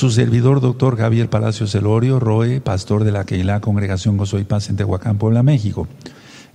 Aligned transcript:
Su 0.00 0.10
servidor, 0.10 0.62
doctor 0.62 0.96
Javier 0.96 1.28
Palacios 1.28 1.74
Elorio, 1.74 2.18
Roe, 2.18 2.62
pastor 2.62 3.04
de 3.04 3.12
la 3.12 3.26
Keilah 3.26 3.60
Congregación 3.60 4.16
Gozo 4.16 4.38
y 4.38 4.44
Paz 4.44 4.70
en 4.70 4.76
Tehuacán, 4.76 5.18
Puebla, 5.18 5.42
México. 5.42 5.88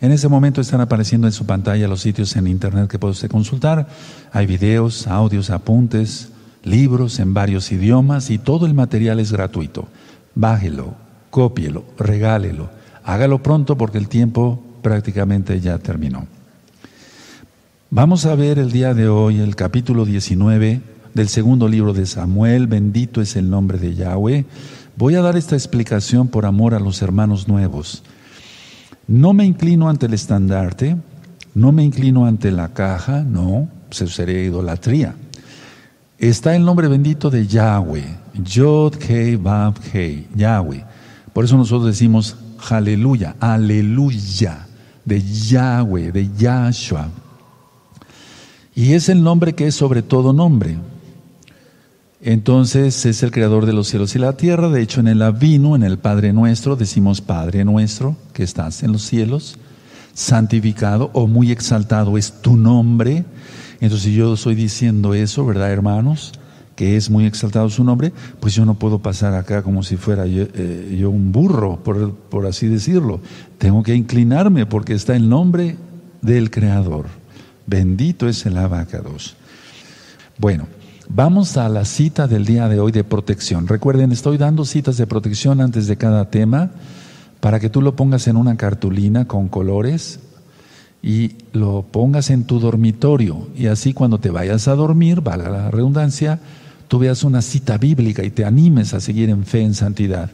En 0.02 0.12
ese 0.12 0.28
momento 0.30 0.62
están 0.62 0.82
apareciendo 0.82 1.28
en 1.28 1.32
su 1.32 1.46
pantalla 1.46 1.88
los 1.88 2.02
sitios 2.02 2.36
en 2.38 2.48
internet 2.48 2.90
que 2.90 2.98
puede 2.98 3.12
usted 3.12 3.30
consultar. 3.30 3.88
Hay 4.32 4.48
videos, 4.48 5.06
audios, 5.06 5.52
apuntes, 5.52 6.30
libros 6.64 7.20
en 7.20 7.36
varios 7.36 7.72
idiomas 7.72 8.32
y 8.32 8.40
todo 8.40 8.66
el 8.66 8.74
material 8.74 9.20
es 9.20 9.32
gratuito. 9.32 9.90
Bájelo, 10.34 10.96
cópielo, 11.30 11.86
regálelo. 12.00 12.72
Hágalo 13.04 13.44
pronto 13.44 13.78
porque 13.78 14.00
el 14.00 14.08
tiempo 14.08 14.60
prácticamente 14.82 15.62
ya 15.62 15.78
terminó. 15.78 16.26
Vamos 17.92 18.26
a 18.26 18.34
ver 18.34 18.58
el 18.58 18.72
día 18.72 18.96
de 18.96 19.08
hoy 19.08 19.40
el 19.40 19.56
capítulo 19.56 20.04
19 20.04 20.95
del 21.16 21.30
segundo 21.30 21.70
libro 21.70 21.94
de 21.94 22.06
Samuel, 22.06 22.68
bendito 22.68 23.22
es 23.22 23.38
el 23.38 23.50
nombre 23.50 23.80
de 23.80 23.96
Yahweh. 23.96 24.46
Voy 24.98 25.16
a 25.16 25.22
dar 25.22 25.38
esta 25.38 25.56
explicación 25.56 26.28
por 26.28 26.46
amor 26.46 26.74
a 26.74 26.80
los 26.80 27.02
hermanos 27.02 27.48
nuevos. 27.48 28.04
No 29.08 29.34
me 29.34 29.46
inclino 29.46 29.90
ante 29.90 30.08
el 30.08 30.14
estandarte, 30.14 30.98
no 31.54 31.72
me 31.72 31.86
inclino 31.86 32.26
ante 32.26 32.52
la 32.52 32.74
caja, 32.74 33.24
no, 33.24 33.70
se 33.92 34.08
sería 34.08 34.44
idolatría. 34.44 35.16
Está 36.20 36.54
el 36.54 36.66
nombre 36.66 36.90
bendito 36.90 37.30
de 37.30 37.48
Yahweh, 37.48 38.06
Yod 38.44 38.96
Hei 39.08 39.38
Vav 39.38 39.76
Hei, 39.94 40.28
Yahweh. 40.36 40.84
Por 41.32 41.46
eso 41.46 41.56
nosotros 41.56 41.88
decimos 41.88 42.36
aleluya, 42.70 43.38
aleluya, 43.40 44.68
de 45.06 45.22
Yahweh, 45.22 46.12
de 46.12 46.30
Yahshua. 46.36 47.08
Y 48.76 48.92
es 48.94 49.08
el 49.08 49.24
nombre 49.24 49.56
que 49.56 49.68
es 49.68 49.76
sobre 49.76 50.02
todo 50.02 50.34
nombre. 50.34 50.78
Entonces 52.26 53.06
es 53.06 53.22
el 53.22 53.30
creador 53.30 53.68
de 53.68 53.74
los 53.74 53.88
cielos 53.88 54.16
y 54.16 54.20
la 54.20 54.34
tierra. 54.34 54.70
De 54.70 54.82
hecho, 54.82 55.00
en 55.00 55.08
el 55.08 55.22
Avino, 55.22 55.76
en 55.76 55.84
el 55.84 56.00
Padre 56.00 56.34
Nuestro, 56.34 56.76
decimos 56.76 57.22
Padre 57.22 57.64
Nuestro, 57.64 58.18
que 58.34 58.42
estás 58.42 58.82
en 58.82 58.92
los 58.92 59.04
cielos, 59.04 59.60
santificado 60.16 61.12
o 61.14 61.28
muy 61.28 61.52
exaltado 61.52 62.18
es 62.18 62.42
tu 62.42 62.58
nombre. 62.58 63.26
Entonces, 63.80 64.02
si 64.02 64.16
yo 64.16 64.34
estoy 64.34 64.56
diciendo 64.56 65.14
eso, 65.14 65.46
¿verdad, 65.46 65.72
hermanos? 65.72 66.32
Que 66.76 66.98
es 66.98 67.12
muy 67.12 67.28
exaltado 67.28 67.70
su 67.70 67.84
nombre, 67.84 68.12
pues 68.40 68.56
yo 68.56 68.66
no 68.66 68.74
puedo 68.74 68.98
pasar 68.98 69.36
acá 69.36 69.62
como 69.62 69.84
si 69.84 69.96
fuera 69.96 70.26
yo, 70.26 70.46
eh, 70.56 71.06
un 71.06 71.32
burro, 71.32 71.84
por, 71.84 72.16
por 72.16 72.48
así 72.48 72.66
decirlo. 72.66 73.20
Tengo 73.60 73.84
que 73.84 73.94
inclinarme 73.94 74.66
porque 74.66 74.94
está 74.94 75.16
el 75.16 75.30
nombre 75.30 75.78
del 76.24 76.50
Creador. 76.50 77.06
Bendito 77.68 78.28
es 78.28 78.48
el 78.48 78.58
abacados. 78.58 79.36
Bueno, 80.40 80.66
Vamos 81.08 81.56
a 81.58 81.70
la 81.70 81.86
cita 81.86 82.28
del 82.28 82.46
día 82.46 82.68
de 82.68 82.80
hoy 82.80 82.92
de 82.92 83.04
protección. 83.04 83.68
Recuerden, 83.68 84.12
estoy 84.12 84.38
dando 84.38 84.66
citas 84.66 84.98
de 84.98 85.06
protección 85.06 85.62
antes 85.62 85.86
de 85.88 85.98
cada 85.98 86.32
tema 86.32 86.72
para 87.40 87.60
que 87.60 87.70
tú 87.70 87.82
lo 87.82 87.96
pongas 87.96 88.28
en 88.28 88.38
una 88.38 88.58
cartulina 88.58 89.26
con 89.26 89.48
colores 89.48 90.20
y 91.04 91.34
lo 91.54 91.84
pongas 91.84 92.32
en 92.32 92.46
tu 92.46 92.60
dormitorio. 92.60 93.48
Y 93.56 93.68
así 93.68 93.94
cuando 93.94 94.20
te 94.20 94.32
vayas 94.32 94.68
a 94.68 94.74
dormir, 94.76 95.22
valga 95.22 95.50
la 95.50 95.70
redundancia, 95.70 96.40
tú 96.88 96.98
veas 96.98 97.24
una 97.24 97.44
cita 97.44 97.78
bíblica 97.78 98.24
y 98.24 98.32
te 98.32 98.44
animes 98.44 98.96
a 98.96 99.00
seguir 99.00 99.30
en 99.30 99.46
fe, 99.46 99.62
en 99.62 99.76
santidad. 99.76 100.32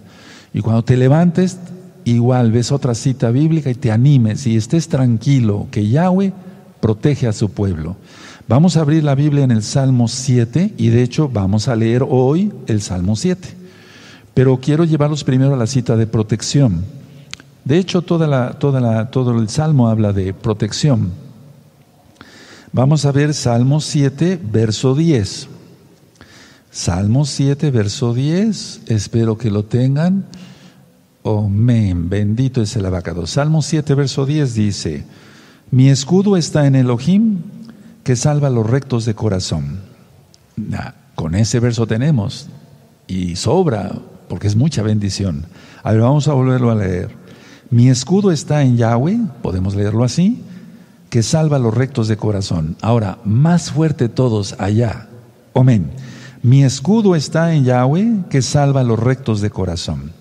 Y 0.54 0.62
cuando 0.62 0.86
te 0.86 0.96
levantes, 0.96 1.58
igual 2.06 2.54
ves 2.54 2.72
otra 2.72 2.96
cita 2.96 3.30
bíblica 3.30 3.70
y 3.70 3.76
te 3.76 3.92
animes 3.92 4.48
y 4.48 4.56
estés 4.56 4.88
tranquilo 4.88 5.68
que 5.70 5.90
Yahweh 5.90 6.32
protege 6.80 7.28
a 7.28 7.34
su 7.34 7.52
pueblo. 7.52 7.98
Vamos 8.48 8.76
a 8.76 8.82
abrir 8.82 9.04
la 9.04 9.16
Biblia 9.16 9.44
en 9.44 9.52
el 9.52 9.64
Salmo 9.64 10.08
7 10.08 10.74
y 10.78 10.90
de 10.90 11.04
hecho 11.04 11.30
vamos 11.30 11.68
a 11.68 11.76
leer 11.76 12.06
hoy 12.08 12.52
el 12.68 12.82
Salmo 12.82 13.16
7. 13.16 13.48
Pero 14.34 14.60
quiero 14.60 14.84
llevarlos 14.84 15.24
primero 15.24 15.54
a 15.54 15.58
la 15.58 15.68
cita 15.68 15.96
de 15.96 16.08
protección. 16.08 16.84
De 17.64 17.78
hecho, 17.78 18.02
todo 18.02 19.38
el 19.38 19.50
Salmo 19.50 19.90
habla 19.90 20.14
de 20.14 20.34
protección. 20.34 21.12
Vamos 22.74 23.06
a 23.06 23.12
ver 23.12 23.34
Salmo 23.34 23.82
7, 23.82 24.40
verso 24.42 24.96
10. 24.96 25.48
Salmo 26.72 27.26
7, 27.26 27.70
verso 27.70 28.14
10. 28.14 28.82
Espero 28.88 29.38
que 29.38 29.52
lo 29.52 29.66
tengan. 29.66 30.26
Amén. 31.24 32.10
Bendito 32.10 32.62
es 32.62 32.76
el 32.76 32.86
abacado. 32.86 33.28
Salmo 33.28 33.62
7, 33.62 33.94
verso 33.94 34.26
10 34.26 34.54
dice, 34.56 35.04
Mi 35.70 35.90
escudo 35.90 36.38
está 36.38 36.66
en 36.66 36.76
Elohim 36.76 37.40
que 38.04 38.16
salva 38.16 38.48
a 38.48 38.52
los 38.52 38.70
rectos 38.70 39.06
de 39.06 39.16
corazón. 39.16 39.80
con 41.16 41.36
ese 41.36 41.60
verso 41.60 41.86
tenemos, 41.86 42.48
y 43.08 43.36
sobra, 43.36 43.92
porque 44.28 44.48
es 44.48 44.56
mucha 44.56 44.82
bendición. 44.82 45.46
A 45.84 45.92
ver, 45.92 46.02
vamos 46.02 46.28
a 46.28 46.34
volverlo 46.34 46.72
a 46.72 46.76
leer. 46.76 47.10
Mi 47.70 47.90
escudo 47.90 48.32
está 48.32 48.64
en 48.64 48.78
Yahweh, 48.78 49.20
podemos 49.42 49.76
leerlo 49.76 50.04
así, 50.04 50.44
que 51.10 51.22
salva 51.22 51.58
a 51.58 51.60
los 51.60 51.74
rectos 51.74 52.08
de 52.08 52.18
corazón. 52.18 52.76
Ahora, 52.82 53.20
más 53.24 53.72
fuerte 53.72 54.10
todos 54.10 54.56
allá. 54.58 55.08
Amén. 55.54 55.92
Mi 56.42 56.64
escudo 56.64 57.16
está 57.16 57.54
en 57.54 57.66
Yahweh, 57.66 58.24
que 58.30 58.42
salva 58.42 58.82
a 58.82 58.86
los 58.86 58.98
rectos 58.98 59.42
de 59.42 59.52
corazón. 59.52 60.14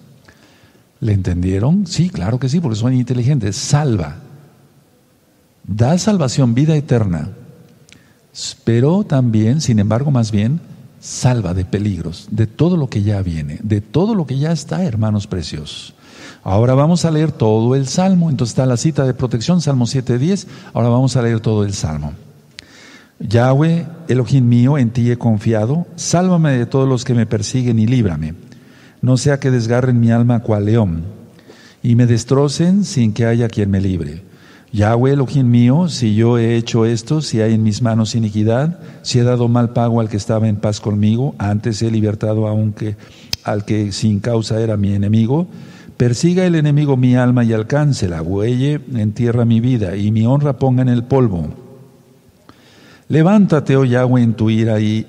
¿Le 1.00 1.12
entendieron? 1.12 1.86
Sí, 1.86 2.10
claro 2.10 2.38
que 2.38 2.48
sí, 2.48 2.60
porque 2.60 2.76
son 2.76 2.92
inteligentes. 2.92 3.56
Salva. 3.56 4.16
Da 5.64 5.96
salvación, 5.96 6.54
vida 6.54 6.76
eterna 6.76 7.30
pero 8.64 9.04
también, 9.04 9.60
sin 9.60 9.78
embargo, 9.78 10.10
más 10.10 10.30
bien, 10.30 10.60
salva 11.00 11.54
de 11.54 11.64
peligros, 11.64 12.28
de 12.30 12.46
todo 12.46 12.76
lo 12.76 12.88
que 12.88 13.02
ya 13.02 13.22
viene, 13.22 13.58
de 13.62 13.80
todo 13.80 14.14
lo 14.14 14.26
que 14.26 14.38
ya 14.38 14.52
está, 14.52 14.84
hermanos 14.84 15.26
preciosos. 15.26 15.94
Ahora 16.42 16.74
vamos 16.74 17.04
a 17.04 17.10
leer 17.10 17.32
todo 17.32 17.74
el 17.74 17.86
Salmo, 17.86 18.30
entonces 18.30 18.52
está 18.52 18.66
la 18.66 18.76
cita 18.76 19.04
de 19.04 19.14
protección, 19.14 19.60
Salmo 19.60 19.86
7.10, 19.86 20.46
ahora 20.72 20.88
vamos 20.88 21.16
a 21.16 21.22
leer 21.22 21.40
todo 21.40 21.64
el 21.64 21.74
Salmo. 21.74 22.12
Yahweh, 23.18 23.86
Elohim 24.08 24.48
mío, 24.48 24.78
en 24.78 24.90
ti 24.90 25.10
he 25.10 25.18
confiado, 25.18 25.86
sálvame 25.96 26.52
de 26.52 26.66
todos 26.66 26.88
los 26.88 27.04
que 27.04 27.14
me 27.14 27.26
persiguen 27.26 27.78
y 27.78 27.86
líbrame, 27.86 28.34
no 29.02 29.16
sea 29.16 29.40
que 29.40 29.50
desgarren 29.50 30.00
mi 30.00 30.10
alma 30.10 30.40
cual 30.40 30.66
león 30.66 31.04
y 31.82 31.94
me 31.94 32.06
destrocen 32.06 32.84
sin 32.84 33.12
que 33.12 33.26
haya 33.26 33.48
quien 33.48 33.70
me 33.70 33.80
libre. 33.80 34.29
Yahweh 34.72 35.14
Elohim 35.14 35.50
mío, 35.50 35.88
si 35.88 36.14
yo 36.14 36.38
he 36.38 36.56
hecho 36.56 36.86
esto, 36.86 37.22
si 37.22 37.40
hay 37.40 37.54
en 37.54 37.62
mis 37.64 37.82
manos 37.82 38.14
iniquidad, 38.14 38.78
si 39.02 39.18
he 39.18 39.24
dado 39.24 39.48
mal 39.48 39.72
pago 39.72 40.00
al 40.00 40.08
que 40.08 40.16
estaba 40.16 40.46
en 40.46 40.56
paz 40.56 40.80
conmigo, 40.80 41.34
antes 41.38 41.82
he 41.82 41.90
libertado 41.90 42.46
aunque 42.46 42.96
al 43.42 43.64
que 43.64 43.90
sin 43.90 44.20
causa 44.20 44.60
era 44.60 44.76
mi 44.76 44.94
enemigo, 44.94 45.48
persiga 45.96 46.46
el 46.46 46.54
enemigo 46.54 46.96
mi 46.96 47.16
alma 47.16 47.42
y 47.42 47.52
alcáncela, 47.52 48.22
huelle 48.22 48.80
en 48.94 49.12
tierra 49.12 49.44
mi 49.44 49.58
vida 49.60 49.96
y 49.96 50.12
mi 50.12 50.24
honra 50.24 50.56
ponga 50.56 50.82
en 50.82 50.88
el 50.88 51.02
polvo. 51.02 51.48
Levántate, 53.08 53.74
oh 53.76 53.84
Yahweh, 53.84 54.22
en 54.22 54.34
tu 54.34 54.50
ira 54.50 54.78
y 54.78 55.04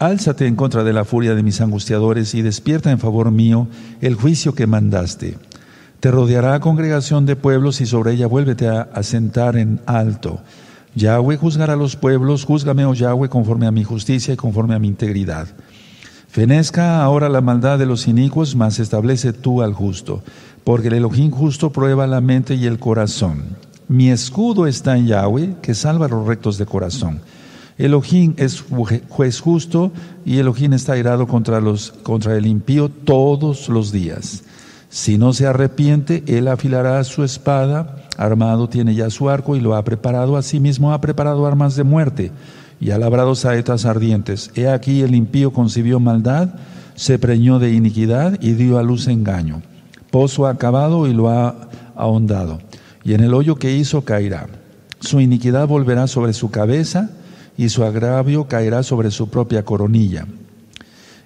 álzate 0.00 0.48
en 0.48 0.56
contra 0.56 0.82
de 0.82 0.92
la 0.92 1.04
furia 1.04 1.36
de 1.36 1.44
mis 1.44 1.60
angustiadores 1.60 2.34
y 2.34 2.42
despierta 2.42 2.90
en 2.90 2.98
favor 2.98 3.30
mío 3.30 3.68
el 4.00 4.14
juicio 4.16 4.52
que 4.54 4.66
mandaste. 4.66 5.36
Te 6.00 6.10
rodeará 6.10 6.60
congregación 6.60 7.26
de 7.26 7.36
pueblos 7.36 7.80
y 7.80 7.86
sobre 7.86 8.12
ella 8.12 8.26
vuélvete 8.26 8.68
a, 8.68 9.02
sentar 9.02 9.56
en 9.56 9.80
alto. 9.86 10.40
Yahweh 10.94 11.36
juzgará 11.36 11.72
a 11.72 11.76
los 11.76 11.96
pueblos, 11.96 12.44
júzgame, 12.44 12.84
oh 12.84 12.94
Yahweh, 12.94 13.28
conforme 13.28 13.66
a 13.66 13.70
mi 13.70 13.84
justicia 13.84 14.34
y 14.34 14.36
conforme 14.36 14.74
a 14.74 14.78
mi 14.78 14.88
integridad. 14.88 15.48
Fenezca 16.28 17.02
ahora 17.02 17.28
la 17.28 17.40
maldad 17.40 17.78
de 17.78 17.86
los 17.86 18.08
inicuos, 18.08 18.56
mas 18.56 18.78
establece 18.78 19.32
tú 19.32 19.62
al 19.62 19.72
justo, 19.72 20.22
porque 20.64 20.88
el 20.88 20.94
Elohim 20.94 21.30
justo 21.30 21.72
prueba 21.72 22.06
la 22.06 22.20
mente 22.20 22.54
y 22.54 22.66
el 22.66 22.78
corazón. 22.78 23.56
Mi 23.88 24.10
escudo 24.10 24.66
está 24.66 24.98
en 24.98 25.06
Yahweh, 25.06 25.56
que 25.62 25.74
salva 25.74 26.06
a 26.06 26.08
los 26.08 26.26
rectos 26.26 26.58
de 26.58 26.66
corazón. 26.66 27.20
Elohim 27.78 28.34
es 28.36 28.64
juez 29.08 29.40
justo 29.40 29.92
y 30.24 30.38
Elohim 30.38 30.72
está 30.72 30.96
irado 30.96 31.26
contra, 31.26 31.60
los, 31.60 31.92
contra 32.02 32.36
el 32.36 32.46
impío 32.46 32.88
todos 32.88 33.68
los 33.68 33.92
días. 33.92 34.42
Si 34.88 35.18
no 35.18 35.32
se 35.32 35.46
arrepiente, 35.46 36.22
él 36.26 36.48
afilará 36.48 37.02
su 37.04 37.24
espada, 37.24 37.96
armado 38.16 38.68
tiene 38.68 38.94
ya 38.94 39.10
su 39.10 39.28
arco 39.28 39.56
y 39.56 39.60
lo 39.60 39.74
ha 39.74 39.84
preparado, 39.84 40.36
asimismo 40.36 40.92
ha 40.92 41.00
preparado 41.00 41.46
armas 41.46 41.76
de 41.76 41.84
muerte 41.84 42.32
y 42.80 42.90
ha 42.90 42.98
labrado 42.98 43.34
saetas 43.34 43.84
ardientes. 43.84 44.50
He 44.54 44.68
aquí 44.68 45.02
el 45.02 45.14
impío 45.14 45.52
concibió 45.52 46.00
maldad, 46.00 46.50
se 46.94 47.18
preñó 47.18 47.58
de 47.58 47.72
iniquidad 47.72 48.40
y 48.40 48.52
dio 48.52 48.78
a 48.78 48.82
luz 48.82 49.08
engaño. 49.08 49.62
Pozo 50.10 50.46
ha 50.46 50.50
acabado 50.50 51.06
y 51.06 51.12
lo 51.12 51.28
ha 51.28 51.68
ahondado, 51.94 52.60
y 53.04 53.14
en 53.14 53.20
el 53.20 53.34
hoyo 53.34 53.56
que 53.56 53.72
hizo 53.72 54.02
caerá. 54.02 54.46
Su 55.00 55.20
iniquidad 55.20 55.66
volverá 55.66 56.06
sobre 56.06 56.32
su 56.32 56.50
cabeza 56.50 57.10
y 57.56 57.68
su 57.68 57.84
agravio 57.84 58.48
caerá 58.48 58.82
sobre 58.82 59.10
su 59.10 59.28
propia 59.28 59.64
coronilla. 59.64 60.26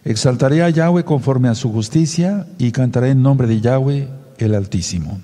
Exaltaré 0.04 0.62
a 0.62 0.70
Yahweh 0.70 1.04
conforme 1.04 1.48
a 1.48 1.54
su 1.54 1.70
justicia 1.70 2.46
y 2.58 2.72
cantaré 2.72 3.10
en 3.10 3.22
nombre 3.22 3.46
de 3.46 3.60
Yahweh 3.60 4.08
el 4.38 4.54
Altísimo. 4.54 5.20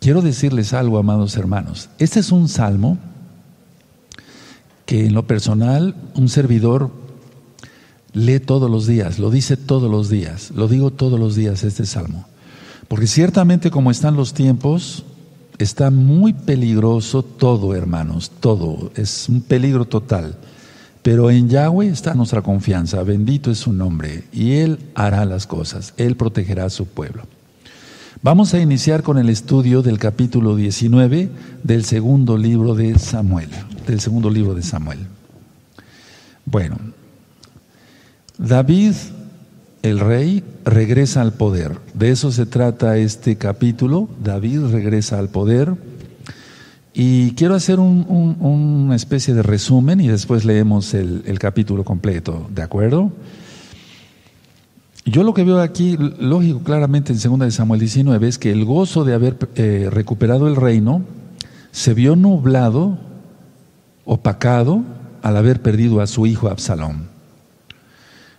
Quiero 0.00 0.20
decirles 0.20 0.72
algo, 0.72 0.98
amados 0.98 1.36
hermanos. 1.36 1.88
Este 1.98 2.20
es 2.20 2.32
un 2.32 2.48
salmo 2.48 2.98
que 4.84 5.06
en 5.06 5.14
lo 5.14 5.26
personal 5.26 5.94
un 6.14 6.28
servidor 6.28 6.90
Lee 8.14 8.38
todos 8.38 8.70
los 8.70 8.86
días, 8.86 9.18
lo 9.18 9.30
dice 9.30 9.56
todos 9.56 9.90
los 9.90 10.08
días, 10.08 10.52
lo 10.52 10.68
digo 10.68 10.92
todos 10.92 11.18
los 11.18 11.34
días 11.34 11.64
este 11.64 11.84
salmo. 11.84 12.26
Porque 12.86 13.08
ciertamente 13.08 13.72
como 13.72 13.90
están 13.90 14.14
los 14.14 14.34
tiempos, 14.34 15.04
está 15.58 15.90
muy 15.90 16.32
peligroso 16.32 17.24
todo, 17.24 17.74
hermanos, 17.74 18.30
todo, 18.38 18.92
es 18.94 19.28
un 19.28 19.40
peligro 19.40 19.84
total. 19.84 20.36
Pero 21.04 21.30
en 21.30 21.50
Yahweh 21.50 21.88
está 21.88 22.14
nuestra 22.14 22.40
confianza, 22.40 23.02
bendito 23.02 23.50
es 23.50 23.58
su 23.58 23.74
nombre, 23.74 24.24
y 24.32 24.52
Él 24.52 24.78
hará 24.94 25.26
las 25.26 25.46
cosas, 25.46 25.92
Él 25.98 26.16
protegerá 26.16 26.64
a 26.64 26.70
su 26.70 26.86
pueblo. 26.86 27.24
Vamos 28.22 28.54
a 28.54 28.58
iniciar 28.58 29.02
con 29.02 29.18
el 29.18 29.28
estudio 29.28 29.82
del 29.82 29.98
capítulo 29.98 30.56
19 30.56 31.28
del 31.62 31.84
segundo 31.84 32.38
libro 32.38 32.74
de 32.74 32.98
Samuel, 32.98 33.50
del 33.86 34.00
segundo 34.00 34.30
libro 34.30 34.54
de 34.54 34.62
Samuel. 34.62 35.00
Bueno, 36.46 36.78
David, 38.38 38.94
el 39.82 40.00
rey, 40.00 40.42
regresa 40.64 41.20
al 41.20 41.34
poder. 41.34 41.80
De 41.92 42.12
eso 42.12 42.32
se 42.32 42.46
trata 42.46 42.96
este 42.96 43.36
capítulo. 43.36 44.08
David 44.24 44.68
regresa 44.72 45.18
al 45.18 45.28
poder. 45.28 45.74
Y 46.96 47.32
quiero 47.32 47.56
hacer 47.56 47.80
una 47.80 48.94
especie 48.94 49.34
de 49.34 49.42
resumen 49.42 50.00
y 50.00 50.06
después 50.06 50.44
leemos 50.44 50.94
el, 50.94 51.38
capítulo 51.40 51.82
completo, 51.82 52.46
¿de 52.54 52.62
acuerdo? 52.62 53.10
Yo 55.04 55.24
lo 55.24 55.34
que 55.34 55.42
veo 55.42 55.60
aquí, 55.60 55.98
lógico, 55.98 56.60
claramente 56.60 57.12
en 57.12 57.18
2 57.18 57.38
de 57.40 57.50
Samuel 57.50 57.80
19, 57.80 58.28
es 58.28 58.38
que 58.38 58.52
el 58.52 58.64
gozo 58.64 59.04
de 59.04 59.12
haber 59.12 59.36
eh, 59.56 59.88
recuperado 59.90 60.46
el 60.46 60.54
reino 60.54 61.02
se 61.72 61.94
vio 61.94 62.14
nublado, 62.14 62.96
opacado, 64.04 64.82
al 65.20 65.36
haber 65.36 65.62
perdido 65.62 66.00
a 66.00 66.06
su 66.06 66.26
hijo 66.26 66.48
Absalón. 66.48 67.08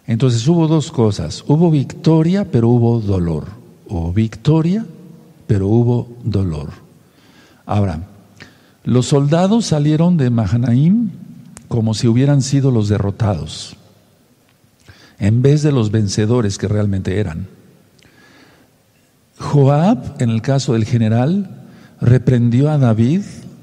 Entonces 0.08 0.48
hubo 0.48 0.70
dos 0.70 0.92
cosas, 0.92 1.44
hubo 1.46 1.70
victoria, 1.72 2.50
pero 2.50 2.70
hubo 2.70 3.02
dolor. 3.02 3.48
Hubo 3.90 4.14
victoria, 4.14 4.86
pero 5.46 5.68
hubo 5.68 6.08
dolor. 6.24 6.70
Ahora, 7.66 8.15
los 8.86 9.08
soldados 9.08 9.66
salieron 9.66 10.16
de 10.16 10.30
Mahanaim 10.30 11.10
como 11.68 11.94
si 11.94 12.08
hubieran 12.08 12.42
sido 12.42 12.72
los 12.72 12.88
derrotados, 12.88 13.76
en 15.20 15.42
vez 15.42 15.64
de 15.64 15.72
los 15.72 15.92
vencedores 15.92 16.58
que 16.58 16.68
realmente 16.68 17.20
eran. 17.20 17.48
Joab, 19.40 20.16
en 20.20 20.30
el 20.30 20.42
caso 20.42 20.74
del 20.74 20.86
general, 20.86 21.66
reprendió 22.00 22.70
a 22.70 22.78
David, 22.78 23.22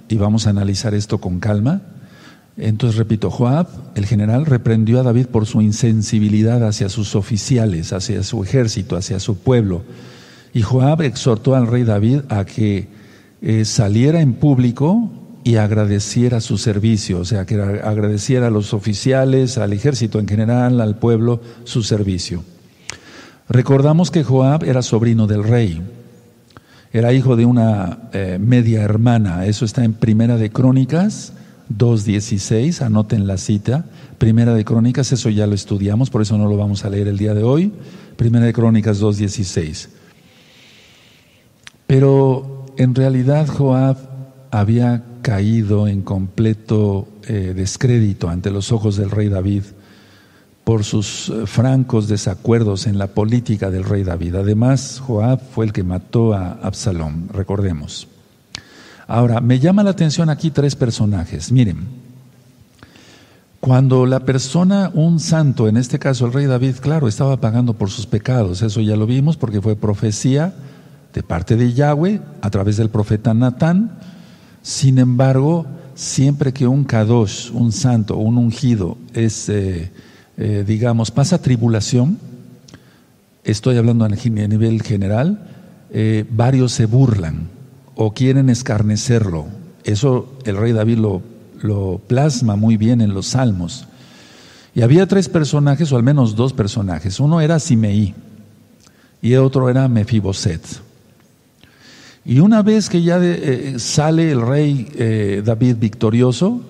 y 0.09 0.17
vamos 0.17 0.47
a 0.47 0.51
analizar 0.51 0.93
esto 0.95 1.19
con 1.19 1.41
calma, 1.41 1.81
entonces, 2.57 2.99
repito, 2.99 3.31
Joab, 3.31 3.67
el 3.95 4.05
general, 4.05 4.45
reprendió 4.45 5.01
a 5.01 5.03
David 5.03 5.27
por 5.27 5.47
su 5.47 5.63
insensibilidad 5.63 6.67
hacia 6.67 6.89
sus 6.91 7.15
oficiales, 7.15 7.93
hacia 7.93 8.23
su 8.23 8.45
ejército, 8.45 8.97
hacia 8.97 9.21
su 9.21 9.39
pueblo. 9.39 9.83
Y 10.53 10.61
Joab 10.61 11.01
exhortó 11.03 11.55
al 11.55 11.67
rey 11.67 11.85
David 11.85 12.21
a 12.29 12.45
que 12.45 12.89
eh, 13.43 13.65
saliera 13.65 14.21
en 14.21 14.35
público 14.35 15.11
y 15.45 15.57
agradeciera 15.57 16.41
su 16.41 16.59
servicio, 16.59 17.19
o 17.19 17.25
sea, 17.25 17.45
que 17.45 17.61
agradeciera 17.61 18.47
a 18.47 18.51
los 18.51 18.73
oficiales, 18.73 19.59
al 19.59 19.73
ejército 19.73 20.21
en 20.21 20.29
general, 20.29 20.81
al 20.81 20.97
pueblo, 20.97 21.41
su 21.65 21.83
servicio. 21.83 22.45
Recordamos 23.49 24.13
que 24.13 24.23
Joab 24.23 24.65
era 24.65 24.83
sobrino 24.83 25.27
del 25.27 25.43
rey, 25.43 25.83
era 26.93 27.13
hijo 27.13 27.35
de 27.35 27.45
una 27.45 28.11
eh, 28.13 28.39
media 28.41 28.83
hermana, 28.83 29.47
eso 29.47 29.65
está 29.65 29.83
en 29.85 29.95
Primera 29.95 30.37
de 30.37 30.51
Crónicas 30.51 31.33
2.16, 31.77 32.83
anoten 32.83 33.27
la 33.27 33.39
cita. 33.39 33.87
Primera 34.19 34.55
de 34.55 34.65
Crónicas, 34.65 35.13
eso 35.13 35.31
ya 35.31 35.47
lo 35.47 35.55
estudiamos, 35.55 36.11
por 36.11 36.23
eso 36.23 36.39
no 36.39 36.49
lo 36.49 36.57
vamos 36.57 36.85
a 36.85 36.91
leer 36.91 37.09
el 37.09 37.19
día 37.19 37.35
de 37.35 37.43
hoy. 37.43 37.73
Primera 38.17 38.47
de 38.47 38.53
Crónicas 38.53 39.01
2.16. 39.01 39.89
Pero 41.87 42.52
en 42.77 42.95
realidad 42.95 43.47
Joab 43.47 43.97
había 44.51 45.03
caído 45.23 45.89
en 45.89 46.03
completo 46.03 47.09
eh, 47.27 47.53
descrédito 47.55 48.29
ante 48.29 48.51
los 48.51 48.73
ojos 48.73 48.97
del 48.97 49.11
rey 49.11 49.29
David 49.29 49.63
por 50.65 50.85
sus 50.85 51.29
eh, 51.29 51.47
francos 51.47 52.09
desacuerdos 52.09 52.87
en 52.87 52.99
la 52.99 53.09
política 53.09 53.71
del 53.71 53.85
rey 53.85 54.03
David. 54.03 54.37
Además, 54.37 55.01
Joab 55.05 55.41
fue 55.41 55.65
el 55.65 55.73
que 55.73 55.85
mató 55.85 56.35
a 56.35 56.53
Absalom, 56.63 57.29
recordemos. 57.29 58.09
Ahora, 59.07 59.41
me 59.41 59.59
llama 59.59 59.83
la 59.83 59.91
atención 59.91 60.31
aquí 60.31 60.51
tres 60.51 60.77
personajes. 60.77 61.51
Miren, 61.53 61.87
cuando 63.61 64.07
la 64.07 64.21
persona, 64.21 64.91
un 64.95 65.21
santo, 65.21 65.69
en 65.69 65.77
este 65.77 65.99
caso 65.99 66.27
el 66.27 66.33
rey 66.33 66.47
David, 66.47 66.77
claro, 66.81 67.09
estaba 67.09 67.41
pagando 67.41 67.75
por 67.75 67.91
sus 67.91 68.07
pecados, 68.07 68.63
eso 68.63 68.81
ya 68.81 68.97
lo 68.97 69.07
vimos 69.07 69.37
porque 69.37 69.61
fue 69.61 69.77
profecía 69.77 70.55
de 71.13 71.23
parte 71.23 71.57
de 71.57 71.73
Yahweh 71.73 72.21
a 72.41 72.51
través 72.51 72.77
del 72.77 72.91
profeta 72.91 73.35
Natán. 73.35 73.99
Sin 74.63 74.99
embargo, 74.99 75.67
siempre 75.95 76.53
que 76.53 76.67
un 76.67 76.85
kadosh, 76.85 77.51
un 77.53 77.73
santo, 77.73 78.17
un 78.17 78.39
ungido, 78.39 78.97
es, 79.13 79.49
eh, 79.49 79.91
eh, 80.37 80.65
digamos, 80.67 81.11
pasa 81.11 81.43
tribulación, 81.43 82.19
estoy 83.45 83.77
hablando 83.77 84.05
a 84.05 84.09
nivel 84.09 84.83
general, 84.83 85.49
eh, 85.91 86.25
varios 86.31 86.73
se 86.73 86.87
burlan 86.87 87.49
o 87.95 88.15
quieren 88.15 88.49
escarnecerlo. 88.49 89.47
Eso 89.85 90.39
el 90.45 90.57
rey 90.57 90.73
David 90.73 90.99
lo, 90.99 91.23
plasma 92.07 92.57
muy 92.57 92.77
bien 92.77 93.01
en 93.01 93.15
los 93.15 93.29
salmos. 93.29 93.87
Y 94.75 94.83
había 94.83 95.07
tres 95.07 95.29
personajes, 95.29 95.93
o 95.93 95.97
al 95.97 96.03
menos 96.03 96.35
dos 96.35 96.53
personajes. 96.53 97.21
Uno 97.21 97.41
era 97.41 97.59
Simeí 97.59 98.15
y 99.21 99.35
otro 99.35 99.69
era 99.69 99.87
Mefiboset. 99.87 100.63
Y 102.25 102.39
una 102.39 102.63
vez 102.63 102.89
que 102.89 103.03
ya 103.03 103.19
eh, 103.21 103.75
sale 103.79 104.31
el 104.31 104.41
rey 104.41 104.89
eh, 104.95 105.43
David 105.45 105.77
victorioso, 105.79 106.61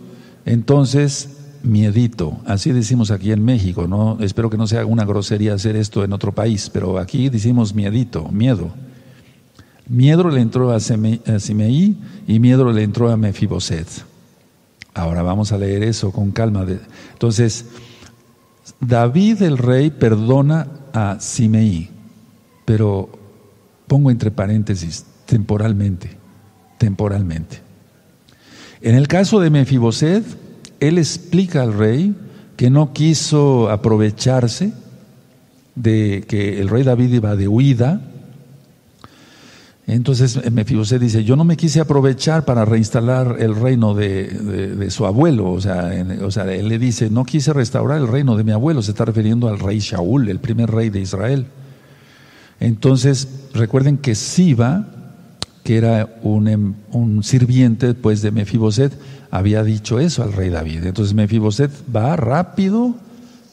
entonces 0.45 1.37
miedito, 1.63 2.41
así 2.45 2.73
decimos 2.73 3.11
aquí 3.11 3.33
en 3.33 3.45
México, 3.45 3.87
no 3.87 4.19
espero 4.21 4.51
que 4.51 4.57
no 4.57 4.67
sea 4.67 4.85
una 4.85 5.05
grosería 5.05 5.55
hacer 5.55 5.77
esto 5.77 6.03
en 6.03 6.13
otro 6.13 6.33
país, 6.33 6.71
pero 6.73 6.99
aquí 6.99 7.29
decimos 7.29 7.75
miedito, 7.75 8.29
miedo. 8.29 8.71
Miedo 9.89 10.29
le 10.29 10.41
entró 10.41 10.71
a 10.73 10.81
Simeí 10.81 11.97
y 12.27 12.39
miedo 12.39 12.73
le 12.73 12.83
entró 12.83 13.11
a 13.11 13.17
Mefiboset. 13.17 13.87
Ahora 14.95 15.23
vamos 15.23 15.53
a 15.53 15.59
leer 15.59 15.83
eso 15.83 16.13
con 16.13 16.31
calma. 16.31 16.67
Entonces, 17.13 17.67
David 18.81 19.43
el 19.43 19.59
rey 19.59 19.91
perdona 19.91 20.69
a 20.93 21.19
Simeí, 21.21 21.91
pero 22.65 23.11
pongo 23.87 24.11
entre 24.11 24.31
paréntesis, 24.31 25.05
temporalmente, 25.33 26.11
temporalmente. 26.77 27.61
En 28.83 28.95
el 28.95 29.09
caso 29.09 29.41
de 29.41 29.49
Mefiboset, 29.49 30.23
él 30.79 30.99
explica 30.99 31.63
al 31.63 31.73
rey 31.73 32.15
que 32.59 32.69
no 32.69 32.93
quiso 32.93 33.71
aprovecharse 33.71 34.75
de 35.75 36.27
que 36.29 36.61
el 36.61 36.69
rey 36.69 36.83
David 36.83 37.15
iba 37.15 37.35
de 37.35 37.49
huida, 37.49 38.03
entonces 39.87 40.53
Mefiboset 40.53 41.01
dice, 41.01 41.25
yo 41.25 41.35
no 41.35 41.45
me 41.45 41.57
quise 41.57 41.81
aprovechar 41.81 42.45
para 42.45 42.67
reinstalar 42.67 43.37
el 43.39 43.57
reino 43.57 43.95
de, 43.95 44.91
su 44.91 45.07
abuelo, 45.07 45.51
o 45.51 45.63
sea, 45.63 45.91
o 46.23 46.31
sea, 46.31 46.45
él 46.53 46.69
le 46.69 46.79
dice, 46.79 47.09
no 47.09 47.25
quise 47.25 47.55
restaurar 47.55 47.97
el 47.97 48.09
reino 48.09 48.37
de 48.37 48.45
mi 48.45 48.53
abuelo, 48.53 48.83
se 48.83 48.91
está 48.91 49.07
refiriendo 49.07 49.49
al 49.49 49.61
rey 49.61 49.79
Shaul, 49.79 50.29
el 50.29 50.41
primer 50.41 50.71
rey 50.71 50.91
de 50.91 51.01
Israel. 51.01 51.47
Entonces, 52.61 53.49
recuerden 53.55 53.97
que 53.97 54.15
Siba, 54.15 55.02
que 55.63 55.77
era 55.77 56.17
un, 56.23 56.49
em, 56.49 56.75
un 56.91 57.23
sirviente 57.23 57.95
pues, 57.95 58.23
de 58.23 58.31
Mefiboset, 58.31 58.93
había 59.31 59.63
dicho 59.63 59.99
eso 59.99 60.23
al 60.23 60.33
rey 60.33 60.51
David. 60.51 60.85
Entonces 60.85 61.15
Mefiboset 61.15 61.71
va 61.95 62.17
rápido, 62.17 62.95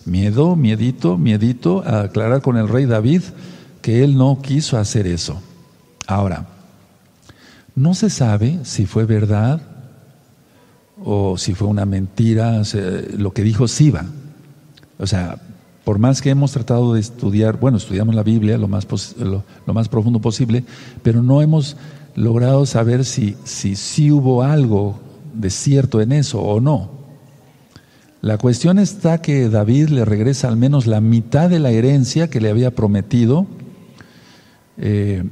miedo, 0.05 0.55
miedito, 0.55 1.17
miedito, 1.17 1.83
a 1.85 2.01
aclarar 2.01 2.41
con 2.41 2.57
el 2.57 2.67
rey 2.67 2.85
David 2.85 3.21
que 3.81 4.03
él 4.03 4.17
no 4.17 4.41
quiso 4.41 4.77
hacer 4.77 5.07
eso. 5.07 5.41
Ahora, 6.07 6.47
no 7.75 7.93
se 7.93 8.09
sabe 8.09 8.59
si 8.63 8.85
fue 8.85 9.05
verdad 9.05 9.61
o 11.03 11.37
si 11.37 11.53
fue 11.53 11.67
una 11.67 11.85
mentira 11.85 12.61
lo 13.17 13.31
que 13.31 13.43
dijo 13.43 13.67
Siba. 13.67 14.05
O 14.97 15.07
sea, 15.07 15.39
por 15.85 15.97
más 15.97 16.21
que 16.21 16.29
hemos 16.29 16.51
tratado 16.51 16.93
de 16.93 16.99
estudiar, 16.99 17.59
bueno, 17.59 17.77
estudiamos 17.77 18.13
la 18.15 18.23
Biblia 18.23 18.57
lo 18.57 18.67
más, 18.67 18.85
lo, 19.17 19.43
más 19.73 19.87
profundo 19.87 20.19
posible, 20.19 20.63
pero 21.01 21.23
no 21.23 21.41
hemos 21.41 21.77
logrado 22.15 22.65
saber 22.65 23.05
si, 23.05 23.35
si 23.43 24.11
hubo 24.11 24.43
algo 24.43 24.99
de 25.33 25.49
cierto 25.49 26.01
en 26.01 26.11
eso 26.11 26.41
o 26.41 26.59
no. 26.59 26.91
La 28.21 28.37
cuestión 28.37 28.79
está 28.79 29.21
que 29.21 29.49
David 29.49 29.89
le 29.89 30.03
regresa 30.03 30.47
al 30.49 30.57
menos 30.57 30.87
la 30.87 30.99
mitad 30.99 31.49
de 31.49 31.59
la 31.59 31.71
herencia 31.71 32.29
que 32.29 32.41
le 32.41 32.49
había 32.49 32.71
prometido 32.71 33.47
eh, 34.77 35.23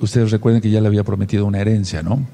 Ustedes 0.00 0.30
recuerden 0.30 0.62
que 0.62 0.70
ya 0.70 0.80
le 0.80 0.86
había 0.86 1.04
prometido 1.04 1.44
una 1.46 1.58
herencia, 1.58 2.02
¿no? 2.02 2.24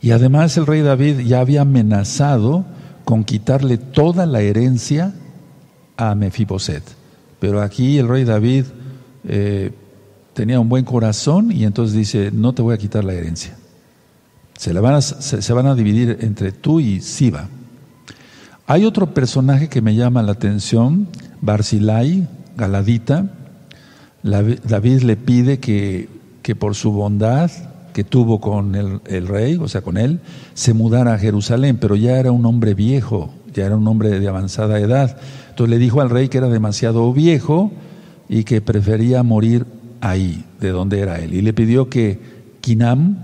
Y 0.00 0.10
además 0.10 0.56
el 0.56 0.66
rey 0.66 0.82
David 0.82 1.20
ya 1.20 1.40
había 1.40 1.62
amenazado 1.62 2.64
con 3.04 3.24
quitarle 3.24 3.78
toda 3.78 4.26
la 4.26 4.40
herencia 4.42 5.14
a 5.96 6.14
Mefiboset. 6.14 6.82
Pero 7.40 7.62
aquí 7.62 7.98
el 7.98 8.08
rey 8.08 8.24
David 8.24 8.66
eh, 9.24 9.72
tenía 10.38 10.60
un 10.60 10.68
buen 10.68 10.84
corazón 10.84 11.50
y 11.50 11.64
entonces 11.64 11.96
dice, 11.96 12.30
no 12.32 12.52
te 12.52 12.62
voy 12.62 12.72
a 12.72 12.78
quitar 12.78 13.02
la 13.02 13.12
herencia. 13.12 13.56
Se, 14.56 14.72
van, 14.72 14.94
a, 14.94 15.00
se, 15.00 15.52
van 15.52 15.66
a 15.66 15.74
dividir 15.74 16.18
entre 16.20 16.52
tú 16.52 16.78
y 16.78 17.00
Siba. 17.00 17.48
Hay 18.68 18.84
otro 18.84 19.12
personaje 19.12 19.68
que 19.68 19.82
me 19.82 19.96
llama 19.96 20.22
la 20.22 20.30
atención, 20.30 21.08
Barzilai, 21.40 22.28
Galadita. 22.56 23.32
David 24.22 25.02
le 25.02 25.16
pide 25.16 25.58
que, 25.58 26.08
que 26.42 26.54
por 26.54 26.76
su 26.76 26.92
bondad 26.92 27.50
que 27.92 28.04
tuvo 28.04 28.40
con 28.40 28.76
el, 28.76 29.00
el, 29.06 29.26
rey, 29.26 29.56
o 29.56 29.66
sea, 29.66 29.80
con 29.80 29.96
él, 29.96 30.20
se 30.54 30.72
mudara 30.72 31.14
a 31.14 31.18
Jerusalén, 31.18 31.78
pero 31.80 31.96
ya 31.96 32.16
era 32.16 32.30
un 32.30 32.46
hombre 32.46 32.74
viejo, 32.74 33.34
ya 33.52 33.66
era 33.66 33.76
un 33.76 33.88
hombre 33.88 34.20
de 34.20 34.28
avanzada 34.28 34.78
edad. 34.78 35.18
Entonces 35.50 35.70
le 35.70 35.78
dijo 35.78 36.00
al 36.00 36.10
rey 36.10 36.28
que 36.28 36.38
era 36.38 36.48
demasiado 36.48 37.12
viejo 37.12 37.72
y 38.28 38.44
que 38.44 38.60
prefería 38.60 39.24
morir 39.24 39.66
ahí, 40.00 40.44
de 40.60 40.70
donde 40.70 41.00
era 41.00 41.18
él. 41.18 41.34
Y 41.34 41.42
le 41.42 41.52
pidió 41.52 41.88
que 41.88 42.18
Kinam, 42.60 43.16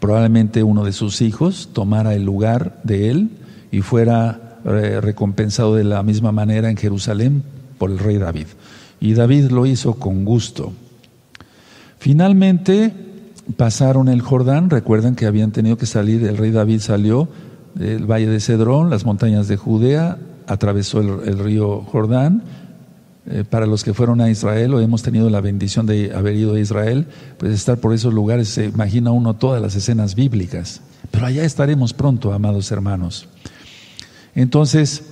probablemente 0.00 0.62
uno 0.62 0.84
de 0.84 0.92
sus 0.92 1.20
hijos, 1.20 1.70
tomara 1.72 2.14
el 2.14 2.24
lugar 2.24 2.80
de 2.84 3.10
él 3.10 3.30
y 3.70 3.82
fuera 3.82 4.58
eh, 4.64 5.00
recompensado 5.00 5.74
de 5.74 5.84
la 5.84 6.02
misma 6.02 6.32
manera 6.32 6.70
en 6.70 6.76
Jerusalén 6.76 7.42
por 7.78 7.90
el 7.90 7.98
rey 7.98 8.18
David. 8.18 8.46
Y 9.00 9.14
David 9.14 9.50
lo 9.50 9.66
hizo 9.66 9.94
con 9.94 10.24
gusto. 10.24 10.72
Finalmente 11.98 12.92
pasaron 13.56 14.08
el 14.08 14.20
Jordán, 14.20 14.70
recuerdan 14.70 15.14
que 15.14 15.26
habían 15.26 15.52
tenido 15.52 15.76
que 15.76 15.86
salir, 15.86 16.24
el 16.24 16.36
rey 16.36 16.50
David 16.50 16.80
salió 16.80 17.28
del 17.74 18.10
valle 18.10 18.28
de 18.28 18.40
Cedrón, 18.40 18.90
las 18.90 19.04
montañas 19.04 19.48
de 19.48 19.56
Judea, 19.56 20.18
atravesó 20.46 21.00
el 21.00 21.38
río 21.38 21.82
Jordán, 21.82 22.42
eh, 23.32 23.44
para 23.48 23.66
los 23.66 23.84
que 23.84 23.94
fueron 23.94 24.20
a 24.20 24.28
Israel 24.28 24.74
o 24.74 24.80
hemos 24.80 25.02
tenido 25.02 25.30
la 25.30 25.40
bendición 25.40 25.86
de 25.86 26.12
haber 26.12 26.34
ido 26.34 26.54
a 26.54 26.60
Israel, 26.60 27.06
pues 27.38 27.52
estar 27.52 27.78
por 27.78 27.94
esos 27.94 28.12
lugares 28.12 28.48
se 28.48 28.64
imagina 28.64 29.12
uno 29.12 29.34
todas 29.34 29.62
las 29.62 29.76
escenas 29.76 30.16
bíblicas. 30.16 30.80
Pero 31.12 31.26
allá 31.26 31.44
estaremos 31.44 31.92
pronto, 31.92 32.32
amados 32.32 32.72
hermanos. 32.72 33.28
Entonces, 34.34 35.04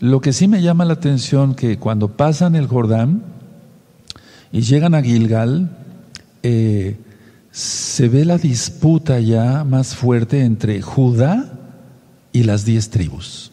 lo 0.00 0.22
que 0.22 0.32
sí 0.32 0.48
me 0.48 0.62
llama 0.62 0.86
la 0.86 0.94
atención 0.94 1.54
que 1.54 1.78
cuando 1.78 2.16
pasan 2.16 2.54
el 2.54 2.66
Jordán 2.66 3.22
y 4.52 4.62
llegan 4.62 4.94
a 4.94 5.02
Gilgal, 5.02 5.76
eh, 6.42 6.96
se 7.50 8.08
ve 8.08 8.24
la 8.24 8.38
disputa 8.38 9.20
ya 9.20 9.64
más 9.64 9.94
fuerte 9.94 10.44
entre 10.44 10.80
Judá 10.80 11.52
y 12.32 12.44
las 12.44 12.64
diez 12.64 12.88
tribus. 12.88 13.52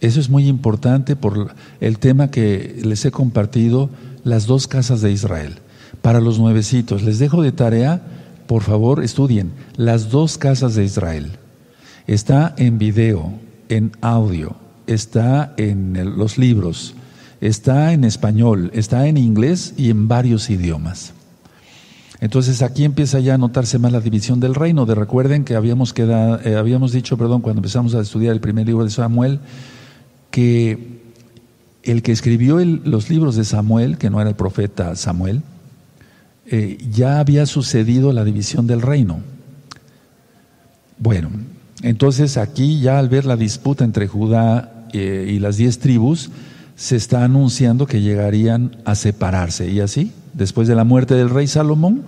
Eso 0.00 0.20
es 0.20 0.28
muy 0.30 0.46
importante 0.46 1.16
por 1.16 1.54
el 1.80 1.98
tema 1.98 2.30
que 2.30 2.80
les 2.84 3.04
he 3.04 3.10
compartido, 3.10 3.90
las 4.24 4.46
dos 4.46 4.68
casas 4.68 5.00
de 5.00 5.10
Israel. 5.10 5.58
Para 6.02 6.20
los 6.20 6.38
nuevecitos, 6.38 7.02
les 7.02 7.18
dejo 7.18 7.42
de 7.42 7.52
tarea, 7.52 8.02
por 8.46 8.62
favor, 8.62 9.02
estudien 9.02 9.52
las 9.76 10.10
dos 10.10 10.38
casas 10.38 10.74
de 10.74 10.84
Israel. 10.84 11.32
Está 12.06 12.54
en 12.56 12.78
video, 12.78 13.32
en 13.68 13.92
audio, 14.00 14.56
está 14.86 15.54
en 15.56 16.16
los 16.16 16.38
libros, 16.38 16.94
está 17.40 17.92
en 17.92 18.04
español, 18.04 18.70
está 18.74 19.06
en 19.08 19.16
inglés 19.16 19.74
y 19.76 19.90
en 19.90 20.08
varios 20.08 20.48
idiomas. 20.48 21.12
Entonces 22.20 22.62
aquí 22.62 22.84
empieza 22.84 23.20
ya 23.20 23.34
a 23.34 23.38
notarse 23.38 23.78
más 23.78 23.92
la 23.92 24.00
división 24.00 24.40
del 24.40 24.54
reino. 24.54 24.86
De 24.86 24.94
recuerden 24.94 25.44
que 25.44 25.54
habíamos, 25.54 25.92
quedado, 25.92 26.40
eh, 26.44 26.56
habíamos 26.56 26.92
dicho, 26.92 27.16
perdón, 27.16 27.42
cuando 27.42 27.60
empezamos 27.60 27.94
a 27.94 28.00
estudiar 28.00 28.32
el 28.32 28.40
primer 28.40 28.66
libro 28.66 28.84
de 28.84 28.90
Samuel, 28.90 29.40
que 30.30 30.98
el 31.82 32.02
que 32.02 32.12
escribió 32.12 32.58
los 32.58 33.08
libros 33.08 33.36
de 33.36 33.44
Samuel, 33.44 33.98
que 33.98 34.10
no 34.10 34.20
era 34.20 34.30
el 34.30 34.36
profeta 34.36 34.94
Samuel, 34.94 35.42
eh, 36.46 36.78
ya 36.90 37.20
había 37.20 37.46
sucedido 37.46 38.12
la 38.12 38.24
división 38.24 38.66
del 38.66 38.82
reino. 38.82 39.20
Bueno, 40.98 41.30
entonces 41.82 42.36
aquí 42.36 42.80
ya 42.80 42.98
al 42.98 43.08
ver 43.08 43.24
la 43.24 43.36
disputa 43.36 43.84
entre 43.84 44.06
Judá 44.06 44.86
eh, 44.92 45.30
y 45.30 45.38
las 45.38 45.56
diez 45.56 45.78
tribus, 45.78 46.30
se 46.76 46.96
está 46.96 47.24
anunciando 47.24 47.86
que 47.86 48.00
llegarían 48.00 48.76
a 48.84 48.94
separarse. 48.94 49.70
Y 49.70 49.80
así, 49.80 50.12
después 50.34 50.68
de 50.68 50.74
la 50.74 50.84
muerte 50.84 51.14
del 51.14 51.30
rey 51.30 51.46
Salomón, 51.46 52.02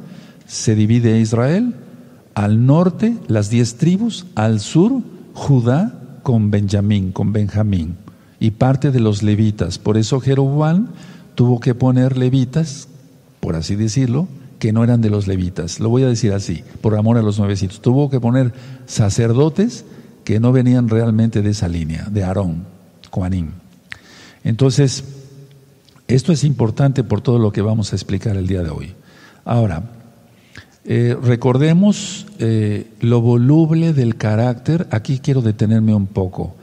se 0.47 0.75
divide 0.75 1.21
Israel, 1.21 1.75
al 2.35 2.67
norte 2.67 3.17
las 3.29 3.51
diez 3.51 3.77
tribus, 3.77 4.27
al 4.35 4.61
sur 4.61 5.03
Judá 5.35 6.19
con 6.23 6.51
Benjamín, 6.51 7.13
con 7.13 7.33
Benjamín 7.33 7.97
y 8.41 8.53
parte 8.53 8.91
de 8.91 9.01
los 9.01 9.23
levitas. 9.23 9.79
Por 9.79 9.99
eso 9.99 10.19
Jeroboam 10.19 10.89
tuvo 11.35 11.61
que 11.61 11.75
poner 11.75 12.17
levitas, 12.17 12.89
por 13.39 13.55
así 13.55 13.77
decirlo, 13.77 14.27
que 14.59 14.73
no 14.73 14.83
eran 14.83 15.01
de 15.01 15.11
los 15.11 15.29
levitas. 15.29 15.79
Lo 15.79 15.91
voy 15.91 16.03
a 16.03 16.09
decir 16.09 16.33
así, 16.33 16.65
por 16.81 16.97
amor 16.97 17.19
a 17.19 17.23
los 17.23 17.39
nuevecitos. 17.39 17.81
Tuvo 17.81 18.11
que 18.11 18.19
poner 18.19 18.53
sacerdotes 18.87 19.85
que 20.25 20.41
no 20.41 20.53
venían 20.53 20.89
realmente 20.89 21.43
de 21.43 21.51
esa 21.51 21.69
línea, 21.69 22.09
de 22.11 22.25
Aarón, 22.25 22.65
Juanín. 23.11 23.53
Entonces, 24.43 25.05
esto 26.09 26.33
es 26.33 26.45
importante 26.45 27.05
por 27.05 27.21
todo 27.21 27.39
lo 27.39 27.53
que 27.53 27.63
vamos 27.63 27.93
a 27.93 27.97
explicar 27.97 28.37
el 28.37 28.47
día 28.47 28.63
de 28.63 28.71
hoy. 28.71 28.95
Ahora, 29.45 29.83
eh, 30.85 31.17
recordemos 31.23 32.27
eh, 32.39 32.91
lo 33.01 33.21
voluble 33.21 33.93
del 33.93 34.17
carácter. 34.17 34.89
Aquí 34.91 35.19
quiero 35.19 35.43
detenerme 35.43 35.95
un 35.95 36.07
poco. 36.07 36.57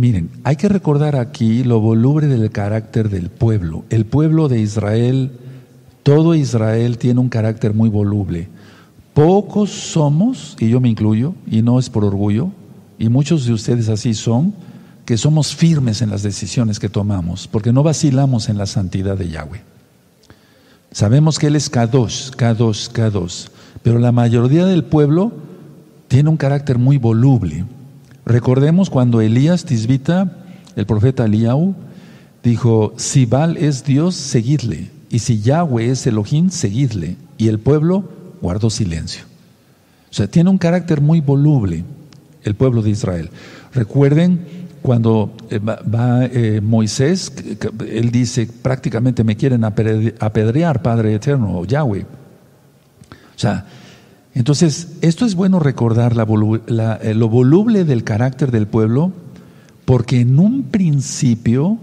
Miren, 0.00 0.30
hay 0.44 0.56
que 0.56 0.70
recordar 0.70 1.14
aquí 1.14 1.62
lo 1.62 1.78
voluble 1.78 2.26
del 2.26 2.50
carácter 2.50 3.10
del 3.10 3.28
pueblo. 3.28 3.84
El 3.90 4.06
pueblo 4.06 4.48
de 4.48 4.58
Israel, 4.58 5.30
todo 6.02 6.34
Israel 6.34 6.96
tiene 6.96 7.20
un 7.20 7.28
carácter 7.28 7.74
muy 7.74 7.90
voluble. 7.90 8.48
Pocos 9.12 9.68
somos, 9.68 10.56
y 10.58 10.70
yo 10.70 10.80
me 10.80 10.88
incluyo, 10.88 11.34
y 11.46 11.60
no 11.60 11.78
es 11.78 11.90
por 11.90 12.06
orgullo, 12.06 12.48
y 12.98 13.10
muchos 13.10 13.44
de 13.44 13.52
ustedes 13.52 13.90
así 13.90 14.14
son, 14.14 14.54
que 15.04 15.18
somos 15.18 15.54
firmes 15.54 16.00
en 16.00 16.08
las 16.08 16.22
decisiones 16.22 16.80
que 16.80 16.88
tomamos, 16.88 17.46
porque 17.46 17.70
no 17.70 17.82
vacilamos 17.82 18.48
en 18.48 18.56
la 18.56 18.64
santidad 18.64 19.18
de 19.18 19.28
Yahweh. 19.28 19.60
Sabemos 20.92 21.38
que 21.38 21.48
Él 21.48 21.56
es 21.56 21.68
Kadosh, 21.68 22.30
Kadosh, 22.30 22.88
Kadosh, 22.88 23.48
pero 23.82 23.98
la 23.98 24.12
mayoría 24.12 24.64
del 24.64 24.82
pueblo 24.82 25.30
tiene 26.08 26.30
un 26.30 26.38
carácter 26.38 26.78
muy 26.78 26.96
voluble. 26.96 27.66
Recordemos 28.24 28.90
cuando 28.90 29.20
Elías 29.20 29.64
Tisbita, 29.64 30.36
el 30.76 30.86
profeta 30.86 31.24
Eliau, 31.24 31.74
dijo, 32.42 32.94
si 32.96 33.26
Baal 33.26 33.56
es 33.56 33.84
Dios, 33.84 34.14
seguidle, 34.14 34.90
y 35.10 35.18
si 35.18 35.40
Yahweh 35.40 35.90
es 35.90 36.06
Elohim, 36.06 36.50
seguidle. 36.50 37.16
Y 37.36 37.48
el 37.48 37.58
pueblo 37.58 38.04
guardó 38.40 38.70
silencio. 38.70 39.24
O 40.10 40.14
sea, 40.14 40.26
tiene 40.26 40.50
un 40.50 40.58
carácter 40.58 41.00
muy 41.00 41.20
voluble 41.20 41.84
el 42.42 42.54
pueblo 42.54 42.82
de 42.82 42.90
Israel. 42.90 43.30
Recuerden 43.74 44.40
cuando 44.82 45.32
eh, 45.50 45.58
va, 45.58 46.24
eh, 46.24 46.60
Moisés, 46.62 47.32
él 47.86 48.10
dice, 48.10 48.48
prácticamente 48.62 49.24
me 49.24 49.36
quieren 49.36 49.64
apedrear, 49.64 50.82
Padre 50.82 51.14
Eterno, 51.14 51.64
Yahweh. 51.64 52.02
O 52.02 53.38
sea, 53.38 53.66
entonces, 54.34 54.88
esto 55.00 55.26
es 55.26 55.34
bueno 55.34 55.58
recordar 55.58 56.12
eh, 56.12 57.14
lo 57.14 57.28
voluble 57.28 57.84
del 57.84 58.04
carácter 58.04 58.50
del 58.50 58.66
pueblo, 58.66 59.12
porque 59.84 60.20
en 60.20 60.38
un 60.38 60.64
principio, 60.64 61.78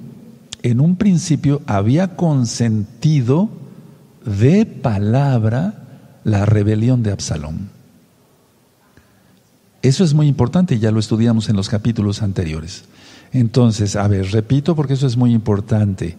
en 0.63 0.79
un 0.79 0.95
principio 0.95 1.61
había 1.65 2.15
consentido 2.15 3.49
de 4.25 4.65
palabra 4.65 5.83
la 6.23 6.45
rebelión 6.45 7.03
de 7.03 7.11
Absalón. 7.11 7.69
Eso 9.81 10.03
es 10.03 10.13
muy 10.13 10.27
importante 10.27 10.79
ya 10.79 10.91
lo 10.91 10.99
estudiamos 10.99 11.49
en 11.49 11.55
los 11.55 11.69
capítulos 11.69 12.21
anteriores. 12.21 12.85
Entonces, 13.31 13.95
a 13.95 14.07
ver, 14.07 14.31
repito 14.31 14.75
porque 14.75 14.93
eso 14.93 15.05
es 15.05 15.17
muy 15.17 15.33
importante. 15.33 16.17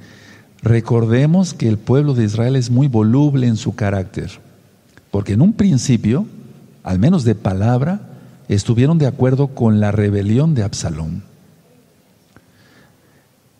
Recordemos 0.62 1.54
que 1.54 1.68
el 1.68 1.78
pueblo 1.78 2.14
de 2.14 2.24
Israel 2.24 2.56
es 2.56 2.70
muy 2.70 2.88
voluble 2.88 3.46
en 3.46 3.56
su 3.56 3.74
carácter. 3.74 4.30
Porque 5.18 5.32
en 5.32 5.42
un 5.42 5.52
principio, 5.52 6.26
al 6.84 7.00
menos 7.00 7.24
de 7.24 7.34
palabra, 7.34 8.02
estuvieron 8.48 8.98
de 8.98 9.08
acuerdo 9.08 9.48
con 9.48 9.80
la 9.80 9.90
rebelión 9.90 10.54
de 10.54 10.62
Absalón. 10.62 11.24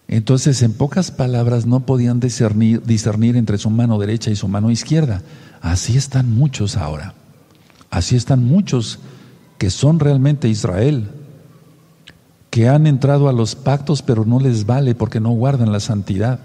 Entonces, 0.07 0.63
en 0.63 0.73
pocas 0.73 1.11
palabras, 1.11 1.67
no 1.67 1.81
podían 1.81 2.21
discernir, 2.21 2.85
discernir, 2.85 3.35
entre 3.35 3.59
su 3.59 3.71
mano 3.71 3.99
derecha 3.99 4.31
y 4.31 4.37
su 4.37 4.47
mano 4.47 4.71
izquierda. 4.71 5.23
Así 5.61 5.97
están 5.97 6.33
muchos 6.33 6.77
ahora. 6.77 7.15
Así 7.91 8.15
están 8.15 8.45
muchos 8.45 9.01
que 9.59 9.71
son 9.71 9.99
realmente 9.99 10.49
Israel, 10.49 11.11
que 12.51 12.69
han 12.69 12.87
entrado 12.87 13.29
a 13.29 13.33
los 13.33 13.57
pactos, 13.57 14.03
pero 14.03 14.25
no 14.25 14.39
les 14.39 14.65
vale 14.65 14.95
porque 14.95 15.19
no 15.19 15.31
guardan 15.31 15.73
la 15.73 15.81
santidad. 15.81 16.39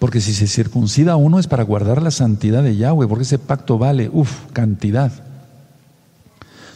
Porque 0.00 0.20
si 0.20 0.32
se 0.32 0.48
circuncida 0.48 1.14
uno 1.14 1.38
es 1.38 1.46
para 1.46 1.62
guardar 1.62 2.02
la 2.02 2.10
santidad 2.10 2.64
de 2.64 2.76
Yahweh, 2.76 3.06
porque 3.06 3.22
ese 3.22 3.38
pacto 3.38 3.78
vale, 3.78 4.10
uff, 4.12 4.46
cantidad. 4.52 5.12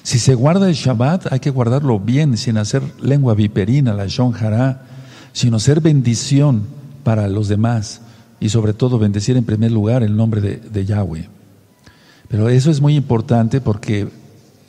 Si 0.04 0.19
se 0.19 0.35
guarda 0.35 0.69
el 0.69 0.75
Shabbat, 0.75 1.33
hay 1.33 1.40
que 1.40 1.49
guardarlo 1.49 1.99
bien, 1.99 2.37
sin 2.37 2.59
hacer 2.59 2.83
lengua 3.00 3.35
viperina, 3.35 3.95
la 3.95 4.07
Shon 4.07 4.35
sino 5.33 5.59
ser 5.59 5.81
bendición 5.81 6.64
para 7.02 7.26
los 7.26 7.49
demás 7.49 8.02
y 8.38 8.50
sobre 8.50 8.75
todo 8.75 8.99
bendecir 8.99 9.38
en 9.38 9.45
primer 9.45 9.73
lugar 9.73 10.02
el 10.02 10.14
nombre 10.14 10.43
de, 10.43 10.85
Yahweh. 10.85 11.28
Pero 12.28 12.50
eso 12.50 12.71
es 12.71 12.83
muy 12.83 12.95
importante 12.95 13.62
porque 13.62 14.09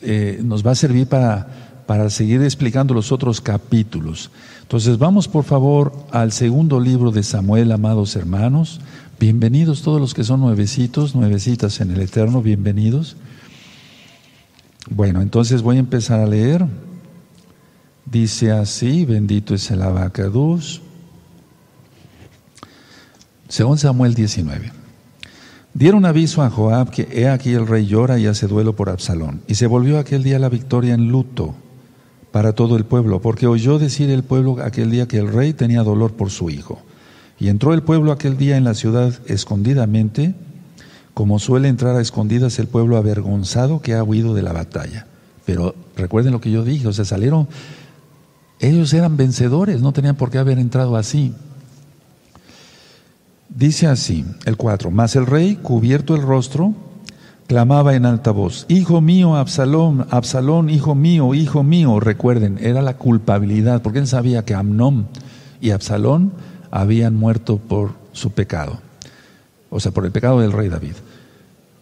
eh, 0.02 0.40
nos 0.42 0.66
va 0.66 0.72
a 0.72 0.76
servir 0.76 1.08
para, 1.08 1.65
para 1.86 2.10
seguir 2.10 2.42
explicando 2.42 2.94
los 2.94 3.12
otros 3.12 3.42
capítulos. 3.42 4.32
Entonces 4.62 4.98
vamos 4.98 5.28
por 5.28 5.44
favor 5.44 5.94
al 6.12 6.32
segundo 6.32 6.80
libro 6.80 7.12
de 7.12 7.24
Samuel, 7.24 7.72
amados 7.72 8.16
hermanos. 8.16 8.82
Bienvenidos 9.20 9.84
todos 9.84 10.02
los 10.02 10.14
que 10.14 10.24
son 10.24 10.42
nuevecitos, 10.42 11.16
nuevecitas 11.16 11.80
en 11.82 11.92
el 11.92 12.02
Eterno, 12.02 12.42
bienvenidos. 12.42 13.16
Bueno, 14.90 15.22
entonces 15.22 15.62
voy 15.62 15.78
a 15.78 15.80
empezar 15.80 16.20
a 16.20 16.26
leer. 16.26 16.66
Dice 18.06 18.52
así, 18.52 19.06
bendito 19.06 19.54
es 19.56 19.70
el 19.72 19.82
abacaduz. 19.82 20.82
Según 23.48 23.78
Samuel 23.78 24.16
19. 24.16 24.72
Dieron 25.74 26.06
aviso 26.06 26.42
a 26.42 26.50
Joab 26.50 26.90
que 26.90 27.08
he 27.12 27.28
aquí 27.28 27.52
el 27.52 27.68
rey 27.68 27.86
llora 27.86 28.18
y 28.18 28.28
hace 28.28 28.48
duelo 28.48 28.76
por 28.76 28.90
Absalón. 28.90 29.42
Y 29.48 29.56
se 29.56 29.68
volvió 29.68 30.00
aquel 30.00 30.24
día 30.24 30.40
la 30.40 30.50
victoria 30.50 30.94
en 30.94 31.10
luto 31.10 31.54
para 32.36 32.52
todo 32.52 32.76
el 32.76 32.84
pueblo, 32.84 33.22
porque 33.22 33.48
oyó 33.48 33.80
decir 33.80 34.10
el 34.10 34.22
pueblo 34.22 34.58
aquel 34.62 34.92
día 34.92 35.08
que 35.08 35.18
el 35.18 35.32
rey 35.32 35.54
tenía 35.54 35.84
dolor 35.84 36.16
por 36.16 36.32
su 36.32 36.50
hijo. 36.50 36.82
Y 37.40 37.48
entró 37.48 37.74
el 37.74 37.82
pueblo 37.82 38.12
aquel 38.12 38.36
día 38.36 38.58
en 38.58 38.66
la 38.66 38.74
ciudad 38.74 39.14
escondidamente, 39.28 40.36
como 41.14 41.40
suele 41.40 41.70
entrar 41.70 41.96
a 41.96 42.02
escondidas 42.02 42.60
el 42.60 42.68
pueblo 42.68 42.98
avergonzado 42.98 43.82
que 43.82 43.94
ha 43.94 44.04
huido 44.04 44.34
de 44.34 44.42
la 44.42 44.52
batalla. 44.52 45.08
Pero 45.46 45.76
recuerden 45.96 46.34
lo 46.34 46.42
que 46.42 46.52
yo 46.52 46.66
dije, 46.66 46.90
o 46.90 46.92
sea, 46.92 47.06
salieron, 47.06 47.48
ellos 48.60 48.94
eran 48.94 49.16
vencedores, 49.16 49.82
no 49.82 49.94
tenían 49.94 50.18
por 50.18 50.30
qué 50.30 50.38
haber 50.38 50.60
entrado 50.60 50.98
así. 50.98 51.34
Dice 53.48 53.88
así, 53.88 54.26
el 54.44 54.58
4, 54.58 54.92
mas 54.92 55.16
el 55.16 55.26
rey, 55.26 55.56
cubierto 55.56 56.16
el 56.16 56.22
rostro, 56.22 56.74
clamaba 57.48 57.96
en 57.96 58.06
alta 58.06 58.32
voz, 58.32 58.66
Hijo 58.70 59.02
mío, 59.02 59.36
Absalón, 59.36 60.08
Absalón, 60.10 60.70
hijo 60.70 60.96
mío, 60.96 61.34
hijo 61.34 61.64
mío. 61.64 62.00
Recuerden, 62.00 62.58
era 62.62 62.82
la 62.82 62.98
culpabilidad, 62.98 63.82
porque 63.82 64.00
él 64.00 64.08
sabía 64.08 64.46
que 64.46 64.56
Amnón 64.56 65.08
y 65.62 65.72
Absalón 65.72 66.34
habían 66.72 67.16
muerto 67.16 67.58
por 67.58 67.92
su 68.12 68.32
pecado, 68.32 68.80
o 69.70 69.80
sea, 69.80 69.92
por 69.92 70.06
el 70.06 70.12
pecado 70.12 70.40
del 70.40 70.52
rey 70.52 70.70
David. 70.70 70.96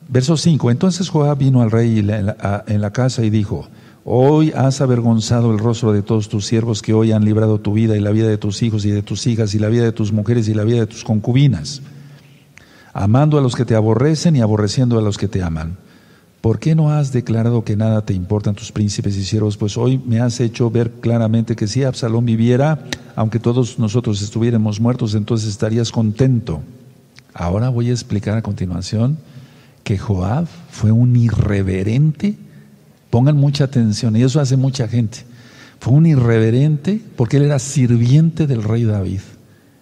Verso 0.10 0.36
5, 0.36 0.70
entonces 0.70 1.10
Joab 1.10 1.38
vino 1.38 1.62
al 1.62 1.72
rey 1.72 2.00
en 2.00 2.82
la 2.82 2.92
casa 2.92 3.24
y 3.24 3.30
dijo, 3.30 3.68
Hoy 4.06 4.52
has 4.52 4.82
avergonzado 4.82 5.54
el 5.54 5.60
rostro 5.60 5.94
de 5.94 6.02
todos 6.02 6.28
tus 6.28 6.46
siervos 6.46 6.82
que 6.82 6.94
hoy 6.94 7.14
han 7.14 7.24
librado 7.24 7.62
tu 7.62 7.72
vida 7.72 7.96
y 7.96 8.02
la 8.02 8.12
vida 8.12 8.28
de 8.28 8.38
tus 8.38 8.62
hijos 8.62 8.84
y 8.84 8.92
de 8.92 9.02
tus 9.02 9.26
hijas 9.28 9.56
y 9.56 9.60
la 9.60 9.70
vida 9.70 9.86
de 9.86 9.94
tus 9.94 10.12
mujeres 10.12 10.50
y 10.50 10.54
la 10.54 10.66
vida 10.66 10.82
de 10.82 10.88
tus 10.88 11.06
concubinas 11.06 11.82
amando 12.94 13.38
a 13.38 13.42
los 13.42 13.56
que 13.56 13.66
te 13.66 13.76
aborrecen 13.76 14.36
y 14.36 14.42
aborreciendo 14.42 14.98
a 14.98 15.02
los 15.02 15.18
que 15.18 15.28
te 15.28 15.42
aman. 15.42 15.78
¿Por 16.42 16.60
qué 16.60 16.76
no 16.76 16.92
has 16.92 17.12
declarado 17.14 17.64
que 17.64 17.78
nada 17.78 18.06
te 18.06 18.14
importan 18.14 18.54
tus 18.54 18.72
príncipes 18.72 19.16
y 19.16 19.24
siervos? 19.24 19.58
Pues 19.58 19.78
hoy 19.78 19.98
me 19.98 20.20
has 20.20 20.40
hecho 20.40 20.70
ver 20.70 20.92
claramente 20.92 21.56
que 21.56 21.68
si 21.68 21.84
Absalón 21.84 22.26
viviera, 22.26 22.84
aunque 23.16 23.40
todos 23.40 23.80
nosotros 23.80 24.22
estuviéramos 24.22 24.80
muertos, 24.80 25.16
entonces 25.16 25.50
estarías 25.50 25.92
contento. 25.92 26.62
Ahora 27.34 27.70
voy 27.70 27.90
a 27.90 27.94
explicar 27.94 28.38
a 28.38 28.42
continuación 28.42 29.18
que 29.84 29.98
Joab 29.98 30.48
fue 30.70 30.92
un 30.92 31.16
irreverente. 31.16 32.36
Pongan 33.10 33.38
mucha 33.38 33.64
atención, 33.64 34.16
y 34.16 34.24
eso 34.24 34.40
hace 34.40 34.58
mucha 34.58 34.88
gente. 34.88 35.20
Fue 35.80 35.94
un 35.94 36.06
irreverente 36.06 37.02
porque 37.16 37.38
él 37.38 37.44
era 37.44 37.60
sirviente 37.60 38.48
del 38.48 38.64
rey 38.64 38.84
David. 38.84 39.22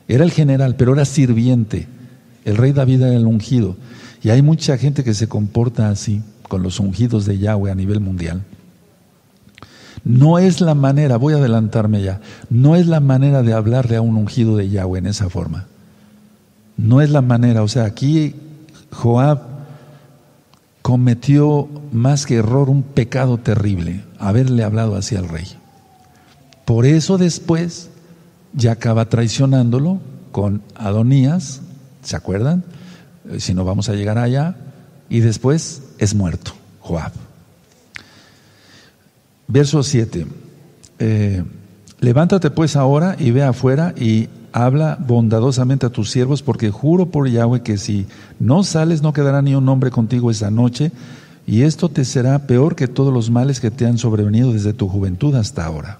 Era 0.07 0.23
el 0.23 0.31
general, 0.31 0.75
pero 0.75 0.93
era 0.93 1.05
sirviente. 1.05 1.87
El 2.45 2.57
rey 2.57 2.71
David 2.71 3.01
era 3.01 3.15
el 3.15 3.25
ungido. 3.25 3.75
Y 4.23 4.29
hay 4.29 4.41
mucha 4.41 4.77
gente 4.77 5.03
que 5.03 5.13
se 5.13 5.27
comporta 5.27 5.89
así 5.89 6.21
con 6.47 6.63
los 6.63 6.79
ungidos 6.79 7.25
de 7.25 7.37
Yahweh 7.37 7.71
a 7.71 7.75
nivel 7.75 7.99
mundial. 7.99 8.43
No 10.03 10.39
es 10.39 10.61
la 10.61 10.75
manera, 10.75 11.17
voy 11.17 11.33
a 11.33 11.37
adelantarme 11.37 12.01
ya, 12.01 12.21
no 12.49 12.75
es 12.75 12.87
la 12.87 12.99
manera 12.99 13.43
de 13.43 13.53
hablarle 13.53 13.97
a 13.97 14.01
un 14.01 14.15
ungido 14.15 14.57
de 14.57 14.69
Yahweh 14.69 14.99
en 14.99 15.05
esa 15.05 15.29
forma. 15.29 15.67
No 16.75 17.01
es 17.01 17.11
la 17.11 17.21
manera, 17.21 17.61
o 17.61 17.67
sea, 17.67 17.85
aquí 17.85 18.35
Joab 18.91 19.41
cometió 20.81 21.69
más 21.91 22.25
que 22.25 22.37
error 22.37 22.69
un 22.69 22.81
pecado 22.81 23.37
terrible, 23.37 24.03
haberle 24.17 24.63
hablado 24.63 24.95
así 24.95 25.15
al 25.15 25.29
rey. 25.29 25.45
Por 26.65 26.85
eso 26.85 27.17
después 27.17 27.89
ya 28.53 28.73
acaba 28.73 29.05
traicionándolo 29.09 29.99
con 30.31 30.63
Adonías, 30.75 31.61
¿Se 32.01 32.15
acuerdan? 32.15 32.63
Eh, 33.29 33.39
si 33.39 33.53
no 33.53 33.65
vamos 33.65 33.89
a 33.89 33.93
llegar 33.93 34.17
allá. 34.17 34.55
Y 35.09 35.19
después 35.19 35.83
es 35.97 36.15
muerto, 36.15 36.53
Joab. 36.79 37.11
Verso 39.47 39.83
7. 39.83 40.25
Eh, 40.99 41.43
levántate 41.99 42.49
pues 42.49 42.75
ahora 42.75 43.15
y 43.19 43.31
ve 43.31 43.43
afuera 43.43 43.93
y 43.97 44.29
habla 44.53 44.97
bondadosamente 44.99 45.85
a 45.85 45.89
tus 45.89 46.09
siervos, 46.09 46.41
porque 46.41 46.71
juro 46.71 47.07
por 47.07 47.29
Yahweh 47.29 47.61
que 47.61 47.77
si 47.77 48.07
no 48.39 48.63
sales 48.63 49.01
no 49.01 49.13
quedará 49.13 49.41
ni 49.41 49.55
un 49.55 49.67
hombre 49.69 49.91
contigo 49.91 50.31
esa 50.31 50.51
noche, 50.51 50.91
y 51.47 51.63
esto 51.63 51.89
te 51.89 52.05
será 52.05 52.47
peor 52.47 52.75
que 52.75 52.87
todos 52.87 53.13
los 53.13 53.29
males 53.29 53.59
que 53.59 53.71
te 53.71 53.85
han 53.85 53.97
sobrevenido 53.97 54.53
desde 54.53 54.73
tu 54.73 54.87
juventud 54.87 55.35
hasta 55.35 55.65
ahora. 55.65 55.99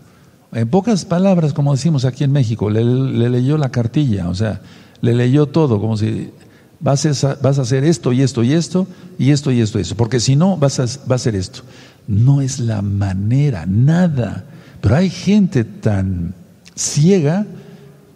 En 0.53 0.67
pocas 0.67 1.05
palabras, 1.05 1.53
como 1.53 1.71
decimos 1.71 2.05
aquí 2.05 2.23
en 2.23 2.31
México, 2.31 2.69
le, 2.69 2.83
le 2.83 3.29
leyó 3.29 3.57
la 3.57 3.69
cartilla, 3.69 4.29
o 4.29 4.35
sea, 4.35 4.61
le 5.01 5.13
leyó 5.13 5.47
todo, 5.47 5.79
como 5.79 5.97
si 5.97 6.31
vas 6.79 7.05
a, 7.23 7.37
hacer 7.43 7.83
esto 7.83 8.11
y 8.11 8.21
esto 8.21 8.43
y 8.43 8.53
esto 8.53 8.87
y 9.17 9.31
esto 9.31 9.51
y 9.51 9.61
esto 9.61 9.79
y 9.79 9.81
eso, 9.81 9.95
porque 9.95 10.19
si 10.19 10.35
no 10.35 10.57
vas 10.57 10.79
a, 10.79 10.83
a 10.83 11.15
hacer 11.15 11.35
esto. 11.35 11.61
No 12.07 12.41
es 12.41 12.59
la 12.59 12.81
manera, 12.81 13.65
nada. 13.67 14.45
Pero 14.81 14.95
hay 14.95 15.09
gente 15.09 15.63
tan 15.63 16.33
ciega 16.75 17.45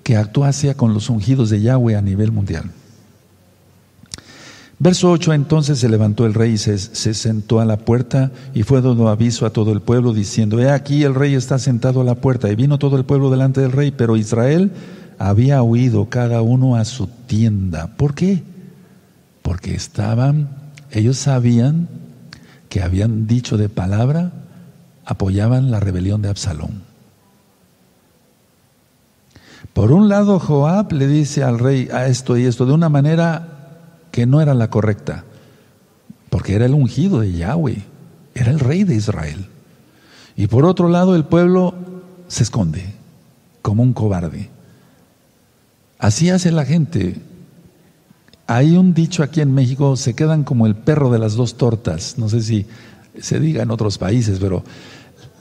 que 0.04 0.18
actúa 0.18 0.50
así 0.50 0.74
con 0.74 0.94
los 0.94 1.10
ungidos 1.10 1.50
de 1.50 1.62
Yahweh 1.62 1.96
a 1.96 2.02
nivel 2.02 2.32
mundial. 2.32 2.72
Verso 4.78 5.10
8, 5.10 5.34
entonces 5.34 5.80
se 5.80 5.88
levantó 5.88 6.26
el 6.26 6.34
rey 6.34 6.54
y 6.54 6.58
se, 6.58 6.78
se, 6.78 7.14
sentó 7.14 7.62
a 7.62 7.66
la 7.66 7.78
puerta 7.78 8.32
y 8.54 8.64
fue 8.64 8.82
dando 8.82 9.08
aviso 9.08 9.46
a 9.46 9.52
todo 9.52 9.72
el 9.72 9.82
pueblo 9.82 10.14
diciendo, 10.14 10.60
he 10.60 10.70
aquí 10.70 11.04
el 11.04 11.16
rey 11.16 11.34
está 11.34 11.60
sentado 11.60 12.02
a 12.02 12.04
la 12.04 12.16
puerta 12.16 12.52
y 12.52 12.56
vino 12.56 12.78
todo 12.78 12.98
el 12.98 13.06
pueblo 13.06 13.30
delante 13.30 13.62
del 13.62 13.72
rey, 13.72 13.92
pero 13.92 14.18
Israel 14.18 14.72
había 15.18 15.62
huido 15.64 16.10
cada 16.10 16.42
uno 16.42 16.76
a 16.76 16.86
su 16.86 17.08
tienda. 17.08 17.96
¿Por 17.98 18.16
qué? 18.16 18.44
Porque 19.42 19.76
estaban, 19.76 20.50
ellos 20.92 21.18
sabían 21.18 21.88
que 22.70 22.82
habían 22.82 23.28
dicho 23.28 23.58
de 23.58 23.70
palabra, 23.70 24.32
apoyaban 25.06 25.72
la 25.72 25.80
rebelión 25.80 26.22
de 26.22 26.30
Absalón. 26.30 26.84
Por 29.74 29.92
un 29.92 30.10
lado, 30.10 30.40
Joab 30.40 30.94
le 30.94 31.08
dice 31.08 31.44
al 31.44 31.60
rey 31.60 31.90
a 31.92 32.08
esto 32.08 32.38
y 32.38 32.46
esto 32.46 32.66
de 32.66 32.74
una 32.74 32.90
manera 32.90 33.48
que 34.12 34.26
no 34.26 34.42
era 34.42 34.54
la 34.54 34.70
correcta, 34.70 35.26
porque 36.30 36.56
era 36.56 36.66
el 36.66 36.74
ungido 36.74 37.20
de 37.20 37.34
Yahweh, 37.34 37.84
era 38.34 38.52
el 38.52 38.60
rey 38.60 38.84
de 38.84 38.96
Israel. 38.96 39.48
Y 40.38 40.48
por 40.48 40.66
otro 40.66 40.90
lado, 40.90 41.16
el 41.16 41.26
pueblo 41.26 41.74
se 42.28 42.44
esconde 42.44 42.94
como 43.62 43.84
un 43.84 43.94
cobarde. 43.94 44.50
Así 46.06 46.30
hace 46.30 46.52
la 46.52 46.66
gente. 46.66 47.16
Hay 48.46 48.78
un 48.78 48.94
dicho 48.94 49.24
aquí 49.24 49.42
en 49.42 49.56
México, 49.56 49.98
se 49.98 50.14
quedan 50.14 50.44
como 50.44 50.68
el 50.68 50.76
perro 50.76 51.10
de 51.10 51.18
las 51.18 51.34
dos 51.34 51.58
tortas. 51.58 52.20
No 52.20 52.30
sé 52.30 52.44
si 52.44 52.68
se 53.20 53.40
diga 53.40 53.64
en 53.64 53.72
otros 53.72 53.98
países, 53.98 54.38
pero 54.38 54.64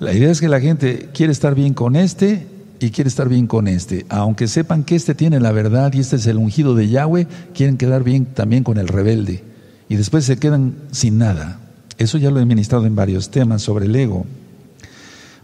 la 0.00 0.14
idea 0.14 0.30
es 0.30 0.40
que 0.40 0.48
la 0.48 0.60
gente 0.60 1.10
quiere 1.12 1.32
estar 1.32 1.54
bien 1.54 1.74
con 1.74 1.96
este 1.96 2.46
y 2.80 2.92
quiere 2.92 3.08
estar 3.08 3.28
bien 3.28 3.46
con 3.46 3.68
este. 3.68 4.06
Aunque 4.08 4.48
sepan 4.48 4.84
que 4.84 4.96
este 4.96 5.14
tiene 5.14 5.38
la 5.38 5.52
verdad 5.52 5.92
y 5.92 6.00
este 6.00 6.16
es 6.16 6.26
el 6.26 6.38
ungido 6.38 6.74
de 6.74 6.88
Yahweh, 6.88 7.26
quieren 7.52 7.76
quedar 7.76 8.02
bien 8.02 8.24
también 8.24 8.64
con 8.64 8.78
el 8.78 8.88
rebelde. 8.88 9.44
Y 9.90 9.96
después 9.96 10.24
se 10.24 10.38
quedan 10.38 10.76
sin 10.92 11.18
nada. 11.18 11.60
Eso 11.98 12.16
ya 12.16 12.30
lo 12.30 12.40
he 12.40 12.46
ministrado 12.46 12.86
en 12.86 12.96
varios 12.96 13.30
temas 13.30 13.60
sobre 13.60 13.84
el 13.84 13.94
ego. 13.94 14.24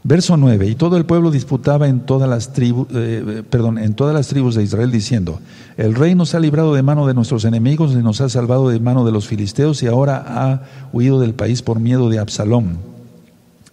Verso 0.03 0.39
9, 0.39 0.67
y 0.67 0.75
todo 0.77 0.97
el 0.97 1.05
pueblo 1.05 1.31
disputaba 1.31 1.87
en 1.87 2.01
todas 2.01 2.29
las 2.29 2.55
tribus, 2.55 2.89
eh, 2.95 3.43
perdón, 3.49 3.77
en 3.77 3.93
todas 3.93 4.15
las 4.15 4.29
tribus 4.29 4.55
de 4.55 4.63
Israel 4.63 4.91
diciendo, 4.91 5.41
el 5.77 5.95
rey 5.95 6.15
nos 6.15 6.35
ha 6.35 6.41
librado 6.41 6.75
de 6.75 6.83
mano 6.83 7.07
de 7.07 7.13
nuestros 7.13 7.45
enemigos 7.45 7.93
y 7.93 7.97
nos 7.97 8.23
ha 8.23 8.31
salvado 8.31 8.71
de 8.71 8.81
mano 8.81 9.05
de 9.05 9.13
los 9.13 9.29
filisteos 9.29 9.83
y 9.83 9.89
ahora 9.89 10.25
ha 10.27 10.63
huido 10.95 11.21
del 11.21 11.35
país 11.35 11.61
por 11.61 11.81
miedo 11.81 12.09
de 12.09 12.19
Absalón. 12.19 12.79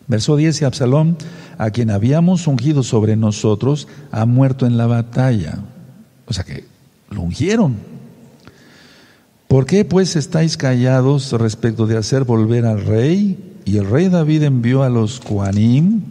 Verso 0.08 0.36
10, 0.36 0.62
y 0.62 0.66
Absalón, 0.66 1.18
a 1.58 1.70
quien 1.72 1.92
habíamos 1.92 2.48
ungido 2.48 2.84
sobre 2.84 3.16
nosotros, 3.16 3.88
ha 4.12 4.26
muerto 4.26 4.66
en 4.66 4.78
la 4.78 4.88
batalla. 4.88 5.60
O 6.26 6.34
sea 6.34 6.44
que 6.44 6.66
lo 7.10 7.22
ungieron. 7.22 7.76
¿Por 9.48 9.66
qué 9.66 9.86
pues 9.86 10.18
estáis 10.18 10.58
callados 10.58 11.32
respecto 11.32 11.88
de 11.88 11.98
hacer 11.98 12.26
volver 12.26 12.66
al 12.66 12.86
rey? 12.86 13.56
Y 13.63 13.78
el 13.78 13.90
rey 13.90 14.10
David 14.10 14.44
envió 14.44 14.84
a 14.84 14.90
los 14.90 15.20
Kuanim, 15.20 16.02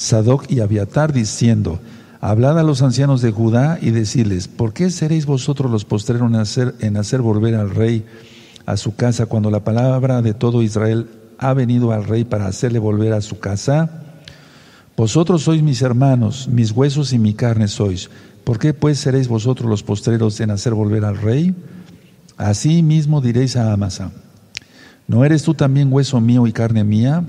Sadoc 0.00 0.50
y 0.50 0.60
Abiatar 0.60 1.12
diciendo, 1.12 1.78
Hablad 2.22 2.58
a 2.58 2.62
los 2.62 2.80
ancianos 2.80 3.20
de 3.20 3.32
Judá 3.32 3.78
y 3.82 3.90
decirles, 3.90 4.48
¿por 4.48 4.72
qué 4.72 4.88
seréis 4.88 5.26
vosotros 5.26 5.70
los 5.70 5.84
postreros 5.84 6.26
en 6.26 6.36
hacer, 6.36 6.74
en 6.80 6.96
hacer 6.96 7.20
volver 7.20 7.54
al 7.54 7.68
rey 7.68 8.06
a 8.64 8.78
su 8.78 8.96
casa 8.96 9.26
cuando 9.26 9.50
la 9.50 9.62
palabra 9.62 10.22
de 10.22 10.32
todo 10.32 10.62
Israel 10.62 11.10
ha 11.36 11.52
venido 11.52 11.92
al 11.92 12.04
rey 12.04 12.24
para 12.24 12.46
hacerle 12.46 12.78
volver 12.78 13.12
a 13.12 13.20
su 13.20 13.40
casa? 13.40 13.90
Vosotros 14.96 15.42
sois 15.42 15.62
mis 15.62 15.82
hermanos, 15.82 16.48
mis 16.48 16.72
huesos 16.72 17.12
y 17.12 17.18
mi 17.18 17.34
carne 17.34 17.68
sois. 17.68 18.08
¿Por 18.42 18.58
qué 18.58 18.72
pues 18.72 18.98
seréis 18.98 19.28
vosotros 19.28 19.68
los 19.68 19.82
postreros 19.82 20.40
en 20.40 20.50
hacer 20.50 20.72
volver 20.72 21.04
al 21.04 21.18
rey? 21.18 21.54
Así 22.38 22.82
mismo 22.82 23.20
diréis 23.20 23.54
a 23.54 23.70
Amasa, 23.70 24.12
¿no 25.06 25.26
eres 25.26 25.42
tú 25.42 25.52
también 25.52 25.92
hueso 25.92 26.22
mío 26.22 26.46
y 26.46 26.52
carne 26.52 26.84
mía? 26.84 27.22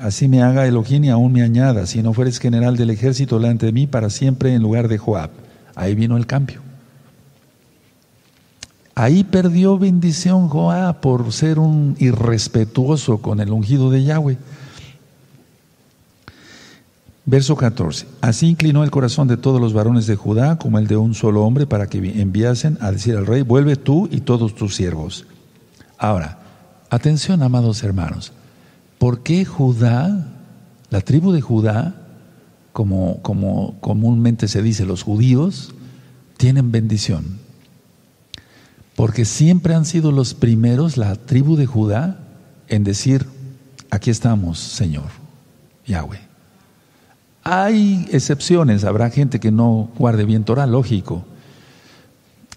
Así 0.00 0.28
me 0.28 0.42
haga 0.42 0.66
Elohim 0.66 1.04
y 1.04 1.10
aún 1.10 1.30
me 1.30 1.42
añada, 1.42 1.86
si 1.86 2.02
no 2.02 2.14
fueres 2.14 2.38
general 2.38 2.74
del 2.78 2.88
ejército 2.88 3.38
delante 3.38 3.66
de 3.66 3.72
mí 3.72 3.86
para 3.86 4.08
siempre 4.08 4.54
en 4.54 4.62
lugar 4.62 4.88
de 4.88 4.96
Joab. 4.96 5.28
Ahí 5.74 5.94
vino 5.94 6.16
el 6.16 6.26
cambio. 6.26 6.62
Ahí 8.94 9.24
perdió 9.24 9.78
bendición 9.78 10.48
Joab 10.48 11.00
por 11.00 11.30
ser 11.34 11.58
un 11.58 11.96
irrespetuoso 11.98 13.18
con 13.18 13.40
el 13.40 13.50
ungido 13.50 13.90
de 13.90 14.02
Yahweh. 14.04 14.38
Verso 17.26 17.54
14. 17.54 18.06
Así 18.22 18.48
inclinó 18.48 18.84
el 18.84 18.90
corazón 18.90 19.28
de 19.28 19.36
todos 19.36 19.60
los 19.60 19.74
varones 19.74 20.06
de 20.06 20.16
Judá 20.16 20.56
como 20.56 20.78
el 20.78 20.86
de 20.86 20.96
un 20.96 21.12
solo 21.12 21.44
hombre 21.44 21.66
para 21.66 21.88
que 21.88 21.98
enviasen 21.98 22.78
a 22.80 22.90
decir 22.90 23.16
al 23.18 23.26
rey, 23.26 23.42
vuelve 23.42 23.76
tú 23.76 24.08
y 24.10 24.22
todos 24.22 24.54
tus 24.54 24.74
siervos. 24.74 25.26
Ahora, 25.98 26.38
atención 26.88 27.42
amados 27.42 27.82
hermanos. 27.82 28.32
¿Por 29.00 29.22
qué 29.22 29.46
Judá, 29.46 30.28
la 30.90 31.00
tribu 31.00 31.32
de 31.32 31.40
Judá, 31.40 31.94
como, 32.74 33.22
comúnmente 33.22 34.46
se 34.46 34.60
dice 34.60 34.84
los 34.84 35.04
judíos, 35.04 35.72
tienen 36.36 36.70
bendición? 36.70 37.38
Porque 38.96 39.24
siempre 39.24 39.74
han 39.74 39.86
sido 39.86 40.12
los 40.12 40.34
primeros, 40.34 40.98
la 40.98 41.16
tribu 41.16 41.56
de 41.56 41.64
Judá, 41.64 42.18
en 42.68 42.84
decir, 42.84 43.24
aquí 43.88 44.10
estamos, 44.10 44.58
Señor, 44.58 45.08
Yahweh. 45.86 46.20
Hay 47.42 48.06
excepciones, 48.12 48.84
habrá 48.84 49.08
gente 49.08 49.40
que 49.40 49.50
no 49.50 49.88
guarde 49.96 50.26
bien 50.26 50.44
Torah, 50.44 50.66
lógico. 50.66 51.24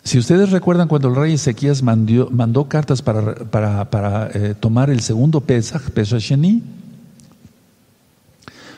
Si 0.04 0.18
ustedes 0.18 0.52
recuerdan 0.52 0.90
cuando 0.90 1.08
el 1.08 1.16
rey 1.16 1.34
Ezequías 1.34 1.82
mandó, 1.82 2.68
cartas 2.68 3.02
para, 3.02 4.30
eh, 4.34 4.54
tomar 4.60 4.90
el 4.90 5.00
segundo 5.00 5.42
Pesach, 5.42 5.92
Pesach 5.92 6.22
Sheni, 6.22 6.62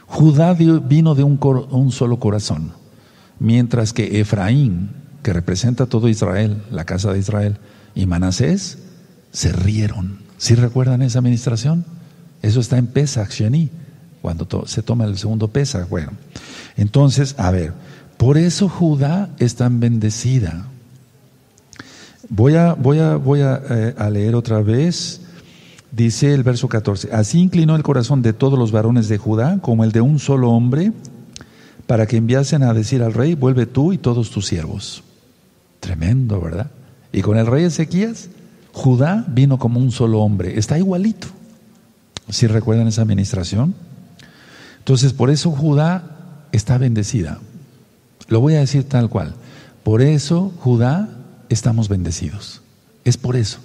Judá 0.06 0.54
vino 0.54 1.16
de 1.16 1.24
un, 1.24 1.40
un, 1.72 1.92
solo 1.92 2.20
corazón, 2.20 2.72
mientras 3.40 3.92
que 3.92 4.20
Efraín, 4.20 4.92
que 5.24 5.34
representa 5.34 5.88
todo 5.88 6.10
Israel, 6.10 6.62
la 6.70 6.86
casa 6.86 7.12
de 7.12 7.20
Israel, 7.20 7.58
y 7.96 8.06
Manasés, 8.06 8.78
se 9.32 9.52
rieron. 9.52 10.20
¿Sí 10.38 10.54
recuerdan 10.54 11.02
esa 11.02 11.20
administración? 11.20 11.86
Eso 12.44 12.60
está 12.60 12.78
en 12.78 12.86
Pesach 12.86 13.32
Sheni, 13.32 13.72
cuando 14.22 14.48
se 14.68 14.84
toma 14.84 15.06
el 15.06 15.18
segundo 15.18 15.48
Pesach. 15.48 15.90
Bueno, 15.90 16.12
entonces, 16.78 17.34
a 17.40 17.50
ver, 17.50 17.74
por 18.18 18.38
eso 18.38 18.70
Judá 18.70 19.30
es 19.40 19.56
tan 19.56 19.80
bendecida. 19.80 20.68
Voy 22.30 22.56
a, 22.56 22.74
voy 22.74 23.00
a, 23.00 23.18
voy 23.18 23.42
eh, 23.42 23.94
a, 23.98 24.10
leer 24.10 24.36
otra 24.36 24.62
vez. 24.62 25.22
Dice 25.92 26.34
el 26.34 26.44
verso 26.44 26.68
14, 26.68 27.14
así 27.14 27.40
inclinó 27.40 27.76
el 27.76 27.84
corazón 27.84 28.22
de 28.22 28.34
todos 28.34 28.60
los 28.60 28.72
varones 28.72 29.08
de 29.08 29.18
Judá 29.18 29.60
como 29.62 29.86
el 29.86 29.94
de 29.94 30.02
un 30.02 30.20
solo 30.20 30.52
hombre, 30.52 30.92
para 31.88 32.06
que 32.06 32.18
enviasen 32.18 32.64
a 32.64 32.74
decir 32.74 33.02
al 33.02 33.14
rey, 33.14 33.34
vuelve 33.34 33.66
tú 33.66 33.94
y 33.94 33.98
todos 33.98 34.30
tus 34.30 34.46
siervos. 34.48 35.04
Tremendo, 35.80 36.42
¿verdad? 36.42 36.70
Y 37.14 37.22
con 37.22 37.38
el 37.38 37.46
rey 37.46 37.64
Ezequías, 37.64 38.30
Judá 38.74 39.24
vino 39.30 39.58
como 39.58 39.80
un 39.80 39.92
solo 39.92 40.20
hombre, 40.20 40.60
está 40.60 40.78
igualito. 40.78 41.28
¿Sí 42.30 42.48
recuerdan 42.48 42.88
esa 42.88 43.04
administración? 43.04 43.74
Entonces, 44.80 45.14
por 45.14 45.30
eso 45.30 45.52
Judá 45.52 46.48
está 46.52 46.78
bendecida. 46.78 47.40
Lo 48.28 48.42
voy 48.42 48.56
a 48.56 48.60
decir 48.60 48.84
tal 48.84 49.10
cual. 49.10 49.36
Por 49.84 50.02
eso 50.02 50.52
Judá 50.60 51.08
estamos 51.50 51.90
bendecidos. 51.90 52.62
Es 53.04 53.18
por 53.18 53.36
eso. 53.36 53.60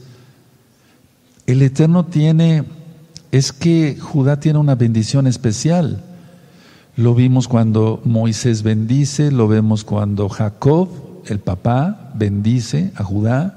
El 1.46 1.62
Eterno 1.62 2.06
tiene, 2.06 2.64
es 3.32 3.52
que 3.52 3.96
Judá 3.98 4.38
tiene 4.40 4.58
una 4.58 4.74
bendición 4.74 5.26
especial. 5.26 6.04
Lo 6.96 7.14
vimos 7.14 7.48
cuando 7.48 8.00
Moisés 8.04 8.62
bendice, 8.62 9.30
lo 9.30 9.48
vemos 9.48 9.84
cuando 9.84 10.28
Jacob, 10.28 10.90
el 11.26 11.38
papá, 11.38 12.12
bendice 12.14 12.92
a 12.94 13.04
Judá. 13.04 13.56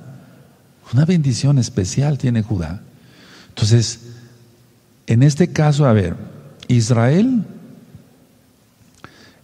Una 0.93 1.05
bendición 1.05 1.57
especial 1.57 2.17
tiene 2.17 2.43
Judá. 2.43 2.81
Entonces, 3.49 3.99
en 5.07 5.23
este 5.23 5.49
caso, 5.49 5.85
a 5.85 5.93
ver, 5.93 6.15
Israel 6.67 7.43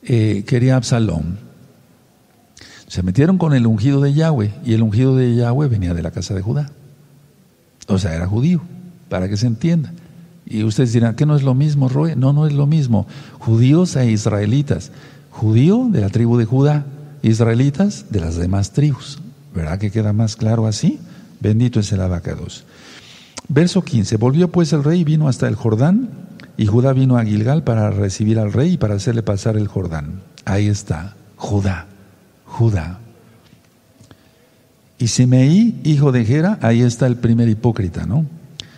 eh, 0.04 0.44
quería 0.48 0.78
Absalón. 0.78 1.49
Se 2.90 3.04
metieron 3.04 3.38
con 3.38 3.54
el 3.54 3.68
ungido 3.68 4.02
de 4.02 4.14
Yahweh 4.14 4.52
y 4.66 4.74
el 4.74 4.82
ungido 4.82 5.16
de 5.16 5.36
Yahweh 5.36 5.68
venía 5.68 5.94
de 5.94 6.02
la 6.02 6.10
casa 6.10 6.34
de 6.34 6.42
Judá. 6.42 6.72
O 7.88 8.00
sea, 8.00 8.16
era 8.16 8.26
judío, 8.26 8.62
para 9.10 9.30
que 9.30 9.38
se 9.38 9.46
entienda. 9.46 9.94
Y 10.44 10.64
ustedes 10.64 10.92
dirán, 10.92 11.16
¿qué 11.16 11.28
no 11.28 11.36
es 11.36 11.44
lo 11.44 11.54
mismo, 11.54 11.88
Roe? 11.88 12.16
No, 12.16 12.34
no 12.34 12.48
es 12.48 12.54
lo 12.54 12.66
mismo. 12.66 13.06
Judíos 13.38 13.96
e 13.96 14.10
israelitas. 14.10 14.92
Judío 15.30 15.88
de 15.92 16.02
la 16.02 16.10
tribu 16.10 16.38
de 16.38 16.46
Judá, 16.46 16.88
israelitas 17.22 18.08
de 18.10 18.22
las 18.22 18.38
demás 18.38 18.72
tribus. 18.72 19.20
¿Verdad 19.54 19.78
que 19.78 19.92
queda 19.92 20.12
más 20.12 20.36
claro 20.36 20.66
así? 20.66 20.98
Bendito 21.42 21.80
es 21.80 21.92
el 21.92 22.02
abacados. 22.02 22.66
Verso 23.50 23.84
15. 23.84 24.18
Volvió 24.18 24.48
pues 24.48 24.74
el 24.74 24.84
rey 24.84 25.02
y 25.02 25.04
vino 25.04 25.28
hasta 25.28 25.48
el 25.48 25.54
Jordán, 25.54 26.10
y 26.58 26.66
Judá 26.66 26.94
vino 26.94 27.18
a 27.18 27.24
Gilgal 27.24 27.64
para 27.64 27.92
recibir 27.92 28.40
al 28.40 28.52
rey 28.52 28.74
y 28.74 28.78
para 28.78 28.96
hacerle 28.96 29.22
pasar 29.22 29.58
el 29.58 29.68
Jordán. 29.68 30.24
Ahí 30.46 30.68
está, 30.68 31.16
Judá. 31.36 31.89
Judá. 32.50 33.00
Y 34.98 35.08
Simeí, 35.08 35.80
hijo 35.84 36.12
de 36.12 36.26
Gera, 36.26 36.60
ahí 36.62 36.82
está 36.82 37.08
el 37.08 37.16
primer 37.16 37.48
hipócrita, 37.48 38.06
¿no? 38.06 38.26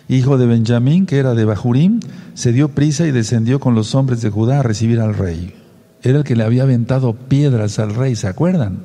Hijo 0.08 0.38
de 0.38 0.46
Benjamín, 0.46 1.06
que 1.06 1.18
era 1.18 1.34
de 1.34 1.44
Bajurim, 1.44 1.98
se 2.34 2.52
dio 2.52 2.68
prisa 2.68 3.06
y 3.06 3.10
descendió 3.10 3.58
con 3.58 3.74
los 3.74 3.94
hombres 3.94 4.20
de 4.20 4.30
Judá 4.30 4.60
a 4.60 4.62
recibir 4.62 5.00
al 5.00 5.14
rey. 5.14 5.54
Era 6.02 6.18
el 6.18 6.24
que 6.24 6.36
le 6.36 6.44
había 6.44 6.62
aventado 6.62 7.14
piedras 7.14 7.78
al 7.78 7.94
rey, 7.94 8.14
¿se 8.14 8.28
acuerdan? 8.28 8.84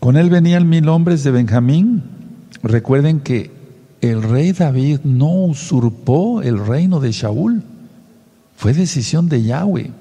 Con 0.00 0.16
él 0.16 0.30
venían 0.30 0.68
mil 0.68 0.88
hombres 0.88 1.22
de 1.24 1.30
Benjamín. 1.30 2.02
Recuerden 2.62 3.20
que 3.20 3.50
el 4.00 4.22
rey 4.22 4.52
David 4.52 5.00
no 5.04 5.44
usurpó 5.44 6.42
el 6.42 6.64
reino 6.64 7.00
de 7.00 7.12
Shaul, 7.12 7.62
fue 8.56 8.72
decisión 8.72 9.28
de 9.28 9.42
Yahweh. 9.42 9.92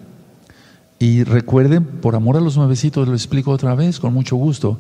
Y 0.99 1.23
recuerden, 1.23 1.85
por 1.85 2.15
amor 2.15 2.37
a 2.37 2.41
los 2.41 2.57
nuevecitos, 2.57 3.07
lo 3.07 3.13
explico 3.13 3.51
otra 3.51 3.75
vez 3.75 3.99
con 3.99 4.13
mucho 4.13 4.35
gusto. 4.35 4.79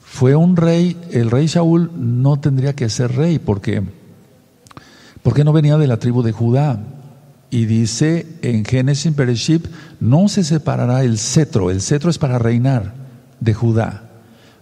Fue 0.00 0.34
un 0.34 0.56
rey, 0.56 0.96
el 1.10 1.30
rey 1.30 1.48
Saúl 1.48 1.90
no 1.96 2.38
tendría 2.38 2.74
que 2.74 2.88
ser 2.88 3.14
rey 3.16 3.38
porque, 3.38 3.82
porque 5.22 5.44
no 5.44 5.52
venía 5.52 5.78
de 5.78 5.86
la 5.86 5.98
tribu 5.98 6.22
de 6.22 6.32
Judá. 6.32 6.80
Y 7.50 7.64
dice 7.64 8.26
en 8.42 8.64
Génesis 8.64 9.16
Bereshit, 9.16 9.68
no 10.00 10.28
se 10.28 10.44
separará 10.44 11.02
el 11.02 11.18
cetro, 11.18 11.70
el 11.70 11.80
cetro 11.80 12.10
es 12.10 12.18
para 12.18 12.38
reinar 12.38 12.92
de 13.40 13.54
Judá. 13.54 14.10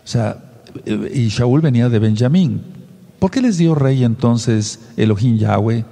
O 0.04 0.08
sea, 0.08 0.44
y 1.12 1.30
Saúl 1.30 1.62
venía 1.62 1.88
de 1.88 1.98
Benjamín. 1.98 2.62
¿Por 3.18 3.32
qué 3.32 3.42
les 3.42 3.58
dio 3.58 3.74
rey 3.74 4.04
entonces 4.04 4.78
Elohim 4.96 5.36
Yahweh 5.36 5.84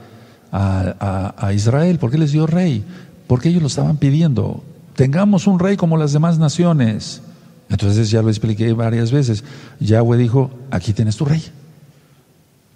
a, 0.52 1.34
a 1.36 1.52
Israel? 1.52 1.98
¿Por 1.98 2.12
qué 2.12 2.18
les 2.18 2.30
dio 2.30 2.46
rey? 2.46 2.84
Porque 3.26 3.48
ellos 3.48 3.62
lo 3.62 3.68
estaban 3.68 3.96
pidiendo 3.96 4.62
tengamos 4.94 5.46
un 5.46 5.58
rey 5.58 5.76
como 5.76 5.96
las 5.96 6.12
demás 6.12 6.38
naciones. 6.38 7.22
Entonces 7.68 8.10
ya 8.10 8.22
lo 8.22 8.28
expliqué 8.28 8.72
varias 8.72 9.10
veces. 9.12 9.44
Yahweh 9.80 10.18
dijo, 10.18 10.50
aquí 10.70 10.92
tienes 10.92 11.16
tu 11.16 11.24
rey. 11.24 11.42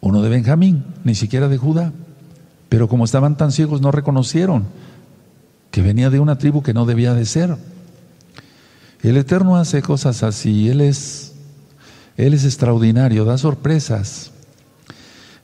Uno 0.01 0.23
de 0.23 0.29
Benjamín, 0.29 0.85
ni 1.05 1.15
siquiera 1.15 1.49
de 1.49 1.59
Judá. 1.59 1.93
Pero 2.69 2.89
como 2.89 3.05
estaban 3.05 3.37
tan 3.37 3.53
ciegos 3.53 3.81
no 3.81 3.91
reconocieron 3.91 4.65
que 5.71 5.83
venía 5.83 6.11
de 6.11 6.21
una 6.21 6.39
tribu 6.39 6.63
que 6.63 6.75
no 6.75 6.87
debía 6.87 7.15
de 7.15 7.27
ser. 7.27 7.57
El 9.03 9.17
Eterno 9.17 9.57
hace 9.57 9.83
cosas 9.83 10.23
así, 10.23 10.69
Él 10.69 10.81
es, 10.81 11.35
Él 12.17 12.35
es 12.35 12.45
extraordinario, 12.45 13.25
da 13.25 13.39
sorpresas. 13.39 14.33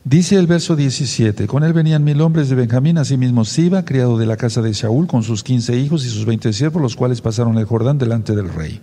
Dice 0.05 0.37
el 0.37 0.47
verso 0.47 0.77
17, 0.77 1.47
con 1.47 1.65
él 1.65 1.73
venían 1.73 2.05
mil 2.05 2.21
hombres 2.21 2.51
de 2.51 2.55
Benjamín, 2.55 2.99
asimismo 2.99 3.47
Siba, 3.47 3.87
criado 3.87 4.19
de 4.19 4.27
la 4.27 4.37
casa 4.37 4.61
de 4.61 4.75
Shaul, 4.75 5.07
con 5.07 5.23
sus 5.23 5.43
quince 5.43 5.79
hijos 5.79 6.05
y 6.05 6.11
sus 6.11 6.27
veinte 6.27 6.53
siervos, 6.53 6.83
los 6.83 6.95
cuales 6.95 7.23
pasaron 7.23 7.57
el 7.57 7.65
Jordán 7.65 7.97
delante 7.97 8.37
del 8.37 8.53
rey. 8.53 8.83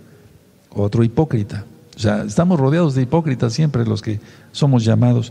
Otro 0.70 1.04
hipócrita. 1.04 1.64
O 1.96 2.00
sea, 2.00 2.24
estamos 2.24 2.58
rodeados 2.58 2.96
de 2.96 3.02
hipócritas 3.02 3.52
siempre 3.52 3.86
los 3.86 4.02
que 4.02 4.18
somos 4.50 4.84
llamados. 4.84 5.30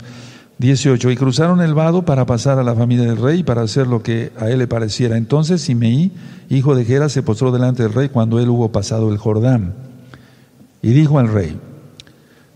18. 0.56 1.10
Y 1.10 1.16
cruzaron 1.16 1.60
el 1.60 1.74
vado 1.74 2.06
para 2.06 2.24
pasar 2.24 2.58
a 2.58 2.62
la 2.62 2.74
familia 2.74 3.04
del 3.04 3.18
rey 3.18 3.42
para 3.42 3.60
hacer 3.60 3.86
lo 3.86 4.02
que 4.02 4.32
a 4.38 4.48
él 4.48 4.60
le 4.60 4.66
pareciera. 4.66 5.18
Entonces 5.18 5.60
Simeí, 5.60 6.10
hijo 6.48 6.74
de 6.74 6.86
Gera, 6.86 7.10
se 7.10 7.22
postró 7.22 7.52
delante 7.52 7.82
del 7.82 7.92
rey 7.92 8.08
cuando 8.08 8.40
él 8.40 8.48
hubo 8.48 8.72
pasado 8.72 9.12
el 9.12 9.18
Jordán. 9.18 9.74
Y 10.80 10.92
dijo 10.92 11.18
al 11.18 11.28
rey, 11.28 11.58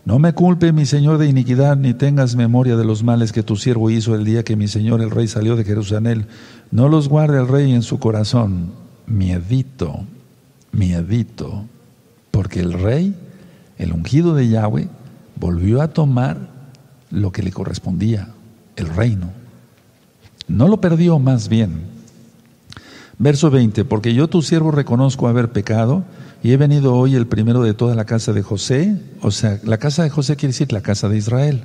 no 0.07 0.21
me 0.21 0.35
culpe 0.35 0.73
mi 0.73 0.87
señor 0.87 1.19
de 1.19 1.27
iniquidad, 1.27 1.77
ni 1.77 1.93
tengas 1.93 2.37
memoria 2.37 2.77
de 2.77 2.85
los 2.85 3.03
males 3.03 3.33
que 3.33 3.43
tu 3.43 3.57
siervo 3.57 3.91
hizo 3.91 4.15
el 4.15 4.25
día 4.25 4.45
que 4.45 4.55
mi 4.55 4.69
señor 4.69 5.03
el 5.03 5.11
rey 5.11 5.27
salió 5.27 5.57
de 5.57 5.65
Jerusalén. 5.65 6.29
No 6.71 6.89
los 6.89 7.09
guarde 7.09 7.41
el 7.41 7.49
rey 7.49 7.73
en 7.73 7.83
su 7.83 7.99
corazón. 7.99 8.71
Miedito, 9.09 10.05
miedito, 10.71 11.65
porque 12.31 12.61
el 12.61 12.73
rey, 12.75 13.17
el 13.79 13.93
ungido 13.93 14.37
de 14.37 14.49
Yahweh, 14.49 14.89
volvió 15.41 15.83
a 15.83 15.89
tomar 15.89 16.39
lo 17.11 17.33
que 17.33 17.43
le 17.43 17.51
correspondía, 17.51 18.29
el 18.77 18.87
reino. 18.87 19.33
No 20.47 20.69
lo 20.69 20.81
perdió 20.81 21.19
más 21.19 21.49
bien. 21.49 21.81
Verso 23.19 23.51
20, 23.51 23.85
porque 23.85 24.15
yo 24.15 24.29
tu 24.29 24.41
siervo 24.41 24.71
reconozco 24.71 25.27
haber 25.27 25.51
pecado 25.51 26.05
y 26.43 26.53
he 26.53 26.57
venido 26.57 26.95
hoy 26.95 27.15
el 27.15 27.27
primero 27.27 27.63
de 27.63 27.75
toda 27.75 27.95
la 27.95 28.05
casa 28.05 28.33
de 28.33 28.43
José, 28.43 29.01
o 29.21 29.31
sea, 29.31 29.59
la 29.65 29.79
casa 29.79 30.03
de 30.03 30.11
José 30.11 30.37
quiere 30.37 30.53
decir 30.53 30.73
la 30.73 30.81
casa 30.81 31.09
de 31.09 31.17
Israel, 31.17 31.65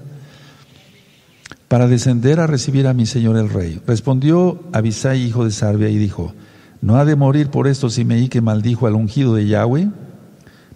para 1.68 1.88
descender 1.88 2.40
a 2.40 2.48
recibir 2.48 2.88
a 2.88 2.94
mi 2.94 3.06
señor 3.06 3.38
el 3.38 3.50
rey. 3.50 3.82
Respondió 3.88 4.62
Abisai, 4.74 5.22
hijo 5.22 5.46
de 5.46 5.52
Sarbia, 5.52 5.90
y 5.90 5.98
dijo, 5.98 6.34
¿no 6.82 6.98
ha 6.98 7.06
de 7.06 7.16
morir 7.16 7.50
por 7.50 7.68
esto 7.68 7.90
Simeí 7.90 8.28
que 8.28 8.42
maldijo 8.42 8.88
al 8.88 8.96
ungido 8.96 9.36
de 9.36 9.48
Yahweh? 9.48 9.90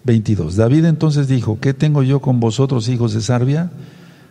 22. 0.04 0.56
David 0.56 0.84
entonces 0.84 1.26
dijo, 1.28 1.58
¿qué 1.60 1.74
tengo 1.74 2.02
yo 2.02 2.20
con 2.20 2.40
vosotros, 2.40 2.88
hijos 2.88 3.12
de 3.12 3.20
Sarbia? 3.20 3.70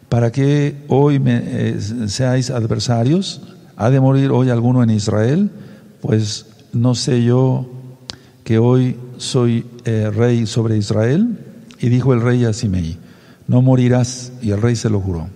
¿Para 0.10 0.32
que 0.32 0.86
hoy 0.88 1.20
me, 1.20 1.42
eh, 1.44 1.80
seáis 2.08 2.50
adversarios? 2.50 3.42
¿Ha 3.76 3.90
de 3.90 4.00
morir 4.00 4.32
hoy 4.32 4.50
alguno 4.50 4.82
en 4.82 4.90
Israel? 4.90 5.52
Pues 6.02 6.46
no 6.72 6.96
sé 6.96 7.24
yo 7.24 7.70
que 8.44 8.58
hoy 8.58 8.96
soy 9.18 9.66
eh, 9.86 10.12
rey 10.14 10.46
sobre 10.46 10.78
Israel. 10.78 11.38
Y 11.80 11.90
dijo 11.90 12.14
el 12.14 12.22
rey 12.22 12.46
a 12.46 12.54
Simei, 12.54 12.98
no 13.48 13.62
morirás. 13.62 14.32
Y 14.42 14.52
el 14.52 14.62
rey 14.62 14.76
se 14.76 14.90
lo 14.90 15.00
juró. 15.00 15.28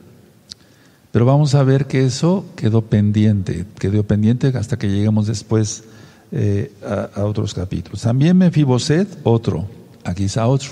Pero 1.12 1.26
vamos 1.26 1.56
a 1.56 1.64
ver 1.64 1.86
que 1.88 2.06
eso 2.06 2.46
quedó 2.56 2.84
pendiente, 2.84 3.66
quedó 3.80 4.04
pendiente 4.04 4.48
hasta 4.56 4.78
que 4.78 4.90
lleguemos 4.90 5.26
después 5.26 5.84
eh, 6.32 6.72
a, 6.86 7.24
otros 7.26 7.56
capítulos. 7.56 8.04
También 8.04 8.38
Mefiboset, 8.38 9.08
otro, 9.24 9.68
aquí 10.04 10.26
está 10.26 10.46
otro. 10.46 10.70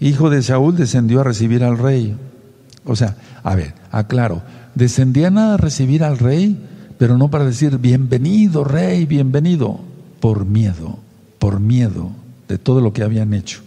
Hijo 0.00 0.30
de 0.30 0.42
Saúl 0.42 0.76
descendió 0.76 1.20
a 1.20 1.24
recibir 1.24 1.62
al 1.62 1.76
rey. 1.76 2.16
O 2.86 2.96
sea, 2.96 3.16
a 3.42 3.54
ver, 3.54 3.74
aclaro, 3.90 4.42
descendían 4.74 5.36
a 5.36 5.58
recibir 5.58 6.04
al 6.04 6.18
rey, 6.18 6.56
pero 6.96 7.18
no 7.18 7.30
para 7.30 7.44
decir 7.44 7.76
bienvenido, 7.76 8.64
rey, 8.64 9.04
bienvenido, 9.04 9.80
por 10.20 10.46
miedo 10.46 10.98
por 11.38 11.60
miedo 11.60 12.10
de 12.48 12.58
todo 12.58 12.80
lo 12.80 12.92
que 12.92 13.02
habían 13.02 13.34
hecho. 13.34 13.60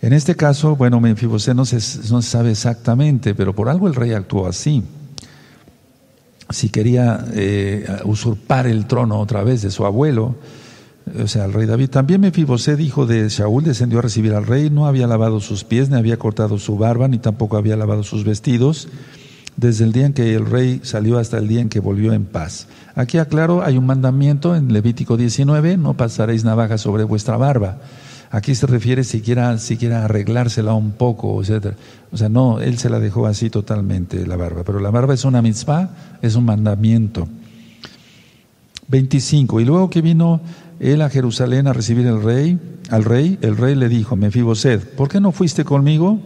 En 0.00 0.12
este 0.12 0.34
caso, 0.34 0.74
bueno, 0.74 1.00
Menfibosé 1.00 1.54
no 1.54 1.64
se, 1.64 1.76
no 2.10 2.22
se 2.22 2.30
sabe 2.30 2.50
exactamente, 2.50 3.34
pero 3.34 3.54
por 3.54 3.68
algo 3.68 3.86
el 3.86 3.94
rey 3.94 4.12
actuó 4.12 4.48
así. 4.48 4.82
Si 6.50 6.70
quería 6.70 7.24
eh, 7.34 7.86
usurpar 8.04 8.66
el 8.66 8.86
trono 8.86 9.20
otra 9.20 9.44
vez 9.44 9.62
de 9.62 9.70
su 9.70 9.86
abuelo, 9.86 10.34
o 11.22 11.26
sea, 11.26 11.44
el 11.44 11.52
rey 11.52 11.66
David. 11.66 11.90
También 11.90 12.20
Mefibosé, 12.20 12.80
hijo 12.82 13.06
de 13.06 13.28
Shaul, 13.28 13.64
descendió 13.64 13.98
a 13.98 14.02
recibir 14.02 14.34
al 14.34 14.46
rey, 14.46 14.70
no 14.70 14.86
había 14.86 15.06
lavado 15.06 15.40
sus 15.40 15.64
pies, 15.64 15.88
ni 15.88 15.96
había 15.96 16.18
cortado 16.18 16.58
su 16.58 16.76
barba, 16.76 17.08
ni 17.08 17.18
tampoco 17.18 17.56
había 17.56 17.76
lavado 17.76 18.02
sus 18.02 18.24
vestidos, 18.24 18.88
desde 19.56 19.84
el 19.84 19.92
día 19.92 20.06
en 20.06 20.12
que 20.12 20.34
el 20.34 20.46
rey 20.46 20.80
salió 20.82 21.18
hasta 21.18 21.38
el 21.38 21.48
día 21.48 21.60
en 21.60 21.68
que 21.68 21.80
volvió 21.80 22.12
en 22.12 22.24
paz. 22.24 22.66
Aquí 22.94 23.18
aclaro, 23.18 23.62
hay 23.62 23.76
un 23.76 23.86
mandamiento 23.86 24.56
en 24.56 24.72
Levítico 24.72 25.16
19, 25.16 25.76
no 25.76 25.94
pasaréis 25.94 26.44
navaja 26.44 26.78
sobre 26.78 27.04
vuestra 27.04 27.36
barba. 27.36 27.78
Aquí 28.30 28.54
se 28.54 28.66
refiere 28.66 29.04
siquiera, 29.04 29.58
siquiera 29.58 30.06
arreglársela 30.06 30.72
un 30.72 30.92
poco, 30.92 31.42
etc. 31.42 31.74
O 32.10 32.16
sea, 32.16 32.30
no, 32.30 32.60
él 32.60 32.78
se 32.78 32.88
la 32.88 32.98
dejó 32.98 33.26
así 33.26 33.50
totalmente, 33.50 34.26
la 34.26 34.36
barba. 34.36 34.64
Pero 34.64 34.80
la 34.80 34.90
barba 34.90 35.12
es 35.12 35.26
una 35.26 35.42
mitzvah, 35.42 35.90
es 36.22 36.34
un 36.34 36.46
mandamiento. 36.46 37.28
25. 38.88 39.60
Y 39.60 39.64
luego 39.66 39.90
que 39.90 40.00
vino 40.00 40.40
él 40.80 41.02
a 41.02 41.10
Jerusalén 41.10 41.66
a 41.66 41.74
recibir 41.74 42.06
el 42.06 42.22
rey, 42.22 42.58
al 42.90 43.04
rey, 43.04 43.38
el 43.42 43.56
rey 43.56 43.74
le 43.74 43.88
dijo, 43.88 44.16
Mefiboset, 44.16 44.96
¿por 44.96 45.08
qué 45.08 45.20
no 45.20 45.32
fuiste 45.32 45.64
conmigo? 45.64 46.18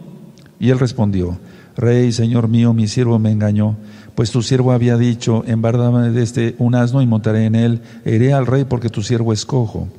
Y 0.59 0.69
él 0.69 0.79
respondió, 0.79 1.37
Rey, 1.77 2.11
Señor 2.11 2.49
mío, 2.49 2.73
mi 2.73 2.87
siervo 2.87 3.19
me 3.19 3.31
engañó 3.31 3.77
pues 4.17 4.31
tu 4.31 4.41
siervo 4.41 4.71
había 4.71 4.97
dicho, 4.97 5.43
de 5.45 6.23
este 6.23 6.55
un 6.57 6.73
asno 6.73 7.03
y 7.03 7.05
montaré 7.05 7.45
en 7.45 7.53
él, 7.53 7.81
iré 8.03 8.33
al 8.33 8.47
rey 8.47 8.65
porque 8.65 8.89
tu 8.89 9.03
siervo 9.03 9.31
es 9.31 9.45
cojo. 9.45 9.89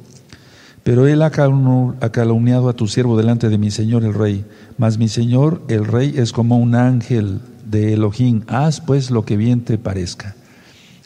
Pero 0.82 1.06
él 1.06 1.22
ha 1.22 1.30
calumniado 1.30 2.68
a 2.68 2.72
tu 2.72 2.88
siervo 2.88 3.16
delante 3.16 3.48
de 3.48 3.58
mi 3.58 3.70
señor 3.70 4.02
el 4.02 4.14
rey. 4.14 4.44
Mas 4.76 4.98
mi 4.98 5.06
señor 5.06 5.62
el 5.68 5.84
rey 5.84 6.14
es 6.16 6.32
como 6.32 6.58
un 6.58 6.74
ángel 6.74 7.38
de 7.64 7.92
Elohim. 7.92 8.42
Haz 8.48 8.80
pues 8.80 9.12
lo 9.12 9.24
que 9.24 9.36
bien 9.36 9.60
te 9.60 9.78
parezca. 9.78 10.34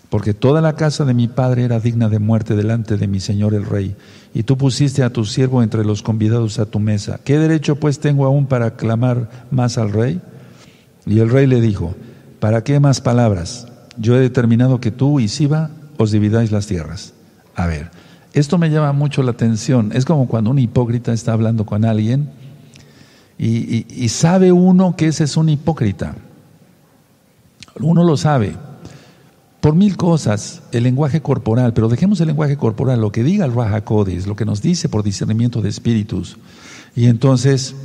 Porque 0.09 0.33
toda 0.33 0.63
la 0.63 0.75
casa 0.77 1.05
de 1.05 1.13
mi 1.13 1.29
padre 1.29 1.65
era 1.65 1.81
digna 1.81 2.09
de 2.09 2.19
muerte 2.19 2.57
delante 2.57 2.97
de 2.97 3.09
mi 3.09 3.21
señor 3.21 3.53
el 3.53 3.67
rey. 3.67 3.95
Y 4.33 4.45
tú 4.45 4.57
pusiste 4.57 5.03
a 5.03 5.11
tu 5.11 5.27
siervo 5.27 5.63
entre 5.63 5.85
los 5.85 6.01
convidados 6.01 6.59
a 6.59 6.65
tu 6.65 6.81
mesa. 6.81 7.21
¿Qué 7.23 7.39
derecho 7.39 7.77
pues 7.77 7.99
tengo 7.99 8.25
aún 8.25 8.47
para 8.47 8.75
clamar 8.75 9.29
más 9.51 9.77
al 9.77 9.93
rey? 9.93 10.23
Y 11.07 11.19
el 11.19 11.31
rey 11.31 11.47
le 11.47 11.61
dijo, 11.61 11.95
¿Para 12.43 12.65
qué 12.65 12.81
más 12.81 13.01
palabras? 13.01 13.69
Yo 13.97 14.17
he 14.17 14.19
determinado 14.19 14.81
que 14.81 14.91
tú 14.91 15.21
y 15.21 15.29
Siba 15.29 15.71
os 15.97 16.11
dividáis 16.11 16.51
las 16.51 16.67
tierras. 16.67 17.15
A 17.55 17.69
ver, 17.69 17.93
esto 18.33 18.59
me 18.59 18.69
llama 18.69 18.93
mucho 18.93 19.23
la 19.23 19.31
atención. 19.31 19.93
Es 19.95 20.05
como 20.05 20.27
cuando 20.27 20.51
un 20.51 20.59
hipócrita 20.59 21.13
está 21.13 21.35
hablando 21.35 21.65
con 21.65 21.85
alguien 21.85 22.31
y, 23.39 24.09
sabe 24.09 24.51
uno 24.51 24.97
que 24.97 25.07
ese 25.07 25.23
es 25.23 25.37
un 25.37 25.51
hipócrita. 25.51 26.17
Uno 27.79 28.03
lo 28.03 28.17
sabe. 28.17 28.57
Por 29.61 29.77
mil 29.77 29.97
cosas, 29.97 30.63
el 30.73 30.83
lenguaje 30.83 31.23
corporal, 31.23 31.75
pero 31.75 31.89
dejemos 31.89 32.21
el 32.21 32.27
lenguaje 32.27 32.57
corporal, 32.57 33.01
lo 33.01 33.13
que 33.13 33.23
diga 33.23 33.45
el 33.45 33.55
Raja 33.55 33.85
lo 33.87 34.35
que 34.35 34.45
nos 34.45 34.63
dice 34.63 34.89
por 34.89 35.05
discernimiento 35.05 35.63
de 35.63 35.69
espíritus. 35.69 36.39
Y 36.97 37.07
entonces 37.07 37.77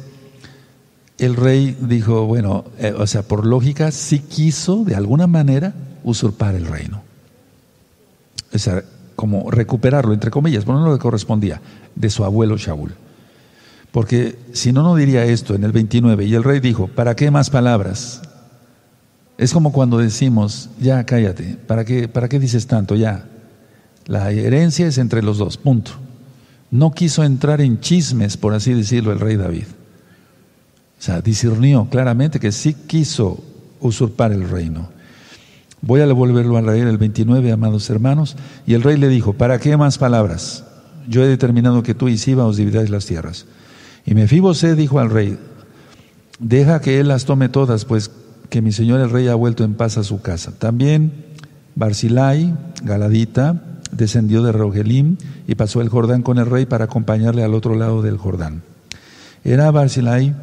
el 1.18 1.36
rey 1.36 1.76
dijo, 1.82 2.26
bueno, 2.26 2.66
eh, 2.78 2.94
o 2.98 3.08
sea, 3.08 3.24
por 3.24 3.46
lógica, 3.46 3.92
sí 3.92 4.20
quiso 4.20 4.84
de 4.84 4.96
alguna 4.96 5.28
manera 5.28 5.74
usurpar 6.04 6.56
el 6.56 6.66
reino. 6.66 7.02
O 8.54 8.60
sea, 8.60 8.84
como 9.16 9.50
recuperarlo, 9.50 10.14
entre 10.14 10.32
comillas, 10.32 10.64
pero 10.64 10.80
no 10.80 10.92
le 10.92 11.00
correspondía, 11.00 11.60
de 11.96 12.10
su 12.10 12.24
abuelo 12.24 12.58
Shaul. 12.58 12.94
Porque 13.92 14.38
si 14.54 14.72
no, 14.72 14.84
no 14.84 14.96
diría 14.96 15.26
esto 15.26 15.56
en 15.56 15.64
el 15.64 15.72
29. 15.72 16.26
Y 16.26 16.36
el 16.36 16.44
rey 16.44 16.60
dijo, 16.60 16.88
¿para 16.88 17.16
qué 17.16 17.32
más 17.32 17.50
palabras? 17.50 18.22
Es 19.38 19.54
como 19.54 19.72
cuando 19.72 19.98
decimos, 19.98 20.70
ya 20.80 21.04
cállate, 21.04 21.58
¿para 21.68 21.84
qué, 21.84 22.08
¿para 22.08 22.30
qué 22.30 22.40
dices 22.40 22.68
tanto? 22.68 22.96
Ya. 22.96 23.26
La 24.06 24.32
herencia 24.32 24.88
es 24.88 24.98
entre 24.98 25.24
los 25.24 25.38
dos, 25.40 25.58
punto. 25.58 25.92
No 26.70 26.92
quiso 26.92 27.24
entrar 27.24 27.60
en 27.62 27.80
chismes, 27.80 28.38
por 28.38 28.54
así 28.54 28.74
decirlo, 28.74 29.12
el 29.12 29.20
rey 29.20 29.36
David. 29.36 29.66
O 31.00 31.02
sea, 31.02 31.22
discernió 31.22 31.88
claramente 31.90 32.40
que 32.40 32.52
sí 32.52 32.74
quiso 32.74 33.44
usurpar 33.80 34.32
el 34.32 34.50
reino. 34.50 34.90
Voy 35.82 36.02
a 36.02 36.08
devolverlo 36.08 36.58
al 36.58 36.66
rey 36.66 36.82
el 36.82 36.98
29, 36.98 37.52
amados 37.52 37.90
hermanos. 37.90 38.36
Y 38.66 38.74
el 38.74 38.84
rey 38.84 38.98
le 38.98 39.08
dijo, 39.08 39.34
¿para 39.34 39.60
qué 39.60 39.78
más 39.78 39.98
palabras? 39.98 40.64
Yo 41.08 41.24
he 41.24 41.28
determinado 41.28 41.84
que 41.84 41.94
tú 41.94 42.10
y 42.10 42.18
Siba 42.18 42.46
os 42.46 42.58
dividáis 42.58 42.90
las 42.90 43.06
tierras. 43.06 43.46
Y 44.06 44.16
Mefibosé 44.16 44.76
dijo 44.76 45.00
al 45.00 45.10
rey, 45.10 45.38
deja 46.40 46.82
que 46.82 47.00
él 47.00 47.10
las 47.10 47.26
tome 47.26 47.50
todas, 47.50 47.86
pues 47.86 48.12
que 48.50 48.62
mi 48.62 48.72
señor 48.72 49.02
el 49.02 49.10
rey 49.10 49.28
ha 49.28 49.36
vuelto 49.36 49.64
en 49.64 49.76
paz 49.76 49.98
a 49.98 50.04
su 50.04 50.22
casa. 50.22 50.52
También 50.58 51.26
Barzilai, 51.76 52.56
Galadita, 52.84 53.62
descendió 53.92 54.42
de 54.42 54.52
Rogelim 54.52 55.18
y 55.48 55.56
pasó 55.56 55.82
el 55.82 55.90
Jordán 55.90 56.24
con 56.24 56.40
el 56.40 56.46
rey 56.46 56.66
para 56.66 56.86
acompañarle 56.86 57.44
al 57.44 57.54
otro 57.54 57.76
lado 57.76 58.02
del 58.02 58.18
Jordán. 58.18 58.64
Era 59.44 59.72
Barzilai 59.72 60.34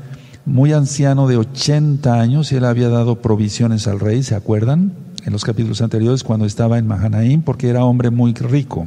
muy 0.47 0.73
anciano 0.73 1.27
de 1.27 1.37
80 1.37 2.21
años, 2.21 2.53
y 2.53 2.57
él 2.57 2.65
había 2.65 2.89
dado 2.89 3.23
provisiones 3.23 3.87
al 3.87 4.01
rey, 4.01 4.23
¿se 4.23 4.35
acuerdan? 4.35 4.93
En 5.25 5.33
los 5.33 5.45
capítulos 5.45 5.81
anteriores 5.81 6.23
cuando 6.23 6.45
estaba 6.45 6.79
en 6.79 6.87
Mahanaim, 6.87 7.43
porque 7.43 7.69
era 7.69 7.85
hombre 7.85 8.11
muy 8.11 8.35
rico. 8.35 8.87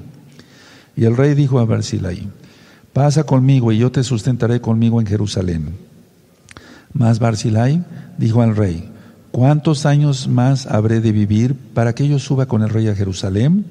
Y 0.96 1.06
el 1.06 1.18
rey 1.18 1.34
dijo 1.34 1.60
a 1.60 1.66
Barzilai, 1.66 2.28
pasa 2.94 3.24
conmigo 3.24 3.72
y 3.72 3.78
yo 3.78 3.92
te 3.92 4.04
sustentaré 4.04 4.62
conmigo 4.62 5.00
en 5.00 5.08
Jerusalén. 5.08 5.76
Mas 6.94 7.20
Barzilai 7.20 7.84
dijo 8.18 8.42
al 8.42 8.56
rey, 8.56 8.90
¿cuántos 9.32 9.86
años 9.86 10.28
más 10.28 10.66
habré 10.68 11.02
de 11.02 11.12
vivir 11.12 11.56
para 11.74 11.94
que 11.94 12.08
yo 12.08 12.20
suba 12.20 12.46
con 12.48 12.64
el 12.64 12.70
rey 12.70 12.88
a 12.88 12.96
Jerusalén? 12.96 13.66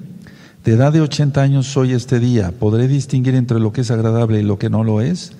De 0.63 0.73
edad 0.73 0.91
de 0.91 1.01
80 1.01 1.41
años 1.41 1.67
soy 1.67 1.93
este 1.93 2.19
día, 2.19 2.51
¿podré 2.51 2.87
distinguir 2.87 3.35
entre 3.35 3.59
lo 3.59 3.71
que 3.71 3.81
es 3.81 3.91
agradable 3.91 4.39
y 4.39 4.43
lo 4.43 4.59
que 4.59 4.69
no 4.69 4.83
lo 4.83 5.01
es? 5.01 5.33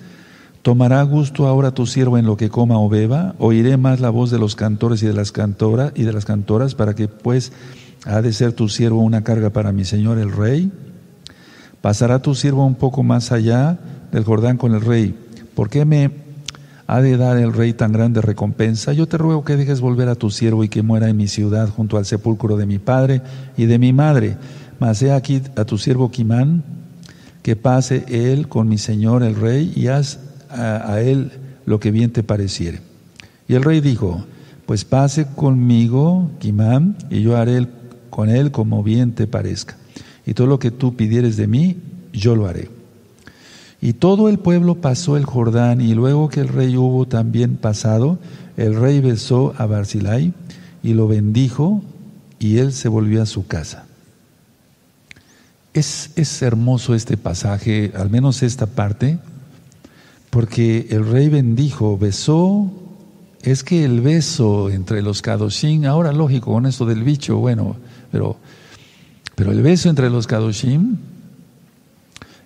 ¿Tomará 0.68 1.02
gusto 1.02 1.46
ahora 1.46 1.70
tu 1.70 1.86
siervo 1.86 2.18
en 2.18 2.26
lo 2.26 2.36
que 2.36 2.50
coma 2.50 2.78
o 2.78 2.90
beba? 2.90 3.34
¿Oiré 3.38 3.78
más 3.78 4.00
la 4.00 4.10
voz 4.10 4.30
de 4.30 4.38
los 4.38 4.54
cantores 4.54 5.02
y 5.02 5.06
de 5.06 5.14
las 5.14 5.32
cantoras 5.32 5.92
y 5.94 6.02
de 6.02 6.12
las 6.12 6.26
cantoras 6.26 6.74
para 6.74 6.94
que 6.94 7.08
pues 7.08 7.52
ha 8.04 8.20
de 8.20 8.34
ser 8.34 8.52
tu 8.52 8.68
siervo 8.68 9.00
una 9.00 9.24
carga 9.24 9.48
para 9.48 9.72
mi 9.72 9.86
señor 9.86 10.18
el 10.18 10.30
rey? 10.30 10.70
¿Pasará 11.80 12.20
tu 12.20 12.34
siervo 12.34 12.66
un 12.66 12.74
poco 12.74 13.02
más 13.02 13.32
allá 13.32 13.78
del 14.12 14.24
Jordán 14.24 14.58
con 14.58 14.74
el 14.74 14.82
rey? 14.82 15.16
¿Por 15.54 15.70
qué 15.70 15.86
me 15.86 16.10
ha 16.86 17.00
de 17.00 17.16
dar 17.16 17.38
el 17.38 17.54
rey 17.54 17.72
tan 17.72 17.90
grande 17.90 18.20
recompensa? 18.20 18.92
Yo 18.92 19.08
te 19.08 19.16
ruego 19.16 19.46
que 19.46 19.56
dejes 19.56 19.80
volver 19.80 20.10
a 20.10 20.16
tu 20.16 20.28
siervo 20.28 20.64
y 20.64 20.68
que 20.68 20.82
muera 20.82 21.08
en 21.08 21.16
mi 21.16 21.28
ciudad 21.28 21.70
junto 21.70 21.96
al 21.96 22.04
sepulcro 22.04 22.58
de 22.58 22.66
mi 22.66 22.78
padre 22.78 23.22
y 23.56 23.64
de 23.64 23.78
mi 23.78 23.94
madre. 23.94 24.36
Mas 24.78 25.00
he 25.00 25.12
aquí 25.12 25.40
a 25.56 25.64
tu 25.64 25.78
siervo 25.78 26.10
Quimán, 26.10 26.62
que 27.42 27.56
pase 27.56 28.04
él 28.08 28.48
con 28.48 28.68
mi 28.68 28.76
señor 28.76 29.22
el 29.22 29.34
rey 29.34 29.72
y 29.74 29.86
haz 29.86 30.27
a, 30.50 31.00
él 31.00 31.32
lo 31.66 31.80
que 31.80 31.90
bien 31.90 32.10
te 32.10 32.22
pareciere. 32.22 32.80
Y 33.48 33.54
el 33.54 33.62
rey 33.62 33.80
dijo, 33.80 34.24
pues 34.66 34.84
pase 34.84 35.26
conmigo, 35.26 36.30
Quimán, 36.38 36.96
y 37.10 37.22
yo 37.22 37.36
haré 37.36 37.66
con 38.10 38.28
él 38.28 38.50
como 38.50 38.82
bien 38.82 39.12
te 39.12 39.26
parezca. 39.26 39.76
Y 40.26 40.34
todo 40.34 40.46
lo 40.46 40.58
que 40.58 40.70
tú 40.70 40.96
pidieres 40.96 41.36
de 41.36 41.46
mí, 41.46 41.76
yo 42.12 42.36
lo 42.36 42.46
haré. 42.46 42.70
Y 43.80 43.92
todo 43.94 44.28
el 44.28 44.38
pueblo 44.38 44.76
pasó 44.76 45.16
el 45.16 45.24
Jordán, 45.24 45.80
y 45.80 45.94
luego 45.94 46.28
que 46.28 46.40
el 46.40 46.48
rey 46.48 46.76
hubo 46.76 47.06
también 47.06 47.56
pasado, 47.56 48.18
el 48.56 48.74
rey 48.74 49.00
besó 49.00 49.54
a 49.56 49.66
Barzilai 49.66 50.34
y 50.82 50.94
lo 50.94 51.06
bendijo, 51.06 51.82
y 52.38 52.58
él 52.58 52.72
se 52.72 52.88
volvió 52.88 53.22
a 53.22 53.26
su 53.26 53.46
casa. 53.46 53.86
Es, 55.74 56.10
es 56.16 56.42
hermoso 56.42 56.94
este 56.94 57.16
pasaje, 57.16 57.92
al 57.94 58.10
menos 58.10 58.42
esta 58.42 58.66
parte, 58.66 59.18
porque 60.30 60.88
el 60.90 61.06
rey 61.06 61.28
bendijo, 61.28 61.96
besó, 61.96 62.70
es 63.42 63.64
que 63.64 63.84
el 63.84 64.00
beso 64.00 64.70
entre 64.70 65.02
los 65.02 65.22
kadoshim, 65.22 65.84
ahora 65.84 66.12
lógico 66.12 66.52
con 66.52 66.66
esto 66.66 66.84
del 66.84 67.02
bicho, 67.02 67.38
bueno, 67.38 67.76
pero, 68.10 68.36
pero 69.34 69.52
el 69.52 69.62
beso 69.62 69.88
entre 69.88 70.10
los 70.10 70.26
kadoshim 70.26 70.96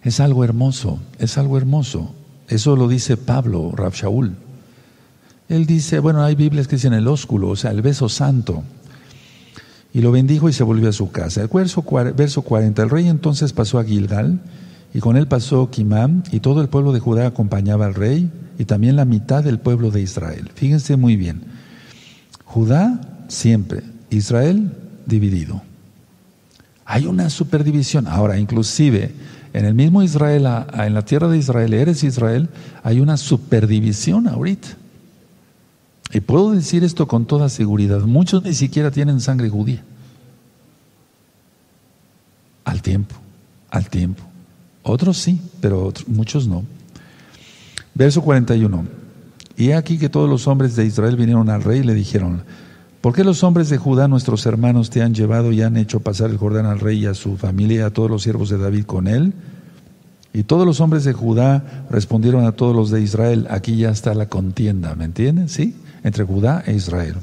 es 0.03 0.21
algo 0.21 0.45
hermoso, 0.45 1.01
es 1.19 1.39
algo 1.39 1.57
hermoso. 1.57 2.15
Eso 2.49 2.77
lo 2.77 2.89
dice 2.89 3.17
Pablo, 3.17 3.73
Rab. 3.75 3.95
Él 5.49 5.67
dice, 5.67 5.99
bueno, 6.01 6.23
hay 6.23 6.35
Biblias 6.35 6.69
que 6.69 6.77
dicen 6.77 6.93
el 6.93 7.09
ósculo, 7.09 7.49
o 7.49 7.57
sea, 7.57 7.71
el 7.71 7.83
beso 7.83 8.09
santo. 8.09 8.63
Y 9.95 10.01
lo 10.01 10.13
bendijo 10.13 10.49
y 10.49 10.53
se 10.53 10.63
volvió 10.63 10.89
a 10.89 10.93
su 10.93 11.11
casa. 11.11 11.43
El 11.43 11.49
verso 11.49 12.43
40, 12.43 12.83
el 12.83 12.91
rey 12.91 13.09
entonces 13.09 13.53
pasó 13.53 13.79
a 13.79 13.85
Gilgal 13.85 14.41
y 14.95 15.01
con 15.01 15.17
él 15.17 15.27
pasó 15.27 15.71
Kimam, 15.71 16.23
y 16.33 16.41
todo 16.41 16.61
el 16.61 16.69
pueblo 16.69 16.93
de 16.93 17.01
Judá 17.01 17.27
acompañaba 17.27 17.87
al 17.87 17.95
rey, 17.95 18.31
y 18.59 18.65
también 18.65 18.97
la 18.97 19.05
mitad 19.05 19.43
del 19.43 19.59
pueblo 19.59 19.91
de 19.91 20.03
Israel. 20.03 20.51
Fíjense 20.55 20.97
muy 20.97 21.17
bien. 21.17 21.43
Judá 22.45 23.01
siempre, 23.29 23.83
Israel 24.11 24.73
dividido. 25.07 25.63
Hay 26.85 27.07
una 27.07 27.31
superdivisión. 27.31 28.07
Ahora, 28.07 28.39
inclusive, 28.39 29.13
en 29.55 29.65
el 29.65 29.75
mismo 29.75 30.03
Israel, 30.03 30.47
en 30.75 30.95
la 30.95 31.05
tierra 31.05 31.29
de 31.29 31.39
Israel, 31.39 31.73
eres 31.73 32.05
Israel, 32.05 32.51
hay 32.83 33.01
una 33.01 33.17
superdivisión 33.17 34.29
ahorita. 34.29 34.69
Y 36.13 36.21
puedo 36.21 36.53
decir 36.53 36.85
esto 36.85 37.09
con 37.09 37.25
toda 37.25 37.49
seguridad. 37.49 38.01
Muchos 38.01 38.43
ni 38.43 38.53
siquiera 38.53 38.91
tienen 38.91 39.21
sangre 39.21 39.49
judía. 39.49 39.83
Al 42.65 42.83
tiempo, 42.83 43.15
al 43.71 43.89
tiempo. 43.89 44.23
Otros 44.83 45.19
sí, 45.19 45.41
pero 45.61 45.93
muchos 46.07 46.49
no. 46.49 46.65
Verso 47.95 48.23
41. 48.23 48.85
Y 49.57 49.73
aquí 49.73 49.99
que 49.99 50.09
todos 50.09 50.29
los 50.29 50.49
hombres 50.49 50.77
de 50.77 50.87
Israel 50.87 51.17
vinieron 51.17 51.51
al 51.51 51.63
rey 51.63 51.81
y 51.81 51.85
le 51.85 51.95
dijeron, 51.95 52.43
¿por 53.01 53.15
qué 53.15 53.23
los 53.23 53.45
hombres 53.45 53.69
de 53.69 53.79
Judá, 53.79 54.09
nuestros 54.09 54.45
hermanos, 54.47 54.91
te 54.91 55.03
han 55.03 55.15
llevado 55.15 55.53
y 55.53 55.63
han 55.63 55.77
hecho 55.77 56.01
pasar 56.01 56.31
el 56.31 56.39
Jordán 56.39 56.67
al 56.67 56.81
rey 56.81 57.01
y 57.01 57.07
a 57.07 57.15
su 57.15 57.37
familia 57.37 57.81
y 57.81 57.85
a 57.85 57.91
todos 57.91 58.11
los 58.11 58.23
siervos 58.23 58.49
de 58.49 58.59
David 58.59 58.85
con 58.85 59.07
él? 59.07 59.35
Y 60.33 60.45
todos 60.45 60.67
los 60.67 60.81
hombres 60.81 61.05
de 61.05 61.13
Judá 61.13 61.85
respondieron 61.91 62.47
a 62.47 62.53
todos 62.53 62.75
los 62.75 62.91
de 62.91 63.03
Israel, 63.03 63.47
aquí 63.51 63.77
ya 63.77 63.91
está 63.91 64.15
la 64.15 64.29
contienda, 64.29 64.95
¿me 64.95 65.05
entienden? 65.05 65.49
¿Sí? 65.51 65.77
Entre 66.03 66.25
Judá 66.25 66.65
e 66.67 66.73
Israel. 66.73 67.17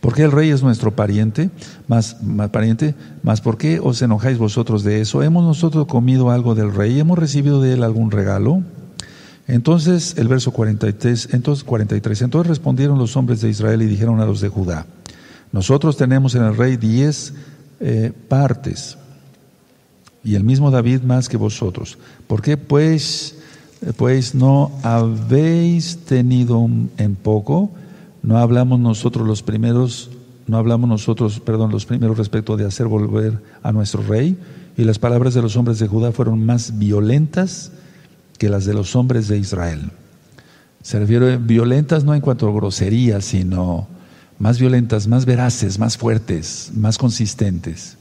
Porque 0.00 0.22
el 0.22 0.32
rey 0.32 0.50
es 0.50 0.62
nuestro 0.62 0.94
pariente, 0.96 1.50
más, 1.86 2.16
pariente, 2.50 2.94
más 3.22 3.40
¿por 3.40 3.58
qué 3.58 3.80
os 3.80 4.00
enojáis 4.00 4.38
vosotros 4.38 4.82
de 4.82 5.02
eso? 5.02 5.22
¿Hemos 5.22 5.44
nosotros 5.44 5.86
comido 5.86 6.30
algo 6.30 6.54
del 6.54 6.72
rey? 6.72 6.98
¿Hemos 6.98 7.18
recibido 7.18 7.60
de 7.60 7.74
él 7.74 7.82
algún 7.82 8.10
regalo? 8.10 8.62
Entonces, 9.46 10.14
el 10.16 10.28
verso 10.28 10.52
43, 10.52 11.30
entonces 11.32 11.64
43, 11.64 12.22
entonces 12.22 12.48
respondieron 12.48 12.98
los 12.98 13.16
hombres 13.16 13.40
de 13.40 13.50
Israel 13.50 13.82
y 13.82 13.86
dijeron 13.86 14.20
a 14.20 14.26
los 14.26 14.40
de 14.40 14.48
Judá, 14.48 14.86
nosotros 15.52 15.96
tenemos 15.96 16.34
en 16.34 16.44
el 16.44 16.56
rey 16.56 16.76
diez 16.76 17.34
eh, 17.80 18.12
partes 18.28 18.96
y 20.22 20.34
el 20.34 20.44
mismo 20.44 20.70
David 20.70 21.02
más 21.02 21.28
que 21.28 21.36
vosotros. 21.36 21.98
¿Por 22.26 22.40
qué 22.42 22.56
pues, 22.56 23.36
pues 23.96 24.34
no 24.34 24.70
habéis 24.82 25.98
tenido 26.04 26.68
en 26.96 27.16
poco? 27.16 27.70
No 28.22 28.38
hablamos 28.38 28.80
nosotros 28.80 29.26
los 29.26 29.42
primeros, 29.42 30.10
no 30.46 30.58
hablamos 30.58 30.88
nosotros, 30.88 31.40
perdón, 31.40 31.70
los 31.70 31.86
primeros 31.86 32.18
respecto 32.18 32.56
de 32.56 32.66
hacer 32.66 32.86
volver 32.86 33.42
a 33.62 33.72
nuestro 33.72 34.02
rey. 34.02 34.36
Y 34.76 34.84
las 34.84 34.98
palabras 34.98 35.34
de 35.34 35.42
los 35.42 35.56
hombres 35.56 35.78
de 35.78 35.88
Judá 35.88 36.12
fueron 36.12 36.44
más 36.44 36.78
violentas 36.78 37.72
que 38.38 38.48
las 38.48 38.64
de 38.64 38.74
los 38.74 38.96
hombres 38.96 39.28
de 39.28 39.38
Israel. 39.38 39.90
Se 40.82 40.98
refiere 40.98 41.36
violentas 41.36 42.04
no 42.04 42.14
en 42.14 42.20
cuanto 42.20 42.48
a 42.48 42.52
grosería, 42.52 43.20
sino 43.20 43.86
más 44.38 44.58
violentas, 44.58 45.06
más 45.06 45.26
veraces, 45.26 45.78
más 45.78 45.98
fuertes, 45.98 46.72
más 46.74 46.96
consistentes. 46.96 47.98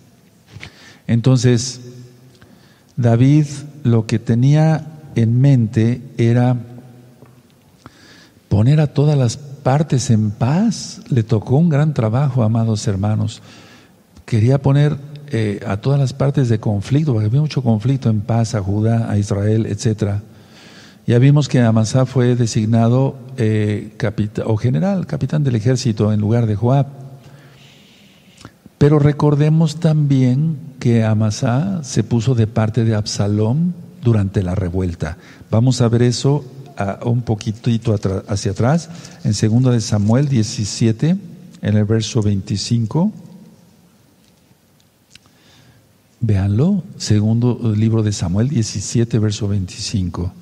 Entonces, 1.07 1.81
David 2.95 3.45
lo 3.83 4.05
que 4.05 4.19
tenía 4.19 4.87
en 5.15 5.41
mente 5.41 6.01
era 6.17 6.57
poner 8.47 8.79
a 8.79 8.87
todas 8.87 9.17
las 9.17 9.37
partes 9.63 10.09
en 10.09 10.31
paz. 10.31 11.01
Le 11.09 11.23
tocó 11.23 11.57
un 11.57 11.69
gran 11.69 11.93
trabajo, 11.93 12.43
amados 12.43 12.87
hermanos. 12.87 13.41
Quería 14.25 14.61
poner 14.61 14.97
eh, 15.31 15.59
a 15.67 15.77
todas 15.77 15.99
las 15.99 16.13
partes 16.13 16.49
de 16.49 16.59
conflicto, 16.59 17.13
porque 17.13 17.27
había 17.27 17.41
mucho 17.41 17.61
conflicto 17.61 18.09
en 18.09 18.21
paz 18.21 18.55
a 18.55 18.61
Judá, 18.61 19.11
a 19.11 19.17
Israel, 19.17 19.65
etc. 19.67 20.21
Ya 21.05 21.19
vimos 21.19 21.47
que 21.47 21.61
Amasá 21.61 22.05
fue 22.05 22.35
designado 22.35 23.15
eh, 23.37 23.95
o 24.45 24.57
general, 24.57 25.07
capitán 25.07 25.43
del 25.43 25.55
ejército 25.55 26.11
en 26.13 26.19
lugar 26.19 26.45
de 26.45 26.55
Joab. 26.55 26.87
Pero 28.77 28.97
recordemos 28.97 29.79
también 29.79 30.57
que 30.79 31.03
Amasá 31.03 31.83
se 31.83 32.03
puso 32.03 32.33
de 32.33 32.47
parte 32.47 32.85
de 32.85 32.95
Absalom 32.95 33.73
durante 34.01 34.41
la 34.41 34.55
revuelta. 34.55 35.17
Vamos 35.51 35.81
a 35.81 35.89
ver 35.89 36.03
eso 36.03 36.45
un 37.03 37.21
poquitito 37.21 37.95
hacia 38.27 38.51
atrás, 38.51 38.89
en 39.23 39.31
2 39.31 39.73
de 39.73 39.81
Samuel 39.81 40.27
17, 40.27 41.17
en 41.61 41.77
el 41.77 41.85
verso 41.85 42.21
25. 42.21 43.11
Véanlo, 46.21 46.83
segundo 46.97 47.73
libro 47.75 48.03
de 48.03 48.11
Samuel 48.11 48.49
17, 48.49 49.19
verso 49.19 49.47
25. 49.47 50.33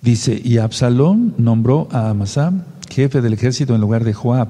Dice, 0.00 0.40
y 0.42 0.58
Absalón 0.58 1.34
nombró 1.38 1.88
a 1.92 2.10
Amasá 2.10 2.52
jefe 2.90 3.20
del 3.20 3.32
ejército 3.32 3.74
en 3.74 3.80
lugar 3.80 4.04
de 4.04 4.12
Joab. 4.12 4.48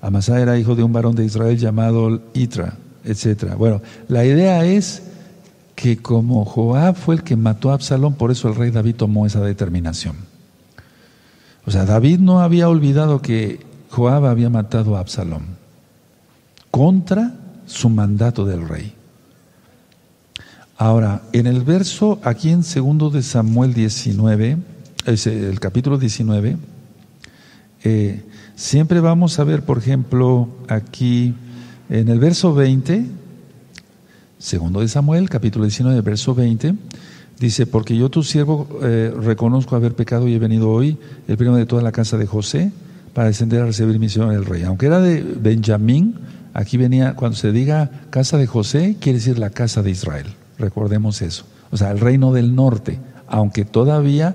Amasá 0.00 0.40
era 0.40 0.58
hijo 0.58 0.74
de 0.74 0.82
un 0.82 0.92
varón 0.92 1.14
de 1.14 1.24
Israel 1.24 1.58
llamado 1.58 2.22
Itra, 2.34 2.76
etc. 3.04 3.54
Bueno, 3.56 3.82
la 4.08 4.24
idea 4.24 4.64
es 4.64 5.02
que 5.82 5.96
como 5.96 6.44
Joab 6.44 6.94
fue 6.94 7.16
el 7.16 7.24
que 7.24 7.34
mató 7.34 7.72
a 7.72 7.74
Absalón, 7.74 8.14
por 8.14 8.30
eso 8.30 8.48
el 8.48 8.54
rey 8.54 8.70
David 8.70 8.94
tomó 8.94 9.26
esa 9.26 9.40
determinación. 9.40 10.14
O 11.66 11.72
sea, 11.72 11.84
David 11.86 12.20
no 12.20 12.38
había 12.38 12.68
olvidado 12.68 13.20
que 13.20 13.66
Joab 13.90 14.26
había 14.26 14.48
matado 14.48 14.96
a 14.96 15.00
Absalón 15.00 15.42
contra 16.70 17.34
su 17.66 17.88
mandato 17.88 18.44
del 18.44 18.68
rey. 18.68 18.94
Ahora, 20.76 21.22
en 21.32 21.48
el 21.48 21.62
verso, 21.62 22.20
aquí 22.22 22.50
en 22.50 22.62
segundo 22.62 23.10
de 23.10 23.24
Samuel 23.24 23.74
19, 23.74 24.58
es 25.06 25.26
el 25.26 25.58
capítulo 25.58 25.98
19, 25.98 26.58
eh, 27.82 28.22
siempre 28.54 29.00
vamos 29.00 29.36
a 29.40 29.42
ver, 29.42 29.64
por 29.64 29.78
ejemplo, 29.78 30.48
aquí 30.68 31.34
en 31.90 32.08
el 32.08 32.20
verso 32.20 32.54
20, 32.54 33.21
Segundo 34.42 34.80
de 34.80 34.88
Samuel, 34.88 35.30
capítulo 35.30 35.66
19, 35.66 36.00
verso 36.00 36.34
20, 36.34 36.74
dice, 37.38 37.64
porque 37.64 37.96
yo 37.96 38.10
tu 38.10 38.24
siervo 38.24 38.66
eh, 38.82 39.14
reconozco 39.16 39.76
haber 39.76 39.94
pecado 39.94 40.26
y 40.26 40.34
he 40.34 40.40
venido 40.40 40.68
hoy, 40.68 40.98
el 41.28 41.36
primero 41.36 41.56
de 41.56 41.64
toda 41.64 41.80
la 41.80 41.92
casa 41.92 42.18
de 42.18 42.26
José, 42.26 42.72
para 43.14 43.28
descender 43.28 43.62
a 43.62 43.66
recibir 43.66 44.00
misión 44.00 44.30
del 44.30 44.44
rey. 44.44 44.64
Aunque 44.64 44.86
era 44.86 45.00
de 45.00 45.22
Benjamín, 45.22 46.16
aquí 46.54 46.76
venía, 46.76 47.14
cuando 47.14 47.36
se 47.36 47.52
diga 47.52 48.08
casa 48.10 48.36
de 48.36 48.48
José, 48.48 48.96
quiere 48.98 49.20
decir 49.20 49.38
la 49.38 49.50
casa 49.50 49.80
de 49.80 49.92
Israel. 49.92 50.26
Recordemos 50.58 51.22
eso. 51.22 51.44
O 51.70 51.76
sea, 51.76 51.92
el 51.92 52.00
reino 52.00 52.32
del 52.32 52.56
norte, 52.56 52.98
aunque 53.28 53.64
todavía 53.64 54.34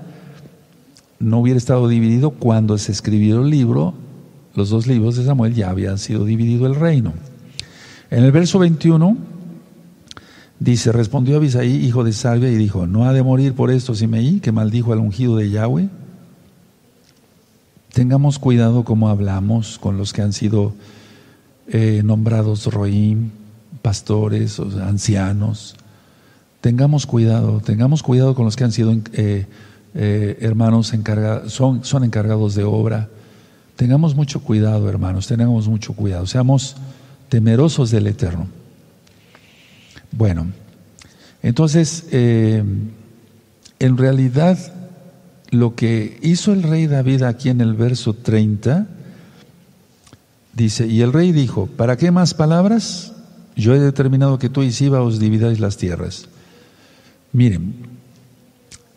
no 1.18 1.40
hubiera 1.40 1.58
estado 1.58 1.86
dividido 1.86 2.30
cuando 2.30 2.78
se 2.78 2.92
escribió 2.92 3.42
el 3.42 3.50
libro, 3.50 3.92
los 4.54 4.70
dos 4.70 4.86
libros 4.86 5.16
de 5.16 5.26
Samuel 5.26 5.54
ya 5.54 5.68
habían 5.68 5.98
sido 5.98 6.24
dividido 6.24 6.66
el 6.66 6.76
reino. 6.76 7.12
En 8.10 8.24
el 8.24 8.32
verso 8.32 8.58
21 8.58 9.36
dice, 10.60 10.92
respondió 10.92 11.36
Abisaí, 11.36 11.84
hijo 11.84 12.04
de 12.04 12.12
Salvia, 12.12 12.50
y 12.50 12.56
dijo, 12.56 12.86
¿no 12.86 13.04
ha 13.04 13.12
de 13.12 13.22
morir 13.22 13.54
por 13.54 13.70
esto 13.70 13.94
Simeí, 13.94 14.40
que 14.40 14.52
maldijo 14.52 14.92
al 14.92 14.98
ungido 14.98 15.36
de 15.36 15.50
Yahweh? 15.50 15.88
Tengamos 17.92 18.38
cuidado 18.38 18.84
como 18.84 19.08
hablamos 19.08 19.78
con 19.78 19.98
los 19.98 20.12
que 20.12 20.22
han 20.22 20.32
sido 20.32 20.74
eh, 21.66 22.02
nombrados 22.04 22.66
roim, 22.66 23.30
pastores, 23.82 24.60
ancianos. 24.60 25.76
Tengamos 26.60 27.06
cuidado, 27.06 27.60
tengamos 27.60 28.02
cuidado 28.02 28.34
con 28.34 28.44
los 28.44 28.56
que 28.56 28.64
han 28.64 28.72
sido 28.72 28.92
eh, 29.12 29.46
eh, 29.94 30.38
hermanos 30.40 30.92
encargados, 30.92 31.52
son, 31.52 31.84
son 31.84 32.04
encargados 32.04 32.54
de 32.54 32.64
obra. 32.64 33.08
Tengamos 33.76 34.14
mucho 34.14 34.40
cuidado, 34.40 34.88
hermanos, 34.88 35.26
tengamos 35.26 35.68
mucho 35.68 35.92
cuidado. 35.92 36.26
Seamos 36.26 36.76
temerosos 37.28 37.90
del 37.90 38.06
Eterno. 38.06 38.57
Bueno, 40.12 40.46
entonces, 41.42 42.06
en 42.10 42.90
realidad, 43.96 44.58
lo 45.50 45.74
que 45.74 46.18
hizo 46.22 46.52
el 46.52 46.62
rey 46.62 46.86
David 46.86 47.22
aquí 47.22 47.48
en 47.48 47.60
el 47.60 47.74
verso 47.74 48.14
30, 48.14 48.86
dice, 50.54 50.86
y 50.86 51.02
el 51.02 51.12
rey 51.12 51.32
dijo, 51.32 51.66
¿para 51.66 51.96
qué 51.96 52.10
más 52.10 52.34
palabras? 52.34 53.12
Yo 53.56 53.74
he 53.74 53.78
determinado 53.78 54.38
que 54.38 54.48
tú 54.48 54.62
y 54.62 54.72
Siba 54.72 55.02
os 55.02 55.18
dividáis 55.18 55.60
las 55.60 55.76
tierras. 55.76 56.28
Miren, 57.32 57.74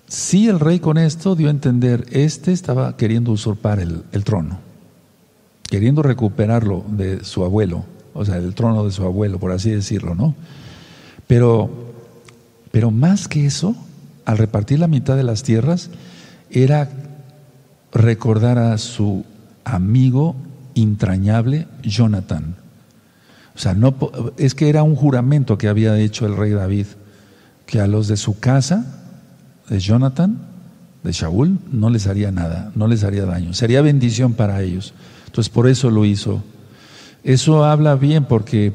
si 0.08 0.48
el 0.48 0.60
rey 0.60 0.80
con 0.80 0.98
esto 0.98 1.36
dio 1.36 1.48
a 1.48 1.52
entender, 1.52 2.06
este 2.12 2.52
estaba 2.52 2.98
queriendo 2.98 3.32
usurpar 3.32 3.80
el, 3.80 4.04
el 4.12 4.24
trono, 4.24 4.60
queriendo 5.70 6.02
recuperarlo 6.02 6.84
de 6.90 7.24
su 7.24 7.44
abuelo, 7.44 7.86
o 8.14 8.26
sea, 8.26 8.38
el 8.38 8.54
trono 8.56 8.84
de 8.84 8.92
su 8.92 9.04
abuelo, 9.04 9.40
por 9.40 9.52
así 9.52 9.70
decirlo, 9.70 10.16
¿no? 10.16 10.36
Pero, 11.32 11.70
pero 12.72 12.92
más 12.92 13.30
que 13.30 13.46
eso, 13.46 13.74
al 14.26 14.38
repartir 14.38 14.80
la 14.80 14.90
mitad 14.90 15.16
de 15.16 15.24
las 15.24 15.44
tierras, 15.44 15.90
era 16.50 16.90
recordar 17.94 18.60
a 18.60 18.78
su 18.78 19.24
amigo 19.64 20.36
entrañable, 20.76 21.70
Jonathan. 21.84 22.58
O 23.56 23.60
sea, 23.60 23.74
no, 23.74 23.96
es 24.36 24.56
que 24.56 24.68
era 24.68 24.84
un 24.84 24.98
juramento 24.98 25.58
que 25.58 25.70
había 25.70 25.98
hecho 25.98 26.26
el 26.26 26.36
rey 26.36 26.52
David, 26.52 26.88
que 27.66 27.80
a 27.80 27.88
los 27.88 28.10
de 28.10 28.18
su 28.18 28.38
casa, 28.38 28.86
de 29.70 29.80
Jonathan, 29.80 30.38
de 31.02 31.14
Shaul, 31.14 31.60
no 31.72 31.90
les 31.90 32.08
haría 32.08 32.34
nada, 32.34 32.74
no 32.76 32.90
les 32.90 33.06
haría 33.06 33.24
daño, 33.24 33.54
sería 33.54 33.82
bendición 33.82 34.34
para 34.34 34.62
ellos. 34.64 34.94
Entonces 35.28 35.48
por 35.48 35.70
eso 35.70 35.92
lo 35.92 36.04
hizo. 36.04 36.44
Eso 37.24 37.64
habla 37.64 37.96
bien 37.96 38.26
porque 38.26 38.74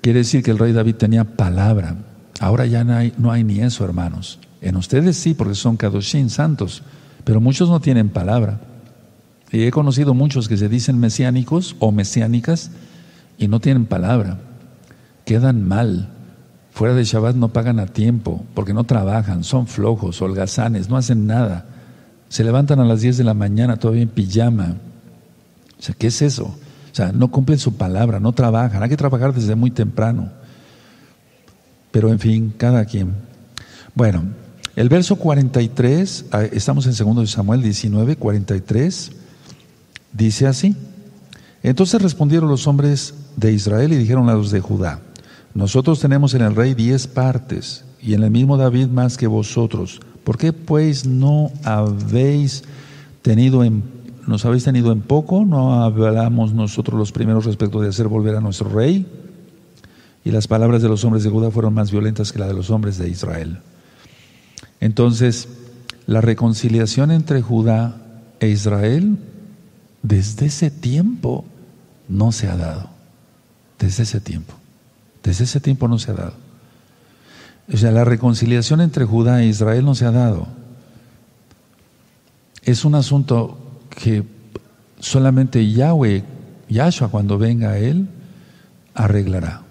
quiere 0.00 0.20
decir 0.20 0.42
que 0.42 0.50
el 0.50 0.58
rey 0.58 0.72
David 0.72 0.96
tenía 0.96 1.24
palabra. 1.24 1.96
Ahora 2.40 2.66
ya 2.66 2.84
no 2.84 3.32
hay, 3.32 3.44
ni 3.44 3.60
eso, 3.60 3.84
hermanos. 3.84 4.38
En 4.60 4.76
ustedes 4.76 5.16
sí, 5.16 5.34
porque 5.34 5.54
son 5.54 5.76
Kadoshim, 5.76 6.28
santos, 6.28 6.82
pero 7.24 7.40
muchos 7.40 7.68
no 7.68 7.80
tienen 7.80 8.08
palabra. 8.08 8.60
Y 9.50 9.62
he 9.62 9.70
conocido 9.70 10.14
muchos 10.14 10.48
que 10.48 10.56
se 10.56 10.68
dicen 10.68 10.98
mesiánicos 10.98 11.76
o 11.78 11.90
mesiánicas 11.90 12.70
y 13.38 13.48
no 13.48 13.60
tienen 13.60 13.86
palabra. 13.86 14.38
Quedan 15.24 15.66
mal. 15.66 16.10
Fuera 16.72 16.94
de 16.94 17.04
Shabbat 17.04 17.34
no 17.34 17.48
pagan 17.48 17.80
a 17.80 17.86
tiempo 17.86 18.44
porque 18.54 18.72
no 18.72 18.84
trabajan, 18.84 19.42
son 19.42 19.66
flojos, 19.66 20.22
holgazanes, 20.22 20.88
no 20.88 20.96
hacen 20.96 21.26
nada. 21.26 21.66
Se 22.28 22.44
levantan 22.44 22.78
a 22.78 22.84
las 22.84 23.00
10 23.00 23.16
de 23.16 23.24
la 23.24 23.34
mañana 23.34 23.78
todavía 23.78 24.02
en 24.02 24.10
pijama. 24.10 24.76
O 25.78 25.82
sea, 25.82 25.94
¿qué 25.98 26.08
es 26.08 26.22
eso? 26.22 26.56
O 26.92 26.94
sea, 26.94 27.12
no 27.12 27.30
cumplen 27.30 27.58
su 27.58 27.74
palabra, 27.74 28.20
no 28.20 28.32
trabajan. 28.32 28.82
Hay 28.82 28.88
que 28.88 28.96
trabajar 28.96 29.34
desde 29.34 29.54
muy 29.54 29.70
temprano. 29.70 30.30
Pero 31.90 32.10
en 32.10 32.18
fin, 32.18 32.54
cada 32.56 32.84
quien. 32.84 33.14
Bueno, 33.94 34.24
el 34.76 34.88
verso 34.88 35.16
43, 35.16 36.26
ah, 36.32 36.44
estamos 36.44 36.86
en 36.86 37.16
2 37.16 37.30
Samuel 37.30 37.62
19, 37.62 38.16
43, 38.16 39.12
dice 40.12 40.46
así. 40.46 40.76
Entonces 41.62 42.00
respondieron 42.00 42.48
los 42.48 42.66
hombres 42.66 43.14
de 43.36 43.52
Israel 43.52 43.92
y 43.92 43.96
dijeron 43.96 44.28
a 44.28 44.34
los 44.34 44.50
de 44.50 44.60
Judá, 44.60 45.00
nosotros 45.54 45.98
tenemos 45.98 46.34
en 46.34 46.42
el 46.42 46.54
rey 46.54 46.74
diez 46.74 47.08
partes 47.08 47.84
y 48.00 48.14
en 48.14 48.22
el 48.22 48.30
mismo 48.30 48.56
David 48.56 48.86
más 48.86 49.16
que 49.16 49.26
vosotros. 49.26 50.00
¿Por 50.22 50.38
qué 50.38 50.52
pues 50.52 51.06
no 51.06 51.50
habéis 51.64 52.62
tenido 53.22 53.64
en, 53.64 53.82
nos 54.28 54.44
habéis 54.44 54.64
tenido 54.64 54.92
en 54.92 55.00
poco? 55.00 55.44
¿No 55.44 55.82
hablamos 55.82 56.52
nosotros 56.52 56.98
los 56.98 57.12
primeros 57.12 57.46
respecto 57.46 57.80
de 57.80 57.88
hacer 57.88 58.08
volver 58.08 58.36
a 58.36 58.40
nuestro 58.40 58.68
rey? 58.68 59.06
Y 60.24 60.30
las 60.30 60.46
palabras 60.46 60.82
de 60.82 60.88
los 60.88 61.04
hombres 61.04 61.24
de 61.24 61.30
Judá 61.30 61.50
fueron 61.50 61.74
más 61.74 61.90
violentas 61.90 62.30
que 62.30 62.38
las 62.38 62.48
de 62.48 62.54
los 62.54 62.70
hombres 62.70 62.98
de 62.98 63.08
Israel. 63.08 63.60
Entonces, 64.80 65.48
la 66.06 66.20
reconciliación 66.20 67.10
entre 67.10 67.40
Judá 67.40 67.96
e 68.40 68.48
Israel 68.48 69.18
desde 70.02 70.46
ese 70.46 70.70
tiempo 70.70 71.44
no 72.08 72.30
se 72.30 72.48
ha 72.48 72.56
dado. 72.56 72.90
Desde 73.78 74.02
ese 74.02 74.20
tiempo. 74.20 74.54
Desde 75.22 75.44
ese 75.44 75.60
tiempo 75.60 75.88
no 75.88 75.98
se 75.98 76.10
ha 76.10 76.14
dado. 76.14 76.34
O 77.72 77.76
sea, 77.76 77.90
la 77.92 78.04
reconciliación 78.04 78.80
entre 78.80 79.04
Judá 79.04 79.42
e 79.42 79.46
Israel 79.46 79.84
no 79.84 79.94
se 79.94 80.04
ha 80.04 80.10
dado. 80.10 80.46
Es 82.62 82.84
un 82.84 82.94
asunto 82.94 83.67
que 83.98 84.22
solamente 85.00 85.70
Yahweh, 85.70 86.22
Yahshua, 86.68 87.08
cuando 87.08 87.38
venga 87.38 87.70
a 87.70 87.78
él, 87.78 88.08
arreglará. 88.94 89.62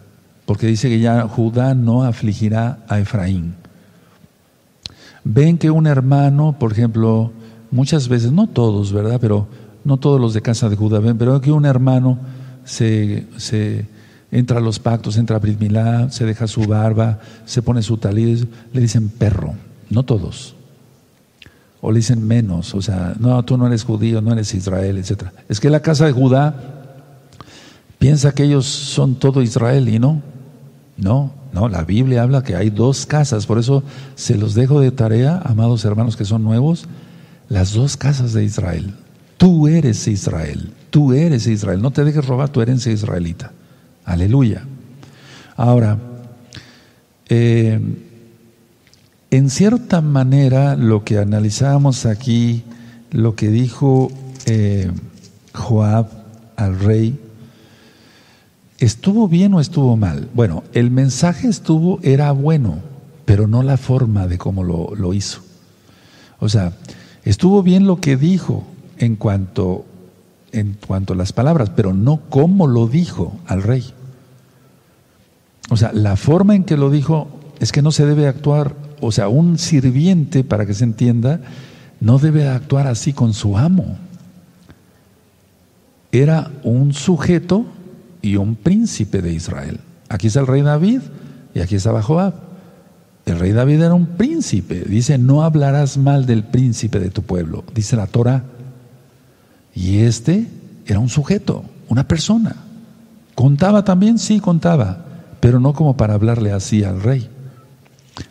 Porque 0.46 0.68
dice 0.68 0.90
que 0.90 1.00
ya 1.00 1.28
Judá 1.28 1.74
no 1.74 2.04
afligirá 2.04 2.80
a 2.88 3.00
Efraín 3.00 3.56
ven 5.34 5.58
que 5.58 5.70
un 5.72 5.88
hermano, 5.88 6.56
por 6.58 6.72
ejemplo, 6.72 7.32
muchas 7.70 8.08
veces, 8.08 8.32
no 8.32 8.48
todos, 8.48 8.94
¿verdad? 8.94 9.20
Pero 9.20 9.48
no 9.84 9.98
todos 9.98 10.22
los 10.22 10.34
de 10.34 10.42
casa 10.42 10.70
de 10.70 10.76
Judá 10.76 11.00
ven, 11.00 11.18
pero 11.18 11.42
que 11.42 11.52
un 11.52 11.66
hermano 11.66 12.18
se, 12.64 13.28
se 13.36 13.86
entra 14.32 14.60
a 14.60 14.62
los 14.62 14.80
pactos, 14.80 15.18
entra 15.18 15.36
a 15.36 15.40
Brit 15.40 15.60
se 16.10 16.26
deja 16.26 16.48
su 16.48 16.66
barba, 16.66 17.20
se 17.46 17.62
pone 17.62 17.82
su 17.82 17.98
talid, 17.98 18.46
le 18.72 18.82
dicen 18.82 19.10
perro, 19.10 19.54
no 19.90 20.04
todos. 20.04 20.56
O 21.82 21.92
le 21.92 22.00
dicen 22.00 22.26
menos, 22.26 22.74
o 22.74 22.82
sea, 22.82 23.14
no, 23.20 23.44
tú 23.44 23.58
no 23.58 23.68
eres 23.68 23.84
judío, 23.84 24.22
no 24.22 24.34
eres 24.34 24.54
Israel, 24.54 24.98
etc. 24.98 25.26
Es 25.48 25.60
que 25.60 25.70
la 25.70 25.82
casa 25.82 26.06
de 26.06 26.12
Judá 26.12 26.56
piensa 28.00 28.34
que 28.34 28.44
ellos 28.44 28.66
son 28.66 29.16
todo 29.16 29.42
Israel 29.42 29.88
y 29.88 30.00
no, 30.00 30.22
no, 30.98 31.34
no, 31.54 31.68
la 31.70 31.84
Biblia 31.84 32.24
habla 32.24 32.44
que 32.44 32.56
hay 32.56 32.70
dos 32.70 33.06
casas, 33.06 33.46
por 33.46 33.60
eso 33.60 33.84
se 34.16 34.36
los 34.36 34.54
dejo 34.54 34.80
de 34.80 34.92
tarea, 34.92 35.42
amados 35.46 35.86
hermanos 35.86 36.18
que 36.18 36.26
son 36.26 36.44
nuevos, 36.44 36.86
las 37.50 37.74
dos 37.74 37.98
casas 37.98 38.34
de 38.34 38.44
Israel. 38.44 38.96
Tú 39.38 39.68
eres 39.68 40.08
Israel, 40.08 40.74
tú 40.90 41.14
eres 41.14 41.46
Israel, 41.46 41.82
no 41.82 41.92
te 41.92 42.04
dejes 42.04 42.26
robar 42.26 42.50
tu 42.50 42.62
herencia 42.62 42.92
israelita. 42.92 43.52
Aleluya. 44.04 44.64
Ahora, 45.56 45.98
eh, 47.30 47.80
en 49.32 49.50
cierta 49.50 50.02
manera 50.02 50.76
lo 50.76 51.04
que 51.04 51.18
analizamos 51.18 52.06
aquí, 52.06 52.64
lo 53.12 53.36
que 53.36 53.50
dijo 53.50 54.12
eh, 54.46 54.92
Joab 55.54 56.08
al 56.56 56.80
rey, 56.80 57.20
¿Estuvo 58.80 59.28
bien 59.28 59.56
o 59.56 59.60
estuvo 59.60 59.98
mal? 59.98 60.30
Bueno, 60.36 60.64
el 60.74 60.92
mensaje 60.92 61.48
estuvo, 61.48 62.00
era 62.04 62.32
bueno, 62.32 62.80
pero 63.26 63.48
no 63.48 63.64
la 63.64 63.78
forma 63.78 64.28
de 64.28 64.38
cómo 64.38 64.64
lo, 64.64 64.94
lo 64.96 65.14
hizo. 65.14 65.42
O 66.40 66.48
sea, 66.48 66.74
estuvo 67.24 67.64
bien 67.64 67.88
lo 67.88 68.00
que 68.00 68.18
dijo 68.18 68.66
en 69.00 69.16
cuanto, 69.16 69.86
en 70.52 70.78
cuanto 70.86 71.14
a 71.14 71.16
las 71.16 71.34
palabras, 71.34 71.72
pero 71.76 71.94
no 71.94 72.22
cómo 72.30 72.68
lo 72.68 72.88
dijo 72.88 73.36
al 73.48 73.64
rey. 73.64 73.94
O 75.72 75.78
sea, 75.78 75.92
la 75.92 76.16
forma 76.16 76.56
en 76.56 76.64
que 76.64 76.78
lo 76.78 76.92
dijo 76.92 77.30
es 77.60 77.72
que 77.72 77.82
no 77.82 77.92
se 77.92 78.06
debe 78.06 78.28
actuar, 78.28 78.76
o 79.02 79.12
sea, 79.12 79.28
un 79.28 79.58
sirviente, 79.58 80.44
para 80.44 80.66
que 80.66 80.74
se 80.74 80.84
entienda, 80.84 81.42
no 82.00 82.20
debe 82.20 82.48
actuar 82.48 82.88
así 82.88 83.14
con 83.14 83.34
su 83.34 83.58
amo. 83.58 83.98
Era 86.12 86.52
un 86.64 86.94
sujeto 86.94 87.66
y 88.22 88.36
un 88.38 88.56
príncipe 88.56 89.22
de 89.22 89.34
Israel. 89.34 89.80
Aquí 90.10 90.28
está 90.28 90.40
el 90.40 90.48
rey 90.48 90.62
David 90.62 91.02
y 91.54 91.60
aquí 91.60 91.76
estaba 91.76 92.02
Joab. 92.02 92.34
El 93.26 93.40
rey 93.40 93.52
David 93.52 93.82
era 93.82 93.94
un 93.94 94.06
príncipe. 94.06 94.86
Dice, 94.88 95.18
no 95.18 95.44
hablarás 95.44 95.98
mal 95.98 96.26
del 96.26 96.44
príncipe 96.44 97.00
de 97.00 97.10
tu 97.10 97.24
pueblo, 97.24 97.64
dice 97.74 97.96
la 97.96 98.08
Torah. 98.08 98.44
Y 99.76 100.00
este 100.00 100.48
era 100.86 101.00
un 101.00 101.10
sujeto, 101.10 101.66
una 101.90 102.08
persona. 102.08 102.56
¿Contaba 103.36 103.84
también? 103.84 104.18
Sí, 104.18 104.40
contaba, 104.40 105.06
pero 105.40 105.60
no 105.60 105.74
como 105.74 105.98
para 105.98 106.16
hablarle 106.16 106.52
así 106.52 106.84
al 106.84 107.04
rey. 107.04 107.30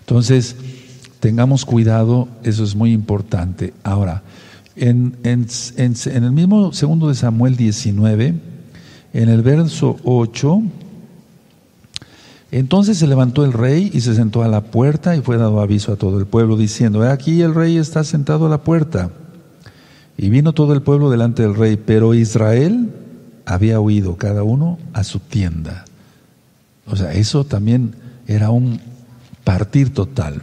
Entonces, 0.00 0.56
tengamos 1.20 1.64
cuidado, 1.64 2.28
eso 2.42 2.64
es 2.64 2.74
muy 2.74 2.92
importante. 2.92 3.74
Ahora, 3.82 4.22
En, 4.76 5.16
en, 5.22 5.46
en, 5.76 6.24
el 6.24 6.32
mismo 6.32 6.72
segundo 6.74 7.08
de 7.08 7.14
Samuel 7.14 7.56
19, 7.56 8.34
en 9.14 9.28
el 9.28 9.40
verso 9.40 9.96
8, 10.04 10.62
entonces 12.52 12.98
se 12.98 13.06
levantó 13.06 13.44
el 13.44 13.52
rey 13.52 13.90
y 13.92 14.02
se 14.02 14.14
sentó 14.14 14.42
a 14.42 14.48
la 14.48 14.60
puerta 14.60 15.16
y 15.16 15.22
fue 15.22 15.38
dado 15.38 15.60
aviso 15.60 15.92
a 15.92 15.96
todo 15.96 16.18
el 16.18 16.26
pueblo 16.26 16.56
diciendo, 16.56 17.02
aquí 17.02 17.40
el 17.40 17.54
rey 17.54 17.78
está 17.78 18.04
sentado 18.04 18.46
a 18.46 18.50
la 18.50 18.62
puerta. 18.62 19.10
Y 20.18 20.28
vino 20.28 20.52
todo 20.52 20.72
el 20.72 20.82
pueblo 20.82 21.10
delante 21.10 21.42
del 21.42 21.54
rey, 21.54 21.76
pero 21.76 22.14
Israel 22.14 22.90
había 23.46 23.80
huido 23.80 24.16
cada 24.16 24.42
uno 24.42 24.78
a 24.92 25.04
su 25.04 25.20
tienda. 25.20 25.84
O 26.86 26.96
sea, 26.96 27.12
eso 27.14 27.44
también 27.44 27.94
era 28.26 28.50
un 28.50 28.80
partir 29.46 29.94
total. 29.94 30.42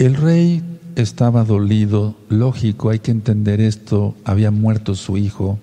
El 0.00 0.16
rey 0.16 0.60
estaba 0.96 1.44
dolido, 1.44 2.16
lógico, 2.28 2.90
hay 2.90 2.98
que 2.98 3.12
entender 3.12 3.60
esto, 3.60 4.16
había 4.24 4.50
muerto 4.50 4.96
su 4.96 5.16
hijo. 5.16 5.60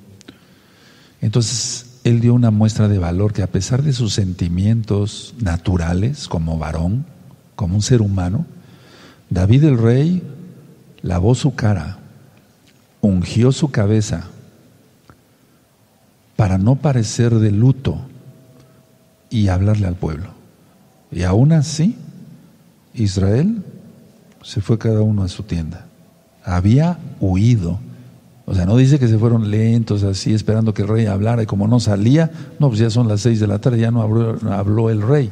Entonces, 1.19 1.99
él 2.05 2.21
dio 2.21 2.33
una 2.33 2.49
muestra 2.49 2.87
de 2.87 2.97
valor 2.97 3.33
que 3.33 3.43
a 3.43 3.47
pesar 3.47 3.83
de 3.83 3.91
sus 3.91 4.13
sentimientos 4.13 5.35
naturales 5.41 6.29
como 6.29 6.57
varón, 6.57 7.05
como 7.57 7.75
un 7.75 7.81
ser 7.81 8.01
humano, 8.01 8.45
David 9.29 9.65
el 9.65 9.77
rey 9.77 10.23
lavó 11.01 11.35
su 11.35 11.55
cara, 11.55 11.99
ungió 13.01 13.51
su 13.51 13.69
cabeza 13.69 14.29
para 16.37 16.57
no 16.57 16.77
parecer 16.77 17.35
de 17.35 17.51
luto 17.51 17.99
y 19.29 19.47
hablarle 19.47 19.87
al 19.87 19.95
pueblo. 19.95 20.29
Y 21.11 21.23
aún 21.23 21.51
así, 21.51 21.95
Israel 22.93 23.63
se 24.41 24.61
fue 24.61 24.77
cada 24.77 25.01
uno 25.01 25.23
a 25.23 25.27
su 25.27 25.43
tienda. 25.43 25.85
Había 26.43 26.99
huido. 27.19 27.79
O 28.45 28.53
sea, 28.53 28.65
no 28.65 28.77
dice 28.77 28.99
que 28.99 29.07
se 29.07 29.17
fueron 29.17 29.49
lentos 29.49 30.03
así 30.03 30.33
esperando 30.33 30.73
que 30.73 30.83
el 30.83 30.87
rey 30.87 31.05
hablara 31.07 31.41
y 31.43 31.45
como 31.47 31.67
no 31.67 31.79
salía, 31.79 32.31
no, 32.59 32.67
pues 32.67 32.79
ya 32.79 32.89
son 32.89 33.07
las 33.07 33.21
seis 33.21 33.39
de 33.39 33.47
la 33.47 33.59
tarde, 33.59 33.79
ya 33.79 33.91
no 33.91 34.01
habló, 34.01 34.37
habló 34.51 34.89
el 34.89 35.01
rey. 35.01 35.31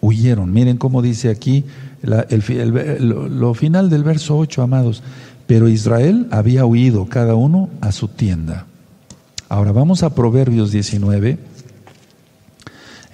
Huyeron. 0.00 0.52
Miren 0.52 0.76
cómo 0.76 1.02
dice 1.02 1.30
aquí 1.30 1.64
lo 2.02 3.54
final 3.54 3.90
del 3.90 4.04
verso 4.04 4.36
8, 4.38 4.62
amados. 4.62 5.02
Pero 5.46 5.68
Israel 5.68 6.26
había 6.30 6.66
huido 6.66 7.06
cada 7.06 7.34
uno 7.34 7.68
a 7.80 7.92
su 7.92 8.08
tienda. 8.08 8.66
Ahora 9.48 9.72
vamos 9.72 10.02
a 10.02 10.14
Proverbios 10.14 10.72
19. 10.72 11.38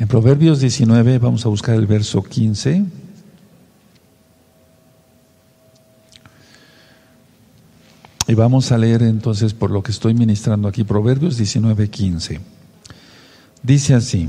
En 0.03 0.09
Proverbios 0.09 0.59
19 0.59 1.21
vamos 1.21 1.47
a 1.47 1.49
buscar 1.49 1.77
el 1.77 1.87
verso 1.87 2.25
15. 2.25 2.85
Y 8.27 8.35
vamos 8.35 8.73
a 8.73 8.79
leer 8.79 9.05
entonces 9.05 9.55
por 9.55 9.71
lo 9.71 9.81
que 9.85 9.93
estoy 9.93 10.15
ministrando 10.15 10.67
aquí, 10.67 10.83
Proverbios 10.83 11.37
19, 11.37 11.89
15. 11.89 12.41
Dice 13.63 13.95
así, 13.95 14.29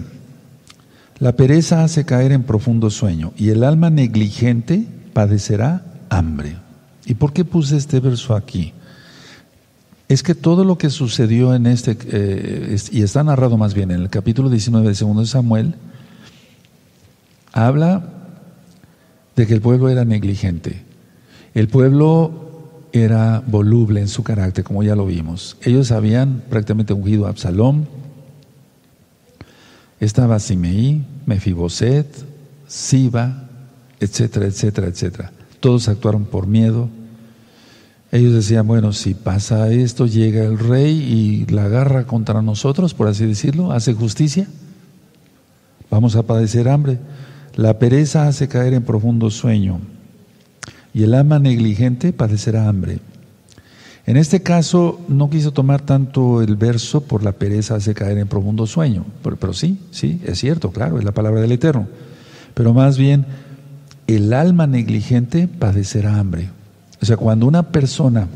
la 1.17 1.31
pereza 1.35 1.83
hace 1.83 2.05
caer 2.05 2.33
en 2.33 2.43
profundo 2.43 2.91
sueño 2.91 3.33
y 3.35 3.49
el 3.49 3.63
alma 3.63 3.89
negligente 3.89 4.85
padecerá 5.13 5.83
hambre. 6.09 6.55
¿Y 7.07 7.15
por 7.15 7.33
qué 7.33 7.45
puse 7.45 7.77
este 7.77 7.99
verso 7.99 8.35
aquí? 8.35 8.73
Es 10.07 10.21
que 10.21 10.35
todo 10.35 10.63
lo 10.65 10.77
que 10.77 10.89
sucedió 10.89 11.55
en 11.55 11.65
este, 11.65 11.97
eh, 12.11 12.77
y 12.91 13.01
está 13.01 13.23
narrado 13.23 13.57
más 13.57 13.73
bien 13.73 13.91
en 13.91 14.01
el 14.01 14.09
capítulo 14.09 14.49
19 14.49 14.87
de 14.87 14.93
2 14.93 15.17
de 15.17 15.25
Samuel, 15.25 15.75
habla 17.51 18.03
de 19.35 19.47
que 19.47 19.53
el 19.53 19.61
pueblo 19.61 19.89
era 19.89 20.05
negligente. 20.05 20.83
El 21.53 21.67
pueblo 21.67 22.43
era 22.91 23.43
voluble 23.45 24.01
en 24.01 24.07
su 24.07 24.23
carácter, 24.23 24.63
como 24.63 24.83
ya 24.83 24.95
lo 24.95 25.05
vimos. 25.05 25.57
Ellos 25.63 25.91
habían 25.91 26.43
prácticamente 26.49 26.93
ungido 26.93 27.25
a 27.25 27.29
Absalón. 27.29 27.87
Estaba 29.99 30.39
Simeí, 30.39 31.05
Mefiboset, 31.25 32.07
Siba, 32.67 33.49
etcétera, 33.99 34.45
etcétera, 34.45 34.87
etcétera. 34.87 35.31
Todos 35.59 35.87
actuaron 35.87 36.25
por 36.25 36.45
miedo. 36.45 36.89
Ellos 38.13 38.31
decían, 38.31 38.67
bueno, 38.67 38.93
si 38.93 39.15
pasa 39.15 39.71
esto, 39.71 40.05
llega 40.05 40.43
el 40.43 40.59
rey 40.59 40.91
y 40.91 41.51
la 41.51 41.63
agarra 41.63 42.05
contra 42.05 42.43
nosotros, 42.43 42.93
por 42.93 43.07
así 43.07 43.25
decirlo, 43.25 43.71
hace 43.71 43.95
justicia, 43.95 44.45
vamos 45.89 46.15
a 46.15 46.21
padecer 46.21 46.69
hambre. 46.69 46.99
La 47.55 47.79
pereza 47.79 48.27
hace 48.27 48.47
caer 48.47 48.75
en 48.75 48.83
profundo 48.83 49.31
sueño 49.31 49.79
y 50.93 51.01
el 51.01 51.15
alma 51.15 51.39
negligente 51.39 52.13
padecerá 52.13 52.69
hambre. 52.69 52.99
En 54.05 54.17
este 54.17 54.43
caso 54.43 55.01
no 55.07 55.31
quiso 55.31 55.51
tomar 55.51 55.81
tanto 55.81 56.43
el 56.43 56.55
verso 56.55 57.01
por 57.01 57.23
la 57.23 57.31
pereza 57.31 57.77
hace 57.77 57.95
caer 57.95 58.19
en 58.19 58.27
profundo 58.27 58.67
sueño, 58.67 59.07
pero 59.23 59.53
sí, 59.53 59.79
sí, 59.89 60.21
es 60.23 60.37
cierto, 60.37 60.69
claro, 60.69 60.99
es 60.99 61.03
la 61.03 61.13
palabra 61.13 61.41
del 61.41 61.53
Eterno. 61.53 61.87
Pero 62.53 62.75
más 62.75 62.95
bien 62.95 63.25
el 64.05 64.33
alma 64.33 64.67
negligente 64.67 65.47
padecerá 65.47 66.19
hambre. 66.19 66.51
O 67.03 67.05
sea, 67.05 67.17
cuando 67.17 67.47
una 67.47 67.63
persona 67.63 68.29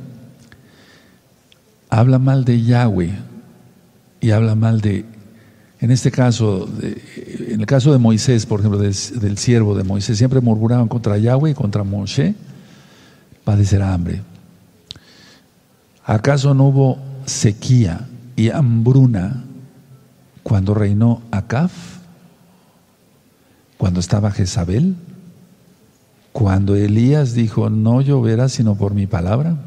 habla 1.90 2.20
mal 2.20 2.44
de 2.44 2.62
Yahweh 2.62 3.14
y 4.20 4.32
habla 4.32 4.56
mal 4.56 4.82
de, 4.82 5.06
en 5.80 5.90
este 5.90 6.12
caso, 6.12 6.68
en 6.82 7.62
el 7.62 7.66
caso 7.66 7.94
de 7.94 7.98
Moisés, 7.98 8.46
por 8.46 8.60
ejemplo, 8.60 8.78
del, 8.78 9.38
siervo 9.38 9.74
de 9.74 9.86
Moisés, 9.86 10.18
siempre 10.18 10.42
murmuraban 10.42 10.90
contra 10.90 11.18
Yahweh 11.18 11.52
y 11.52 11.54
contra 11.54 11.86
Moshe, 11.86 12.36
padecerá 13.46 13.94
hambre. 13.94 14.22
¿Acaso 16.04 16.54
no 16.54 16.66
hubo 16.66 17.00
sequía 17.26 18.06
y 18.36 18.50
hambruna 18.50 19.46
cuando 20.44 20.74
reinó 20.74 21.22
Acaf? 21.32 21.72
¿Cuando 23.78 24.02
estaba 24.02 24.30
Jezabel? 24.30 24.98
Cuando 26.38 26.76
Elías 26.76 27.34
dijo, 27.34 27.72
no 27.72 28.00
lloverá 28.00 28.48
sino 28.48 28.76
por 28.76 28.94
mi 28.94 29.08
palabra, 29.08 29.58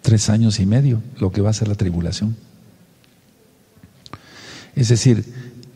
tres 0.00 0.30
años 0.30 0.58
y 0.58 0.64
medio, 0.64 1.02
lo 1.18 1.32
que 1.32 1.42
va 1.42 1.50
a 1.50 1.52
ser 1.52 1.68
la 1.68 1.74
tribulación. 1.74 2.34
Es 4.74 4.88
decir, 4.88 5.22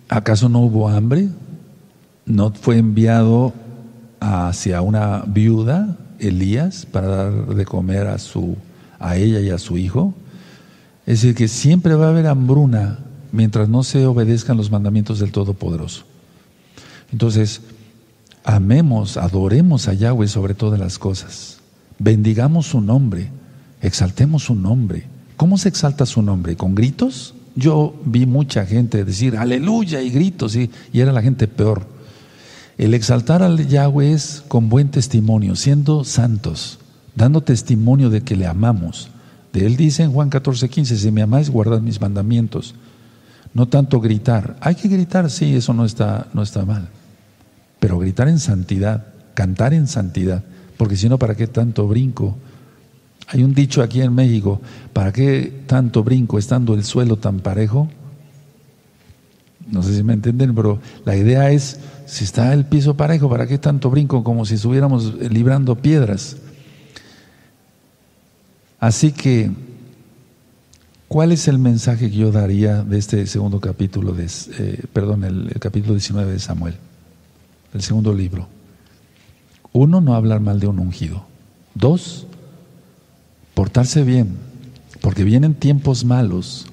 ¿acaso 0.09 0.49
no 0.49 0.61
hubo 0.61 0.89
hambre? 0.89 1.29
¿No 2.25 2.51
fue 2.55 2.79
enviado 2.79 3.53
hacia 4.21 4.81
una 4.81 5.23
viuda, 5.27 5.99
Elías, 6.19 6.87
para 6.87 7.09
dar 7.09 7.55
de 7.55 7.67
comer 7.67 8.07
a, 8.07 8.17
su, 8.17 8.57
a 8.99 9.19
ella 9.19 9.41
y 9.41 9.51
a 9.51 9.59
su 9.59 9.77
hijo? 9.77 10.15
Es 11.05 11.21
decir, 11.21 11.35
que 11.35 11.47
siempre 11.47 11.95
va 11.95 12.07
a 12.07 12.09
haber 12.09 12.27
hambruna 12.27 13.01
mientras 13.33 13.69
no 13.69 13.83
se 13.83 14.07
obedezcan 14.07 14.57
los 14.57 14.71
mandamientos 14.71 15.19
del 15.19 15.31
Todopoderoso. 15.31 16.07
Entonces, 17.13 17.61
amemos, 18.45 19.17
adoremos 19.17 19.89
a 19.89 19.95
Yahweh 19.95 20.29
sobre 20.29 20.55
todas 20.55 20.79
las 20.79 20.99
cosas. 20.99 21.59
Bendigamos 21.99 22.67
su 22.67 22.81
nombre, 22.81 23.31
exaltemos 23.81 24.45
su 24.45 24.55
nombre. 24.55 25.07
¿Cómo 25.37 25.59
se 25.59 25.71
exalta 25.71 26.07
su 26.07 26.23
nombre? 26.23 26.55
¿Con 26.55 26.75
gritos? 26.75 27.35
Yo 27.57 27.95
vi 28.05 28.27
mucha 28.27 28.67
gente 28.67 29.05
decir 29.05 29.37
aleluya 29.37 30.03
y 30.03 30.11
gritos 30.11 30.55
y, 30.57 30.71
y 30.93 31.01
era 31.01 31.13
la 31.13 31.23
gente 31.23 31.49
peor. 31.49 31.87
El 32.77 32.95
exaltar 32.95 33.43
al 33.43 33.67
Yahweh 33.67 34.13
es 34.13 34.43
con 34.49 34.69
buen 34.69 34.91
testimonio, 34.91 35.57
siendo 35.57 36.05
santos, 36.05 36.79
dando 37.15 37.41
testimonio 37.41 38.11
de 38.11 38.23
que 38.23 38.37
le 38.37 38.47
amamos. 38.47 39.09
De 39.53 39.65
él 39.67 39.77
dice 39.77 40.03
en 40.03 40.13
Juan 40.13 40.31
14, 40.31 40.69
15, 40.69 40.99
si 40.99 41.11
me 41.13 41.23
amáis, 41.23 41.49
guardad 41.49 41.81
mis 41.81 42.01
mandamientos. 42.01 42.75
No 43.55 43.69
tanto 43.69 44.01
gritar. 44.01 44.57
Hay 44.61 44.75
que 44.75 44.89
gritar, 44.89 45.31
sí, 45.31 45.55
eso 45.55 45.73
no 45.73 45.85
está, 45.85 46.27
no 46.35 46.43
está 46.43 46.65
mal 46.65 46.89
pero 47.85 47.99
gritar 47.99 48.29
en 48.29 48.39
santidad, 48.39 49.09
cantar 49.35 49.75
en 49.75 49.87
santidad, 49.87 50.43
porque 50.79 50.97
si 50.97 51.07
no, 51.11 51.19
¿para 51.19 51.35
qué 51.35 51.47
tanto 51.47 51.87
brinco? 51.87 52.35
Hay 53.27 53.45
un 53.45 53.53
dicho 53.53 53.83
aquí 53.83 54.01
en 54.01 54.15
México, 54.15 54.63
¿para 54.95 55.13
qué 55.13 55.65
tanto 55.67 56.03
brinco 56.03 56.39
estando 56.39 56.73
el 56.73 56.83
suelo 56.83 57.17
tan 57.19 57.41
parejo? 57.41 57.91
No 59.71 59.83
sé 59.83 59.95
si 59.95 60.03
me 60.03 60.15
entienden, 60.15 60.55
pero 60.55 60.81
la 61.05 61.15
idea 61.15 61.51
es, 61.51 61.79
si 62.07 62.25
está 62.25 62.55
el 62.55 62.65
piso 62.65 62.97
parejo, 62.97 63.29
¿para 63.29 63.47
qué 63.47 63.59
tanto 63.59 63.91
brinco 63.91 64.25
como 64.25 64.47
si 64.47 64.55
estuviéramos 64.55 65.17
librando 65.17 65.77
piedras? 65.77 66.39
Así 68.81 69.13
que, 69.13 69.51
¿cuál 71.07 71.33
es 71.33 71.49
el 71.49 71.59
mensaje 71.59 72.09
que 72.09 72.17
yo 72.17 72.33
daría 72.33 72.83
de 72.83 72.97
este 72.97 73.27
segundo 73.27 73.61
capítulo, 73.61 74.13
de, 74.13 74.25
eh, 74.59 74.85
perdón, 74.91 75.25
el, 75.25 75.51
el 75.53 75.61
capítulo 75.61 75.93
19 75.93 76.33
de 76.33 76.39
Samuel? 76.39 76.77
El 77.75 77.83
segundo 77.83 78.15
libro. 78.15 78.49
Uno, 79.73 80.01
no 80.01 80.15
hablar 80.15 80.41
mal 80.41 80.61
de 80.61 80.69
un 80.69 80.79
ungido. 80.79 81.27
Dos, 81.75 82.27
portarse 83.55 84.05
bien, 84.05 84.37
porque 85.01 85.25
vienen 85.25 85.55
tiempos 85.55 86.05
malos 86.05 86.67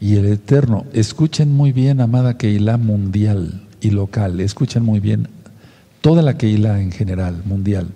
y 0.00 0.16
el 0.16 0.26
Eterno, 0.26 0.86
escuchen 0.92 1.52
muy 1.52 1.72
bien, 1.72 2.00
amada 2.00 2.38
Keilah 2.38 2.78
mundial 2.78 3.66
y 3.80 3.90
local, 3.90 4.40
escuchen 4.40 4.82
muy 4.82 5.00
bien 5.00 5.28
toda 6.00 6.22
la 6.22 6.38
Keilah 6.38 6.80
en 6.80 6.92
general, 6.92 7.42
mundial. 7.44 7.88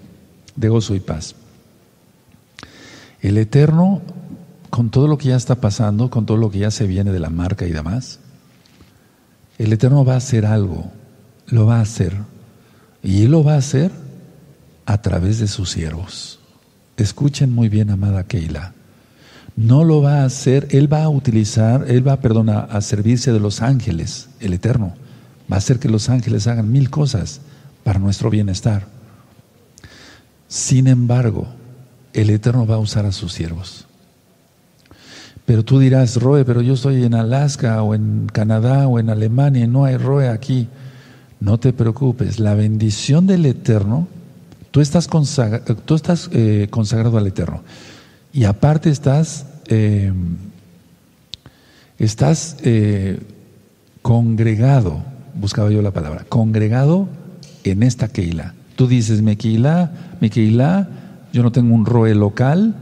de 0.55 0.69
gozo 0.69 0.95
y 0.95 1.01
paz. 1.01 1.35
El 3.23 3.39
Eterno, 3.39 4.03
con 4.69 4.91
todo 4.91 5.09
lo 5.09 5.17
que 5.17 5.29
ya 5.29 5.37
está 5.37 5.55
pasando, 5.63 6.11
con 6.11 6.27
todo 6.27 6.37
lo 6.37 6.51
que 6.51 6.59
ya 6.59 6.71
se 6.71 6.87
viene 6.87 7.11
de 7.11 7.21
la 7.21 7.31
marca 7.31 7.67
y 7.67 7.71
demás, 7.71 8.19
el 9.57 9.73
Eterno 9.73 10.05
va 10.05 10.15
a 10.15 10.19
hacer 10.19 10.45
algo, 10.45 10.91
lo 11.47 11.65
va 11.65 11.79
a 11.79 11.83
hacer. 11.83 12.17
Y 13.03 13.25
Él 13.25 13.33
lo 13.33 13.45
va 13.45 13.55
a 13.55 13.59
hacer 13.59 13.91
a 14.87 15.03
través 15.03 15.39
de 15.39 15.49
sus 15.49 15.71
siervos. 15.71 16.39
Escuchen 16.97 17.53
muy 17.53 17.69
bien, 17.69 17.91
amada 17.91 18.25
Keila. 18.25 18.75
No 19.57 19.85
lo 19.85 20.01
va 20.01 20.23
a 20.23 20.25
hacer, 20.25 20.69
Él 20.71 20.93
va 20.93 21.03
a 21.03 21.09
utilizar, 21.09 21.85
Él 21.89 22.07
va, 22.07 22.21
perdón, 22.21 22.49
a 22.49 22.81
servirse 22.81 23.33
de 23.33 23.41
los 23.41 23.61
ángeles, 23.61 24.29
el 24.41 24.55
Eterno. 24.55 24.95
Va 25.51 25.57
a 25.57 25.59
hacer 25.59 25.79
que 25.79 25.89
los 25.89 26.09
ángeles 26.09 26.47
hagan 26.47 26.71
mil 26.71 26.91
cosas 26.91 27.41
para 27.85 27.99
nuestro 27.99 28.31
bienestar. 28.31 28.87
Sin 30.49 30.87
embargo, 30.87 31.49
el 32.13 32.31
Eterno 32.31 32.67
va 32.67 32.77
a 32.77 32.79
usar 32.79 33.07
a 33.07 33.13
sus 33.13 33.33
siervos. 33.33 33.87
Pero 35.45 35.65
tú 35.65 35.79
dirás, 35.79 36.17
Roe, 36.17 36.45
pero 36.45 36.61
yo 36.61 36.75
estoy 36.75 37.05
en 37.05 37.15
Alaska 37.15 37.83
o 37.83 37.95
en 37.95 38.29
Canadá 38.33 38.87
o 38.87 38.99
en 38.99 39.11
Alemania 39.11 39.65
y 39.65 39.69
no 39.69 39.85
hay 39.85 39.97
Roe 39.97 40.29
aquí. 40.29 40.69
No 41.43 41.59
te 41.59 41.73
preocupes, 41.73 42.39
la 42.39 42.55
bendición 42.55 43.27
del 43.27 43.45
Eterno, 43.47 44.07
tú 44.71 44.81
estás, 44.81 45.09
tú 45.85 45.97
estás 45.97 46.31
eh, 46.33 46.69
consagrado 46.71 47.19
al 47.19 47.27
Eterno. 47.27 47.63
Y 48.33 48.45
aparte 48.45 48.91
estás, 48.91 49.45
eh, 49.67 50.13
estás 51.99 52.59
eh, 52.63 53.19
congregado, 54.03 55.03
buscaba 55.35 55.69
yo 55.73 55.83
la 55.83 55.91
palabra, 55.91 56.25
congregado 56.29 57.09
en 57.65 57.83
esta 57.83 58.07
Keila. 58.07 58.55
Tú 58.77 58.87
dices, 58.87 59.21
mi 59.21 59.35
Keila, 59.35 59.91
mi 60.21 60.31
Keila, 60.31 60.91
yo 61.33 61.43
no 61.43 61.51
tengo 61.51 61.75
un 61.75 61.87
ROE 61.87 62.15
local, 62.15 62.77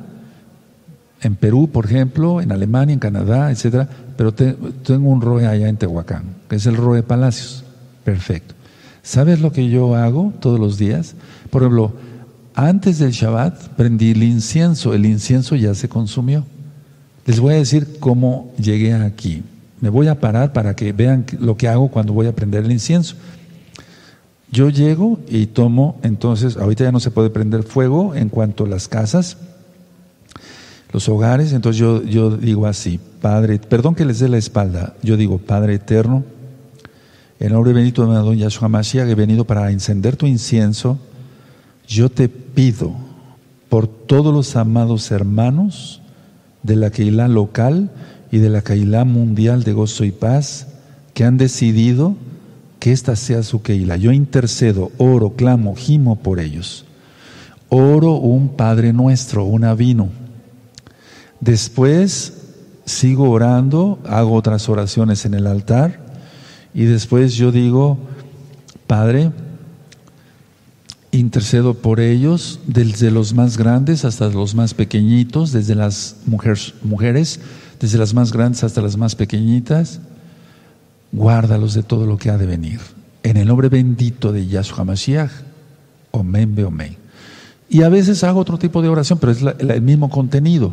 en 1.23 1.35
Perú, 1.35 1.71
por 1.73 1.87
ejemplo, 1.87 2.43
en 2.43 2.53
Alemania, 2.53 2.93
en 2.93 2.99
Canadá, 2.99 3.51
etcétera, 3.51 3.89
pero 4.19 4.35
tengo 4.35 5.09
un 5.09 5.23
ROE 5.23 5.47
allá 5.47 5.67
en 5.67 5.79
Tehuacán, 5.79 6.25
que 6.47 6.57
es 6.57 6.67
el 6.67 6.77
ROE 6.77 7.03
Palacios. 7.03 7.65
Perfecto. 8.05 8.55
¿Sabes 9.03 9.41
lo 9.41 9.53
que 9.53 9.69
yo 9.69 9.95
hago 9.95 10.33
todos 10.41 10.61
los 10.61 10.79
días? 10.79 11.15
Por 11.51 11.63
ejemplo, 11.63 11.93
antes 12.55 12.99
del 12.99 13.13
Shabbat 13.13 13.69
prendí 13.77 14.11
el 14.11 14.23
incienso, 14.23 14.93
el 14.95 15.07
incienso 15.07 15.57
ya 15.57 15.75
se 15.75 15.89
consumió. 15.89 16.45
Les 17.27 17.41
voy 17.41 17.55
a 17.55 17.59
decir 17.59 17.99
cómo 18.01 18.53
llegué 18.59 18.95
aquí. 18.95 19.43
Me 19.81 19.89
voy 19.89 20.09
a 20.09 20.21
parar 20.21 20.53
para 20.53 20.77
que 20.77 20.93
vean 20.93 21.25
lo 21.39 21.57
que 21.57 21.69
hago 21.69 21.89
cuando 21.89 22.13
voy 22.13 22.27
a 22.27 22.35
prender 22.35 22.65
el 22.65 22.73
incienso. 22.73 23.17
Yo 24.53 24.69
llego 24.69 25.21
y 25.29 25.47
tomo, 25.47 25.99
entonces, 26.03 26.57
ahorita 26.57 26.85
ya 26.85 26.93
no 26.93 27.01
se 27.01 27.13
puede 27.13 27.31
prender 27.31 27.63
fuego 27.63 28.15
en 28.15 28.29
cuanto 28.29 28.65
a 28.65 28.69
las 28.69 28.89
casas, 28.89 29.37
los 30.93 31.09
hogares, 31.09 31.53
entonces 31.53 31.79
yo, 31.79 32.03
yo 32.03 32.37
digo 32.37 32.67
así, 32.67 32.99
Padre, 33.23 33.61
perdón 33.61 33.95
que 33.95 34.05
les 34.05 34.19
dé 34.19 34.29
la 34.29 34.39
espalda, 34.39 34.95
yo 35.03 35.17
digo, 35.17 35.39
Padre 35.39 35.75
eterno, 35.75 36.25
el 37.41 37.55
nombre 37.55 37.73
bendito 37.73 38.07
de 38.07 38.19
Don 38.19 38.37
Yahshua 38.37 38.69
Mashiach, 38.69 39.09
he 39.09 39.15
venido 39.15 39.47
para 39.47 39.71
encender 39.71 40.15
tu 40.15 40.27
incienso, 40.27 40.99
yo 41.89 42.11
te 42.11 42.29
pido 42.29 42.93
por 43.71 43.87
todos 43.89 44.33
los 44.33 44.57
amados 44.57 45.11
hermanos 45.11 46.03
de 46.63 46.77
la 46.77 46.91
Keilah 46.91 47.29
local 47.29 47.91
y 48.31 48.39
de 48.39 48.51
la 48.51 48.61
Keilah 48.61 49.07
mundial 49.07 49.65
de 49.65 49.73
gozo 49.73 50.05
y 50.05 50.13
paz 50.13 50.67
que 51.15 51.25
han 51.25 51.39
decidido 51.39 52.15
que 52.79 52.93
esta 52.93 53.17
sea 53.17 53.43
su 53.43 53.63
Keila. 53.63 53.97
Yo 53.97 54.13
intercedo, 54.13 54.93
oro, 54.99 55.31
clamo, 55.31 55.75
gimo 55.75 56.17
por 56.17 56.41
ellos. 56.41 56.85
Oro 57.71 58.17
un 58.17 58.51
Padre 58.51 58.93
nuestro, 58.93 59.45
un 59.45 59.65
avino. 59.65 60.11
Después 61.41 62.35
sigo 62.85 63.31
orando, 63.31 63.99
hago 64.07 64.35
otras 64.35 64.69
oraciones 64.69 65.25
en 65.25 65.33
el 65.33 65.47
altar 65.47 66.10
y 66.75 66.85
después 66.85 67.35
yo 67.35 67.53
digo, 67.53 67.99
Padre, 68.87 69.33
intercedo 71.13 71.75
por 71.75 72.01
ellos, 72.01 72.61
desde 72.67 73.11
los 73.11 73.35
más 73.35 73.57
grandes 73.57 74.05
hasta 74.05 74.29
los 74.29 74.55
más 74.55 74.75
pequeñitos, 74.75 75.53
desde 75.53 75.75
las 75.75 76.17
mujeres, 76.27 76.75
mujeres 76.83 77.41
desde 77.81 77.99
las 77.99 78.15
más 78.15 78.33
grandes 78.33 78.63
hasta 78.63 78.83
las 78.83 78.97
más 78.97 79.15
pequeñitas 79.15 80.01
guárdalos 81.13 81.75
de 81.75 81.83
todo 81.83 82.07
lo 82.07 82.17
que 82.17 82.31
ha 82.31 82.39
de 82.39 82.47
venir. 82.47 82.81
En 83.23 83.37
el 83.37 83.49
nombre 83.49 83.69
bendito 83.69 84.33
de 84.33 84.47
Yahshua 84.47 84.85
Mashiach, 84.85 85.31
Omen. 86.13 86.97
Y 87.69 87.83
a 87.83 87.89
veces 87.89 88.25
hago 88.25 88.41
otro 88.41 88.59
tipo 88.59 88.83
de 88.83 88.89
oración, 88.89 89.19
pero 89.19 89.33
es 89.33 89.43
el 89.59 89.83
mismo 89.83 90.11
contenido. 90.11 90.73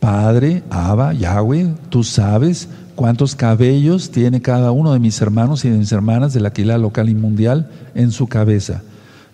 Padre, 0.00 0.62
Abba, 0.70 1.12
Yahweh, 1.12 1.74
tú 1.88 2.04
sabes 2.04 2.68
cuántos 2.98 3.36
cabellos 3.36 4.10
tiene 4.10 4.42
cada 4.42 4.72
uno 4.72 4.92
de 4.92 4.98
mis 4.98 5.20
hermanos 5.20 5.64
y 5.64 5.70
de 5.70 5.78
mis 5.78 5.92
hermanas 5.92 6.32
de 6.34 6.40
la 6.40 6.48
Aquila 6.48 6.76
local 6.78 7.08
y 7.08 7.14
mundial 7.14 7.70
en 7.94 8.10
su 8.10 8.26
cabeza. 8.26 8.82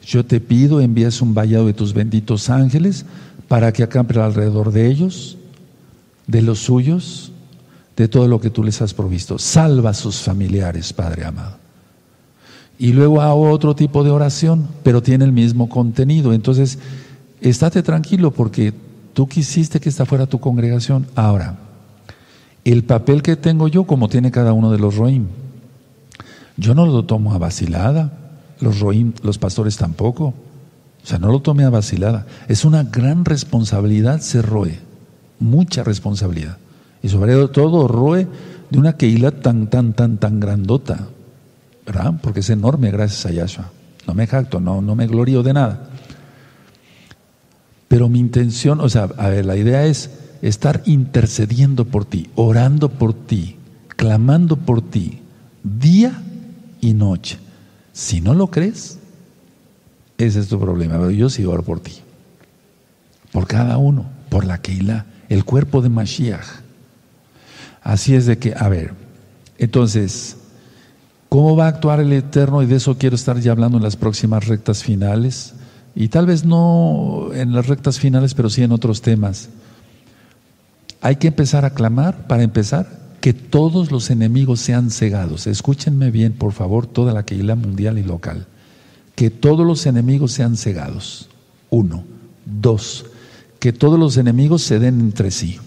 Yo 0.04 0.22
te 0.26 0.38
pido, 0.38 0.82
envíes 0.82 1.22
un 1.22 1.32
vallado 1.32 1.64
de 1.64 1.72
tus 1.72 1.94
benditos 1.94 2.50
ángeles 2.50 3.06
para 3.48 3.72
que 3.72 3.82
acampe 3.82 4.20
alrededor 4.20 4.70
de 4.70 4.88
ellos, 4.88 5.38
de 6.26 6.42
los 6.42 6.58
suyos, 6.58 7.32
de 7.96 8.06
todo 8.06 8.28
lo 8.28 8.38
que 8.38 8.50
tú 8.50 8.62
les 8.62 8.82
has 8.82 8.92
provisto. 8.92 9.38
Salva 9.38 9.90
a 9.90 9.94
sus 9.94 10.16
familiares, 10.16 10.92
Padre 10.92 11.24
amado. 11.24 11.56
Y 12.78 12.92
luego 12.92 13.22
hago 13.22 13.50
otro 13.50 13.74
tipo 13.74 14.04
de 14.04 14.10
oración, 14.10 14.68
pero 14.82 15.02
tiene 15.02 15.24
el 15.24 15.32
mismo 15.32 15.70
contenido. 15.70 16.34
Entonces, 16.34 16.78
estate 17.40 17.82
tranquilo 17.82 18.30
porque 18.30 18.74
tú 19.14 19.26
quisiste 19.26 19.80
que 19.80 19.88
esta 19.88 20.04
fuera 20.04 20.26
tu 20.26 20.38
congregación. 20.38 21.06
Ahora, 21.14 21.63
el 22.64 22.84
papel 22.84 23.22
que 23.22 23.36
tengo 23.36 23.68
yo, 23.68 23.84
como 23.84 24.08
tiene 24.08 24.30
cada 24.30 24.52
uno 24.52 24.70
de 24.70 24.78
los 24.78 24.96
Roim, 24.96 25.26
yo 26.56 26.74
no 26.74 26.86
lo 26.86 27.04
tomo 27.04 27.34
a 27.34 27.38
vacilada. 27.38 28.12
Los 28.60 28.80
Roim, 28.80 29.12
los 29.22 29.38
pastores 29.38 29.76
tampoco. 29.76 30.34
O 31.02 31.06
sea, 31.06 31.18
no 31.18 31.30
lo 31.30 31.40
tome 31.40 31.64
a 31.64 31.70
vacilada. 31.70 32.26
Es 32.48 32.64
una 32.64 32.84
gran 32.84 33.24
responsabilidad 33.24 34.20
ser 34.20 34.46
Roe. 34.46 34.78
Mucha 35.38 35.84
responsabilidad. 35.84 36.56
Y 37.02 37.10
sobre 37.10 37.48
todo 37.48 37.86
roe 37.86 38.26
de 38.70 38.78
una 38.78 38.96
Keila 38.96 39.30
tan, 39.30 39.68
tan, 39.68 39.92
tan, 39.92 40.16
tan 40.16 40.40
grandota, 40.40 41.08
¿verdad? 41.84 42.14
Porque 42.22 42.40
es 42.40 42.48
enorme 42.48 42.90
gracias 42.90 43.26
a 43.26 43.30
Yahshua. 43.30 43.70
No 44.06 44.14
me 44.14 44.26
jacto, 44.26 44.58
no, 44.58 44.80
no 44.80 44.94
me 44.94 45.06
glorío 45.06 45.42
de 45.42 45.52
nada. 45.52 45.90
Pero 47.88 48.08
mi 48.08 48.20
intención, 48.20 48.80
o 48.80 48.88
sea, 48.88 49.10
a 49.18 49.28
ver, 49.28 49.44
la 49.44 49.56
idea 49.56 49.84
es 49.84 50.10
estar 50.48 50.82
intercediendo 50.84 51.86
por 51.86 52.04
ti, 52.04 52.28
orando 52.34 52.90
por 52.90 53.14
ti, 53.14 53.56
clamando 53.88 54.56
por 54.56 54.82
ti, 54.82 55.20
día 55.62 56.22
y 56.82 56.92
noche. 56.92 57.38
Si 57.94 58.20
no 58.20 58.34
lo 58.34 58.48
crees, 58.48 58.98
ese 60.18 60.40
es 60.40 60.48
tu 60.48 60.60
problema. 60.60 60.98
Pero 60.98 61.10
yo 61.10 61.30
sí 61.30 61.46
oro 61.46 61.62
por 61.62 61.80
ti. 61.80 61.92
Por 63.32 63.46
cada 63.46 63.78
uno, 63.78 64.04
por 64.28 64.44
la 64.44 64.58
Keilah, 64.58 65.06
el 65.30 65.46
cuerpo 65.46 65.80
de 65.80 65.88
Mashiach. 65.88 66.46
Así 67.82 68.14
es 68.14 68.26
de 68.26 68.36
que, 68.36 68.54
a 68.54 68.68
ver, 68.68 68.92
entonces, 69.56 70.36
¿cómo 71.30 71.56
va 71.56 71.64
a 71.64 71.68
actuar 71.68 72.00
el 72.00 72.12
Eterno? 72.12 72.62
Y 72.62 72.66
de 72.66 72.76
eso 72.76 72.98
quiero 72.98 73.16
estar 73.16 73.40
ya 73.40 73.52
hablando 73.52 73.78
en 73.78 73.82
las 73.82 73.96
próximas 73.96 74.46
rectas 74.46 74.84
finales. 74.84 75.54
Y 75.94 76.08
tal 76.08 76.26
vez 76.26 76.44
no 76.44 77.30
en 77.32 77.54
las 77.54 77.66
rectas 77.66 77.98
finales, 77.98 78.34
pero 78.34 78.50
sí 78.50 78.62
en 78.62 78.72
otros 78.72 79.00
temas. 79.00 79.48
Hay 81.04 81.16
que 81.16 81.28
empezar 81.28 81.66
a 81.66 81.74
clamar, 81.74 82.26
para 82.28 82.44
empezar, 82.44 82.88
que 83.20 83.34
todos 83.34 83.92
los 83.92 84.08
enemigos 84.08 84.60
sean 84.60 84.90
cegados. 84.90 85.46
Escúchenme 85.46 86.10
bien, 86.10 86.32
por 86.32 86.52
favor, 86.52 86.86
toda 86.86 87.12
la 87.12 87.26
Keilah 87.26 87.56
mundial 87.56 87.98
y 87.98 88.02
local. 88.02 88.46
Que 89.14 89.28
todos 89.28 89.66
los 89.66 89.84
enemigos 89.84 90.32
sean 90.32 90.56
cegados. 90.56 91.28
Uno. 91.68 92.04
Dos. 92.46 93.04
Que 93.58 93.70
todos 93.70 93.98
los 93.98 94.16
enemigos 94.16 94.62
se 94.62 94.78
den 94.78 94.98
entre 94.98 95.30
sí. 95.30 95.58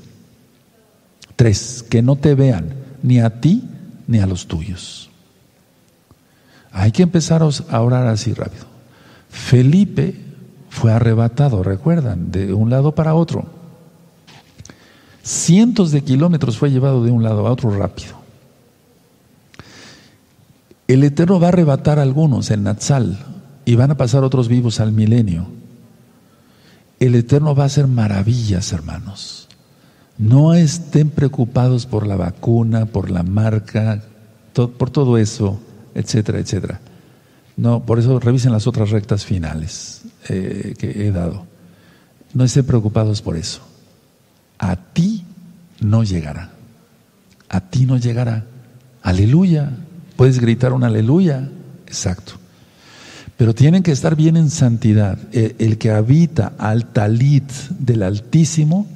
Tres, 1.35 1.85
que 1.87 2.01
no 2.01 2.15
te 2.15 2.33
vean 2.33 2.73
ni 3.03 3.19
a 3.19 3.39
ti 3.39 3.61
ni 4.07 4.17
a 4.17 4.25
los 4.25 4.47
tuyos. 4.47 5.11
Hay 6.71 6.91
que 6.91 7.03
empezar 7.03 7.43
a 7.43 7.81
orar 7.83 8.07
así 8.07 8.33
rápido. 8.33 8.65
Felipe 9.29 10.19
fue 10.71 10.91
arrebatado, 10.93 11.61
recuerdan, 11.61 12.31
de 12.31 12.53
un 12.53 12.71
lado 12.71 12.95
para 12.95 13.13
otro. 13.13 13.56
Cientos 15.27 15.91
de 15.91 16.05
kilómetros 16.05 16.57
fue 16.57 16.71
llevado 16.71 17.03
de 17.03 17.11
un 17.11 17.21
lado 17.21 17.45
a 17.45 17.51
otro 17.51 17.69
rápido. 17.77 18.15
El 20.87 21.03
Eterno 21.03 21.37
va 21.37 21.47
a 21.47 21.49
arrebatar 21.49 21.99
a 21.99 22.03
algunos, 22.03 22.49
el 22.49 22.63
Natsal, 22.63 23.19
y 23.65 23.75
van 23.75 23.91
a 23.91 23.97
pasar 23.97 24.23
otros 24.23 24.47
vivos 24.47 24.79
al 24.79 24.93
milenio. 24.93 25.47
El 27.01 27.13
Eterno 27.13 27.53
va 27.53 27.63
a 27.63 27.65
hacer 27.65 27.87
maravillas, 27.87 28.71
hermanos. 28.71 29.49
No 30.17 30.53
estén 30.53 31.09
preocupados 31.09 31.85
por 31.85 32.07
la 32.07 32.15
vacuna, 32.15 32.85
por 32.85 33.11
la 33.11 33.23
marca, 33.23 34.05
por 34.53 34.91
todo 34.91 35.17
eso, 35.17 35.59
etcétera, 35.93 36.39
etcétera. 36.39 36.79
No, 37.57 37.83
por 37.83 37.99
eso 37.99 38.17
revisen 38.21 38.53
las 38.53 38.65
otras 38.65 38.91
rectas 38.91 39.25
finales 39.25 40.03
eh, 40.29 40.73
que 40.79 41.05
he 41.05 41.11
dado. 41.11 41.45
No 42.33 42.45
estén 42.45 42.65
preocupados 42.65 43.21
por 43.21 43.35
eso. 43.35 43.66
A 44.59 44.75
ti 44.75 45.23
no 45.79 46.03
llegará. 46.03 46.51
A 47.49 47.61
ti 47.61 47.85
no 47.85 47.97
llegará. 47.97 48.45
Aleluya. 49.01 49.71
Puedes 50.15 50.39
gritar 50.39 50.73
un 50.73 50.83
aleluya. 50.83 51.49
Exacto. 51.85 52.33
Pero 53.37 53.53
tienen 53.53 53.83
que 53.83 53.91
estar 53.91 54.15
bien 54.15 54.35
en 54.35 54.49
santidad. 54.49 55.19
El, 55.31 55.55
el 55.59 55.77
que 55.77 55.91
habita 55.91 56.53
al 56.57 56.85
talit 56.85 57.49
del 57.79 58.03
Altísimo, 58.03 58.87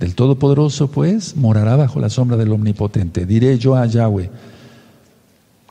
del 0.00 0.14
Todopoderoso, 0.14 0.90
pues, 0.90 1.36
morará 1.36 1.76
bajo 1.76 2.00
la 2.00 2.08
sombra 2.08 2.36
del 2.36 2.52
Omnipotente. 2.52 3.26
Diré 3.26 3.58
yo 3.58 3.76
a 3.76 3.86
Yahweh, 3.86 4.30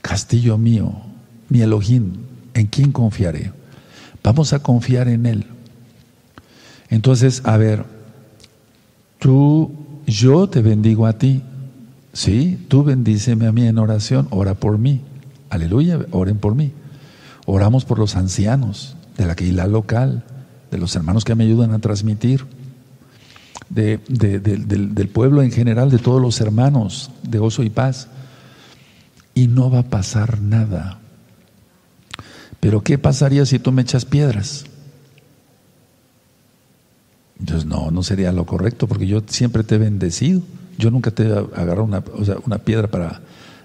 castillo 0.02 0.58
mío, 0.58 0.94
mi 1.50 1.62
Elohim, 1.62 2.14
¿en 2.54 2.68
quién 2.68 2.92
confiaré? 2.92 3.52
Vamos 4.24 4.54
a 4.54 4.60
confiar 4.60 5.08
en 5.08 5.26
Él. 5.26 5.46
Entonces, 6.90 7.42
a 7.46 7.58
ver, 7.58 7.86
tú, 9.24 9.72
yo 10.06 10.50
te 10.50 10.62
bendigo 10.62 11.08
a 11.08 11.14
ti. 11.14 11.42
Sí, 12.12 12.60
tú 12.68 12.84
bendíceme 12.84 13.48
a 13.48 13.54
mí 13.54 13.66
en 13.66 13.80
oración, 13.80 14.28
ora 14.32 14.54
por 14.54 14.78
mí. 14.78 15.00
Aleluya, 15.50 15.98
oren 16.12 16.38
por 16.38 16.56
mí. 16.56 16.74
Oramos 17.46 17.86
por 17.86 18.00
los 18.00 18.18
ancianos 18.18 18.98
de 19.18 19.26
la 19.26 19.36
Keilah 19.36 19.68
local, 19.68 20.26
de 20.72 20.78
los 20.78 20.94
hermanos 20.98 21.24
que 21.24 21.36
me 21.36 21.46
ayudan 21.46 21.72
a 21.72 21.80
transmitir, 21.80 22.46
de, 23.70 24.02
del, 24.10 24.94
del 24.94 25.08
pueblo 25.08 25.42
en 25.42 25.52
general, 25.52 25.90
de 25.90 26.00
todos 26.00 26.22
los 26.22 26.42
hermanos 26.42 27.10
de 27.24 27.40
gozo 27.40 27.64
y 27.64 27.70
paz. 27.70 28.10
Y 29.34 29.48
no 29.48 29.72
va 29.72 29.80
a 29.80 29.90
pasar 29.90 30.42
nada. 30.42 31.00
Pero 32.60 32.82
¿qué 32.82 32.98
pasaría 32.98 33.46
si 33.46 33.58
tú 33.58 33.72
me 33.72 33.84
echas 33.84 34.04
piedras? 34.04 34.66
Entonces 37.40 37.66
no, 37.66 37.92
no 37.92 38.04
sería 38.04 38.32
lo 38.32 38.46
correcto 38.46 38.88
porque 38.88 39.08
yo 39.08 39.22
siempre 39.28 39.64
te 39.64 39.76
he 39.76 39.78
bendecido. 39.78 40.42
Yo 40.78 40.92
nunca 40.92 41.12
te 41.12 41.28
he 41.28 41.32
agarrado 41.32 41.84
una, 41.84 42.04
una 42.46 42.58
piedra 42.58 42.88
para 42.88 43.22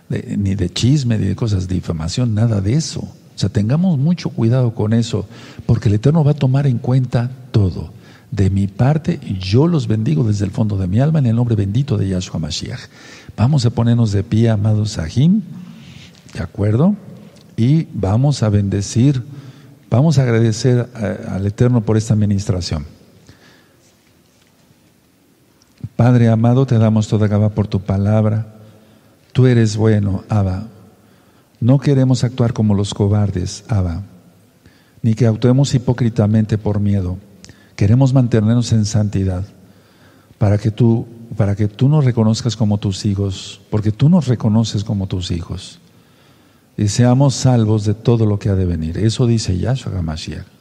ni 0.09 0.55
de 0.55 0.71
chisme, 0.71 1.19
ni 1.19 1.27
de 1.27 1.37
cosas 1.37 1.69
de 1.69 1.75
difamación, 1.75 2.35
nada 2.35 2.61
de 2.61 2.75
eso. 2.75 3.01
O 3.01 3.41
sea, 3.41 3.49
tengamos 3.49 3.99
mucho 3.99 4.31
cuidado 4.31 4.75
con 4.75 4.93
eso, 4.93 5.29
porque 5.67 5.89
el 5.89 5.97
Eterno 5.97 6.25
va 6.25 6.33
a 6.33 6.35
tomar 6.35 6.67
en 6.67 6.79
cuenta 6.79 7.31
todo. 7.53 7.93
De 8.31 8.51
mi 8.51 8.67
parte, 8.67 9.21
yo 9.39 9.67
los 9.67 9.87
bendigo 9.87 10.25
desde 10.25 10.45
el 10.45 10.51
fondo 10.51 10.77
de 10.77 10.87
mi 10.87 11.01
alma 11.01 11.19
en 11.19 11.27
el 11.27 11.37
nombre 11.37 11.57
bendito 11.57 11.97
de 11.97 12.09
Yahshua 12.09 12.41
Mashiach. 12.41 12.81
Vamos 13.37 13.65
a 13.65 13.71
ponernos 13.71 14.13
de 14.13 14.23
pie, 14.23 14.51
amados 14.51 14.93
Sahim, 14.93 15.43
¿de 16.35 16.41
acuerdo? 16.41 16.95
Y 17.57 17.87
vamos 17.95 18.43
a 18.43 18.49
bendecir, 18.49 19.23
vamos 19.89 20.19
a 20.19 20.23
agradecer 20.23 20.89
al 21.29 21.47
Eterno 21.47 21.83
por 21.83 21.97
esta 21.97 22.15
administración. 22.15 22.85
Padre 25.99 26.29
amado, 26.29 26.65
te 26.65 26.79
damos 26.79 27.09
toda 27.09 27.27
gaba 27.27 27.49
por 27.49 27.67
tu 27.67 27.81
palabra. 27.81 28.55
Tú 29.33 29.49
eres 29.49 29.77
bueno, 29.77 30.23
Abba. 30.29 30.69
No 31.59 31.81
queremos 31.81 32.23
actuar 32.23 32.53
como 32.53 32.77
los 32.77 32.95
cobardes, 32.95 33.65
Abba, 33.67 34.05
ni 35.03 35.15
que 35.15 35.27
actuemos 35.27 35.75
hipócritamente 35.75 36.57
por 36.57 36.79
miedo. 36.79 37.19
Queremos 37.75 38.15
mantenernos 38.15 38.71
en 38.71 38.85
santidad 38.85 39.43
para 40.39 40.57
que 40.57 40.71
tú, 40.71 41.09
para 41.37 41.57
que 41.57 41.67
tú 41.67 41.89
nos 41.89 42.05
reconozcas 42.05 42.55
como 42.55 42.79
tus 42.79 43.05
hijos, 43.05 43.61
porque 43.69 43.91
tú 43.91 44.09
nos 44.09 44.29
reconoces 44.29 44.85
como 44.85 45.09
tus 45.09 45.33
hijos. 45.33 45.81
Y 46.77 46.87
seamos 46.87 47.35
salvos 47.35 47.85
de 47.85 47.95
todo 47.95 48.25
lo 48.25 48.39
que 48.39 48.51
ha 48.51 48.55
de 48.55 48.67
venir. 48.67 48.99
Eso 48.99 49.27
dice 49.27 49.59
Yahshua 49.59 49.99
HaMashiach. 49.99 50.58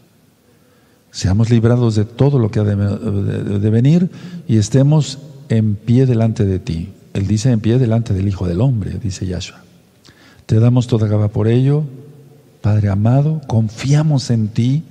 Seamos 1.17 1.49
librados 1.49 1.95
de 1.95 2.05
todo 2.05 2.37
lo 2.37 2.51
que 2.51 2.59
ha 2.59 2.63
de, 2.63 3.69
venir 3.71 4.11
y 4.47 4.57
estemos 4.57 5.17
en 5.49 5.73
pie 5.73 6.05
delante 6.05 6.45
de 6.45 6.59
ti. 6.59 6.89
Él 7.15 7.25
dice 7.25 7.49
en 7.49 7.59
pie 7.59 7.79
delante 7.79 8.13
del 8.13 8.27
Hijo 8.27 8.47
del 8.47 8.61
Hombre, 8.61 8.99
dice 9.01 9.25
Yahshua. 9.25 9.63
Te 10.45 10.59
damos 10.59 10.85
toda 10.85 11.07
gaba 11.07 11.29
por 11.29 11.47
ello, 11.47 11.85
Padre 12.61 12.89
amado, 12.89 13.41
confiamos 13.47 14.29
en 14.29 14.49
ti, 14.49 14.83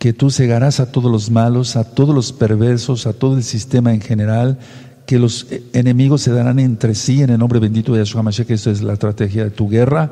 que 0.00 0.12
tú 0.12 0.32
cegarás 0.32 0.80
a 0.80 0.90
todos 0.90 1.12
los 1.12 1.30
malos, 1.30 1.76
a 1.76 1.84
todos 1.84 2.12
los 2.12 2.32
perversos, 2.32 3.06
a 3.06 3.12
todo 3.12 3.36
el 3.36 3.44
sistema 3.44 3.94
en 3.94 4.00
general, 4.00 4.58
que 5.06 5.20
los 5.20 5.46
enemigos 5.74 6.22
se 6.22 6.32
darán 6.32 6.58
entre 6.58 6.96
sí 6.96 7.22
en 7.22 7.30
el 7.30 7.38
nombre 7.38 7.60
bendito 7.60 7.92
de 7.92 8.00
Yahshua 8.00 8.24
Mashiach, 8.24 8.48
que 8.48 8.54
esto 8.54 8.72
es 8.72 8.82
la 8.82 8.94
estrategia 8.94 9.44
de 9.44 9.50
tu 9.50 9.68
guerra, 9.68 10.10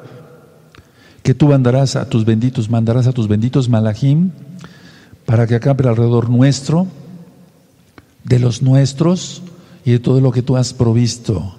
que 1.24 1.34
tú 1.34 1.48
mandarás 1.48 1.96
a 1.96 2.08
tus 2.08 2.24
benditos, 2.24 2.70
mandarás 2.70 3.08
a 3.08 3.12
tus 3.12 3.26
benditos 3.26 3.68
malachim, 3.68 4.30
para 5.26 5.46
que 5.46 5.56
acampe 5.56 5.86
alrededor 5.86 6.30
nuestro, 6.30 6.86
de 8.24 8.38
los 8.38 8.62
nuestros 8.62 9.42
y 9.84 9.92
de 9.92 9.98
todo 9.98 10.20
lo 10.20 10.32
que 10.32 10.42
tú 10.42 10.56
has 10.56 10.72
provisto, 10.72 11.58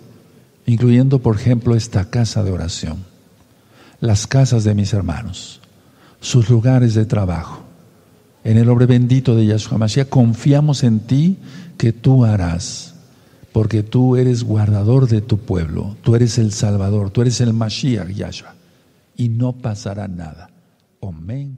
incluyendo, 0.65 1.19
por 1.19 1.35
ejemplo, 1.35 1.75
esta 1.75 2.09
casa 2.09 2.43
de 2.43 2.51
oración, 2.51 2.97
las 3.99 4.25
casas 4.27 4.63
de 4.63 4.73
mis 4.73 4.93
hermanos, 4.93 5.61
sus 6.19 6.49
lugares 6.49 6.93
de 6.93 7.05
trabajo. 7.05 7.63
En 8.43 8.57
el 8.57 8.65
nombre 8.65 8.85
bendito 8.85 9.35
de 9.35 9.45
Yahshua 9.45 9.77
Mashiach, 9.77 10.09
confiamos 10.09 10.83
en 10.83 11.01
ti 11.01 11.37
que 11.77 11.91
tú 11.93 12.25
harás, 12.25 12.95
porque 13.51 13.83
tú 13.83 14.15
eres 14.15 14.43
guardador 14.43 15.07
de 15.07 15.21
tu 15.21 15.37
pueblo, 15.37 15.95
tú 16.03 16.15
eres 16.15 16.37
el 16.37 16.51
Salvador, 16.51 17.11
tú 17.11 17.21
eres 17.21 17.41
el 17.41 17.53
Mashiach 17.53 18.09
Yahshua, 18.09 18.55
y 19.17 19.29
no 19.29 19.53
pasará 19.53 20.07
nada. 20.07 20.49
Amén. 21.01 21.56